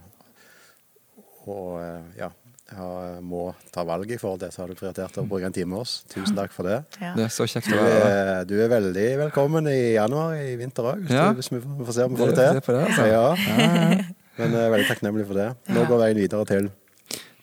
og 1.47 1.71
uh, 1.81 2.03
ja, 2.19 2.29
jeg 2.67 3.21
må 3.25 3.45
ta 3.73 3.85
valg 3.87 4.11
i 4.11 4.19
forhold 4.21 4.41
til 4.43 4.49
det, 4.49 4.55
så 4.57 4.65
har 4.65 4.73
du 4.73 4.77
prioritert 4.83 5.17
å 5.23 5.25
bruke 5.31 5.47
en 5.49 5.55
time 5.55 5.71
med 5.73 5.85
oss. 5.85 5.97
Tusen 6.13 6.37
takk 6.37 6.53
for 6.53 6.67
det. 6.69 6.81
Ja. 7.01 7.13
Det 7.17 7.29
er 7.29 7.33
så 7.33 7.47
kjekt 7.49 7.71
Du 7.71 7.77
å 7.79 7.83
være 7.85 8.01
her. 8.05 8.23
er, 8.41 8.49
du 8.51 8.57
er 8.65 8.73
veldig 8.73 9.05
velkommen 9.23 9.69
i 9.71 9.77
januar 9.95 10.35
i 10.43 10.57
vinter 10.61 10.91
òg, 10.93 11.05
hvis, 11.07 11.15
Ja. 11.15 11.29
hvis 11.39 11.53
vi 11.55 11.61
får 11.63 11.93
se 12.01 12.09
om 12.09 12.17
vi 12.17 12.21
får 12.25 12.35
Det- 12.35 12.37
det 12.37 12.65
se 12.67 12.73
det, 12.75 12.83
altså. 12.85 13.03
til. 13.03 13.13
Ja, 13.17 14.43
men 14.43 14.51
jeg 14.59 14.67
er 14.67 14.75
veldig 14.75 14.89
takknemlig 14.91 15.27
for 15.31 15.39
det. 15.41 15.49
Nå 15.73 15.87
går 15.89 16.03
veien 16.05 16.19
videre 16.21 16.45
til 16.51 16.67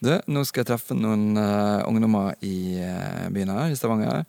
Du, 0.03 0.11
nå 0.35 0.41
skal 0.43 0.63
jeg 0.63 0.73
treffe 0.73 0.95
noen 0.97 1.37
uh, 1.39 1.83
ungdommer 1.87 2.33
i 2.43 2.75
uh, 2.81 3.29
byen 3.31 3.53
her, 3.53 3.71
i 3.71 3.77
Stavanger. 3.79 4.25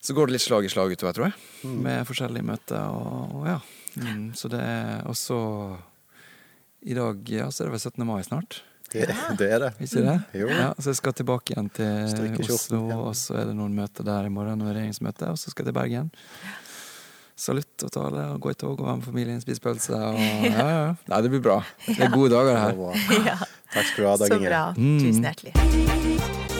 Så 0.00 0.14
går 0.16 0.28
det 0.28 0.38
litt 0.38 0.44
slag 0.46 0.64
i 0.64 0.70
slag 0.72 0.94
utover, 0.94 1.16
tror 1.16 1.26
jeg. 1.28 1.74
Med 1.84 2.06
forskjellige 2.08 2.46
møter 2.46 2.86
og, 2.86 3.34
og 3.40 3.48
ja. 3.50 3.58
Mm, 3.98 4.30
så 4.38 4.48
det 4.52 4.60
er 4.62 5.02
også 5.10 5.36
I 6.86 6.94
dag 6.94 7.30
ja, 7.32 7.48
så 7.50 7.64
er 7.64 7.68
det 7.68 7.74
vel 7.74 7.82
17. 7.82 8.04
mai 8.06 8.20
snart. 8.22 8.60
det, 8.92 9.08
det 9.40 9.48
er 9.50 9.64
det. 9.66 9.72
Ikke 9.84 10.04
det? 10.06 10.16
Jo. 10.38 10.48
Ja, 10.54 10.70
så 10.78 10.92
jeg 10.92 11.00
skal 11.02 11.16
tilbake 11.18 11.52
igjen 11.52 11.68
til 11.76 12.46
Oslo, 12.46 12.84
ja. 12.88 13.00
og 13.02 13.18
så 13.18 13.40
er 13.42 13.50
det 13.50 13.58
noen 13.58 13.74
møter 13.76 14.06
der 14.06 14.30
i 14.30 14.32
morgen, 14.32 14.62
noen 14.62 14.72
regjeringsmøter, 14.72 15.34
og 15.34 15.40
så 15.40 15.52
skal 15.52 15.66
jeg 15.66 15.72
til 15.72 15.78
Bergen. 15.80 16.08
Salutt 17.38 17.84
og 17.86 17.92
tale, 17.94 18.24
og 18.32 18.40
gå 18.42 18.54
i 18.54 18.56
tog 18.58 18.80
og 18.80 18.86
være 18.86 19.02
med 19.02 19.06
familien, 19.06 19.42
spise 19.42 19.62
pølse 19.62 19.94
og 19.94 20.16
Ja, 20.48 20.64
ja. 20.72 20.88
Nei, 21.10 21.20
det 21.26 21.34
blir 21.34 21.44
bra. 21.44 21.60
Det 21.86 22.00
er 22.06 22.14
gode 22.14 22.32
dager, 22.32 22.54
det 22.54 22.64
her. 22.64 22.80
er. 22.88 23.26
Ja, 23.34 23.36
Takk 23.72 23.86
skal 23.92 24.04
du 24.04 24.08
ha, 24.08 24.16
Dag 24.16 24.32
Inge. 24.32 24.38
så 24.38 24.48
bra. 24.48 24.62
Mm. 24.76 24.98
Tusen 25.04 25.28
hjertelig. 25.28 26.58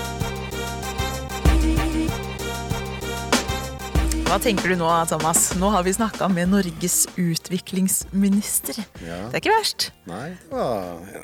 Hva 4.29 4.37
tenker 4.45 4.69
du 4.69 4.77
nå, 4.77 4.89
Thomas? 5.09 5.55
Nå 5.57 5.71
har 5.73 5.85
vi 5.87 5.93
snakka 5.97 6.27
med 6.29 6.51
Norges 6.53 7.07
utviklingsminister. 7.17 8.77
Ja. 9.01 9.23
Det 9.33 9.39
er 9.39 9.41
ikke 9.41 9.55
verst. 9.55 9.87
Nei, 10.11 10.35
ja. 10.51 10.67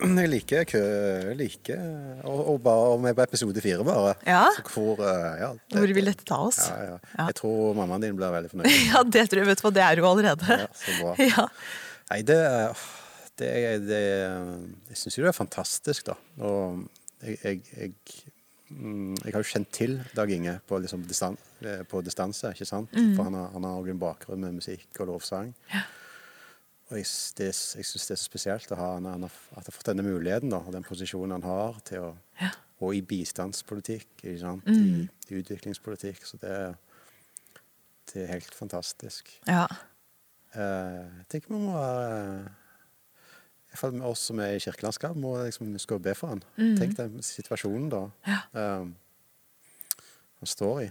var 0.01 0.23
Jeg 0.25 0.31
liker 0.33 0.65
kø 0.71 0.81
Jeg 0.81 1.37
liker 1.37 1.83
Og, 2.25 2.41
og 2.55 2.59
bare 2.65 2.95
om 2.95 3.05
jeg 3.09 3.19
på 3.19 3.27
episode 3.27 3.61
fire, 3.65 3.85
bare. 3.85 4.15
Ja. 4.25 4.47
Hvor 4.73 5.05
eh, 5.05 5.37
Ja, 5.43 5.51
det- 5.53 5.77
Hvor 5.83 5.93
vil 6.01 6.09
dette 6.09 6.25
ta 6.25 6.41
oss? 6.49 6.63
Ja, 6.71 6.95
ja. 6.95 7.27
Jeg 7.29 7.37
tror 7.43 7.77
mammaen 7.77 8.07
din 8.09 8.17
blir 8.17 8.33
veldig 8.33 8.55
fornøyd. 8.55 8.73
Ja, 8.95 9.05
det 9.05 9.27
tror 9.29 9.43
jeg, 9.45 9.51
vet 9.53 9.61
du 9.61 9.67
hva, 9.69 9.75
det 9.77 9.85
er 9.85 10.01
hun 10.01 10.11
allerede. 10.15 10.61
Ja, 10.65 10.73
så 10.73 10.97
bra. 11.03 11.15
Ja. 11.35 11.49
Nei, 12.09 12.23
det 12.25 12.41
det, 13.41 13.51
det, 13.89 14.01
Jeg 14.91 14.97
syns 15.01 15.19
jo 15.19 15.25
det 15.25 15.31
er 15.33 15.37
fantastisk, 15.37 16.07
da. 16.07 16.15
Og 16.45 16.85
jeg, 17.25 17.39
jeg, 17.45 17.63
jeg, 17.77 17.95
mm, 18.71 19.17
jeg 19.25 19.33
har 19.35 19.41
jo 19.43 19.49
kjent 19.51 19.71
til 19.75 19.99
Dag 20.17 20.31
Inge 20.35 20.59
på, 20.69 20.79
liksom 20.83 21.03
distan, 21.09 21.37
eh, 21.65 21.83
på 21.89 22.01
distanse, 22.05 22.53
ikke 22.55 22.69
sant? 22.69 22.91
For 23.17 23.25
han 23.27 23.35
har, 23.39 23.51
han 23.57 23.65
har 23.67 23.79
også 23.81 23.95
en 23.95 24.03
bakgrunn 24.03 24.41
med 24.45 24.59
musikk 24.61 25.01
og 25.01 25.07
lovsang. 25.15 25.55
Og 26.91 26.99
jeg, 27.01 27.07
det, 27.39 27.47
jeg 27.79 27.87
syns 27.89 28.07
det 28.11 28.15
er 28.15 28.21
så 28.21 28.29
spesielt 28.29 28.75
ha 28.77 28.91
han, 28.99 29.07
han 29.09 29.23
har, 29.25 29.33
at 29.51 29.57
han 29.57 29.65
har 29.71 29.73
fått 29.79 29.89
denne 29.89 30.05
muligheten, 30.05 30.51
da, 30.53 30.59
og 30.61 30.75
den 30.77 30.85
posisjonen 30.85 31.39
han 31.39 31.47
har, 31.49 31.81
til 31.89 32.11
å 32.11 32.15
Og 32.85 32.95
i 32.99 33.01
bistandspolitikk, 33.07 34.11
ikke 34.21 34.41
sant? 34.43 34.67
I, 34.69 35.07
I 35.31 35.39
utviklingspolitikk. 35.41 36.27
Så 36.29 36.37
det, 36.43 36.57
det 38.13 38.25
er 38.27 38.33
helt 38.35 38.55
fantastisk. 38.55 39.31
ja. 39.49 39.65
Eh, 40.55 41.07
Jeg 41.23 41.27
tenker 41.33 41.55
vi 41.55 41.61
må 41.65 41.73
være 41.79 42.51
i 43.75 43.77
hvert 43.77 43.83
fall 43.89 43.95
med 43.97 44.07
oss 44.07 44.21
som 44.31 44.39
er 44.39 44.55
i 44.55 44.61
kirkelandskap, 44.63 45.17
må 45.19 45.35
liksom 45.43 45.73
huske 45.75 45.97
å 45.97 46.03
be 46.03 46.13
for 46.15 46.31
han. 46.31 46.43
Tenk 46.79 46.95
den 46.95 47.17
situasjonen 47.27 47.89
da 47.91 48.03
eh, 48.55 48.85
han 50.39 50.51
står 50.51 50.85
i. 50.85 50.91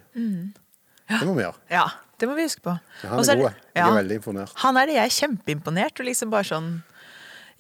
Det 1.08 1.24
må 1.24 1.38
vi 1.38 1.46
gjøre. 1.46 1.62
ja, 1.72 1.86
det 2.20 2.28
må 2.28 2.36
vi 2.36 2.48
huske 2.48 2.64
på. 2.66 2.74
Ja, 3.04 3.14
han 3.14 3.22
er, 3.24 3.30
er 3.32 3.40
god. 3.40 3.62
Jeg 3.72 3.80
ja. 3.80 3.86
er 3.88 3.98
veldig 4.02 4.18
imponert. 4.20 4.58
Han 4.66 4.80
er 4.80 4.90
det. 4.90 4.98
Jeg 4.98 5.12
er 5.12 5.16
kjempeimponert. 5.22 6.00
Og 6.00 6.10
liksom 6.10 6.34
bare 6.34 6.48
sånn 6.48 6.74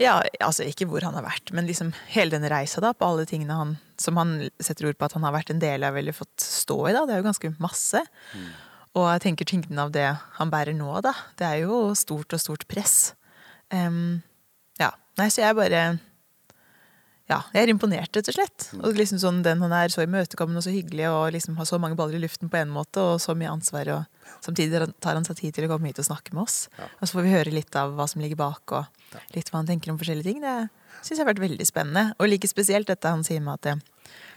Ja, 0.02 0.18
altså 0.42 0.66
ikke 0.68 0.88
hvor 0.90 1.06
han 1.06 1.16
har 1.16 1.24
vært, 1.24 1.52
men 1.54 1.68
liksom 1.70 1.92
hele 2.10 2.34
den 2.34 2.48
reisa, 2.50 2.82
da, 2.82 2.96
på 2.98 3.06
alle 3.06 3.28
tingene 3.30 3.56
han 3.56 3.74
som 4.02 4.18
han 4.18 4.50
setter 4.58 4.90
ord 4.90 4.98
på 4.98 5.06
at 5.06 5.14
han 5.16 5.24
har 5.24 5.36
vært 5.36 5.54
en 5.54 5.62
del 5.62 5.86
av 5.86 5.96
eller 6.00 6.16
fått 6.18 6.44
stå 6.44 6.80
i, 6.90 6.96
da. 6.96 7.06
Det 7.06 7.14
er 7.16 7.22
jo 7.22 7.28
ganske 7.30 7.52
masse. 7.64 8.02
Og 8.98 9.08
jeg 9.08 9.24
tenker 9.24 9.48
tyngden 9.50 9.80
av 9.80 9.94
det 9.94 10.08
han 10.40 10.52
bærer 10.54 10.76
nå, 10.78 10.90
da. 11.06 11.14
Det 11.40 11.48
er 11.48 11.64
jo 11.64 11.94
stort 11.98 12.34
og 12.36 12.42
stort 12.42 12.66
press. 12.70 13.14
Em, 13.74 14.22
ja. 14.82 14.92
Nei, 15.20 15.30
så 15.30 15.44
jeg 15.44 15.58
bare 15.58 15.84
ja, 17.32 17.38
jeg 17.56 17.64
er 17.64 17.72
imponert, 17.72 18.12
rett 18.18 18.30
og 18.30 18.36
slett. 18.36 18.66
Og 18.84 18.98
liksom 19.00 19.20
sånn, 19.22 19.40
den 19.46 19.62
Han 19.64 19.72
er 19.72 19.94
så 19.94 20.04
imøtekommende 20.04 20.60
og 20.60 20.66
så 20.66 20.74
hyggelig 20.74 21.06
og 21.08 21.32
liksom 21.32 21.56
har 21.56 21.68
så 21.70 21.80
mange 21.80 21.96
baller 21.96 22.20
i 22.20 22.24
luften 22.26 22.52
på 22.52 22.60
en 22.60 22.74
måte 22.74 23.00
og 23.00 23.22
så 23.24 23.32
mye 23.38 23.54
ansvar. 23.54 23.88
og 23.96 24.28
Samtidig 24.44 24.90
tar 25.00 25.16
han 25.16 25.24
seg 25.24 25.40
tid 25.40 25.56
til 25.56 25.70
å 25.70 25.72
komme 25.72 25.88
hit 25.88 26.02
og 26.04 26.10
snakke 26.10 26.36
med 26.36 26.44
oss. 26.44 26.68
Og 27.00 27.08
så 27.08 27.16
får 27.16 27.26
vi 27.26 27.32
høre 27.34 27.56
litt 27.56 27.80
av 27.80 27.96
hva 27.96 28.10
som 28.12 28.22
ligger 28.22 28.42
bak, 28.44 28.76
og 28.76 29.16
litt 29.38 29.50
hva 29.50 29.62
han 29.62 29.72
tenker 29.72 29.94
om 29.94 30.02
forskjellige 30.02 30.28
ting. 30.28 30.44
Det 30.44 30.68
syns 31.00 31.16
jeg 31.16 31.24
har 31.24 31.32
vært 31.32 31.46
veldig 31.46 31.68
spennende. 31.70 32.06
Og 32.20 32.28
like 32.28 32.52
spesielt 32.52 32.92
dette 32.92 33.16
han 33.16 33.24
sier 33.24 33.42
med 33.44 33.64
at 33.64 33.80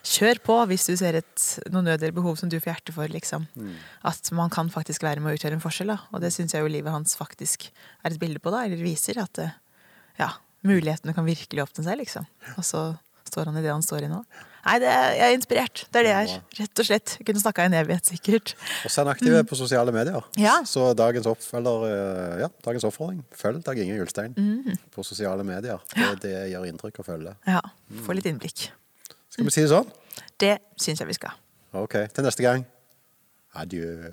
kjør 0.07 0.39
på 0.47 0.57
hvis 0.71 0.87
du 0.87 0.95
ser 0.97 1.19
et, 1.19 1.47
noe 1.75 1.83
nød 1.83 1.99
eller 1.99 2.15
behov 2.15 2.39
som 2.39 2.49
du 2.49 2.61
får 2.61 2.71
hjerte 2.71 2.95
for. 2.95 3.11
liksom. 3.11 3.49
At 4.07 4.31
man 4.31 4.53
kan 4.55 4.71
faktisk 4.71 5.03
være 5.03 5.21
med 5.21 5.35
å 5.35 5.41
utgjøre 5.41 5.59
en 5.59 5.65
forskjell. 5.65 5.91
da. 5.91 5.99
Og 6.15 6.23
det 6.23 6.31
syns 6.33 6.55
jeg 6.55 6.63
jo 6.63 6.71
livet 6.71 6.95
hans 6.95 7.19
faktisk 7.19 7.67
er 8.07 8.15
et 8.15 8.21
bilde 8.23 8.39
på, 8.39 8.55
da, 8.55 8.63
eller 8.63 8.79
viser. 8.79 9.19
At 9.19 9.43
eh, 9.43 9.59
ja, 10.19 10.31
mulighetene 10.67 11.15
kan 11.15 11.27
virkelig 11.27 11.63
åpne 11.67 11.85
seg, 11.87 11.99
liksom. 12.03 12.27
Og 12.57 12.65
så 12.67 12.85
står 13.27 13.51
han 13.51 13.57
i 13.59 13.63
det 13.65 13.73
han 13.73 13.83
står 13.85 14.07
i 14.07 14.11
nå. 14.13 14.21
Nei, 14.67 14.81
det 14.83 14.89
er, 14.91 15.13
jeg 15.15 15.27
er 15.31 15.35
inspirert. 15.37 15.81
Det 15.95 16.01
er 16.01 16.07
det 16.09 16.11
jeg 16.13 16.27
er. 16.27 16.41
Rett 16.59 16.81
og 16.83 16.87
slett. 16.89 17.13
Jeg 17.21 17.27
kunne 17.29 17.39
snakka 17.43 17.63
i 17.63 17.69
en 17.71 17.77
evighet, 17.79 18.09
sikkert. 18.11 18.55
Og 18.83 18.91
så 18.91 18.99
er 18.99 19.05
han 19.07 19.13
aktiv 19.13 19.37
på 19.47 19.59
sosiale 19.61 19.93
medier. 19.95 20.25
Mm. 20.35 20.41
Ja. 20.43 20.57
Så 20.67 20.89
dagens, 20.99 21.29
opp, 21.31 21.45
eller, 21.55 21.85
eh, 21.87 22.41
ja, 22.43 22.49
dagens 22.67 22.87
oppfordring, 22.89 23.21
følg 23.39 23.63
Dag 23.63 23.79
Inge 23.79 24.01
Ulstein 24.03 24.35
Mm. 24.35 24.75
på 24.91 25.05
sosiale 25.07 25.45
medier. 25.47 25.79
Det, 25.95 26.09
det 26.25 26.35
gjør 26.51 26.67
inntrykk 26.73 26.99
å 26.99 27.07
følge. 27.07 27.37
Ja, 27.47 27.63
Få 28.03 28.17
litt 28.19 28.27
innblikk. 28.27 28.71
Skal 29.31 29.45
vi 29.47 29.55
si 29.55 29.63
det 29.63 29.71
sånn? 29.71 29.87
Det 30.43 30.57
syns 30.83 30.99
jeg 30.99 31.07
vi 31.13 31.19
skal. 31.21 31.39
OK. 31.77 31.95
Til 32.11 32.25
neste 32.27 32.43
gang. 32.43 32.67
Adjø. 33.55 34.11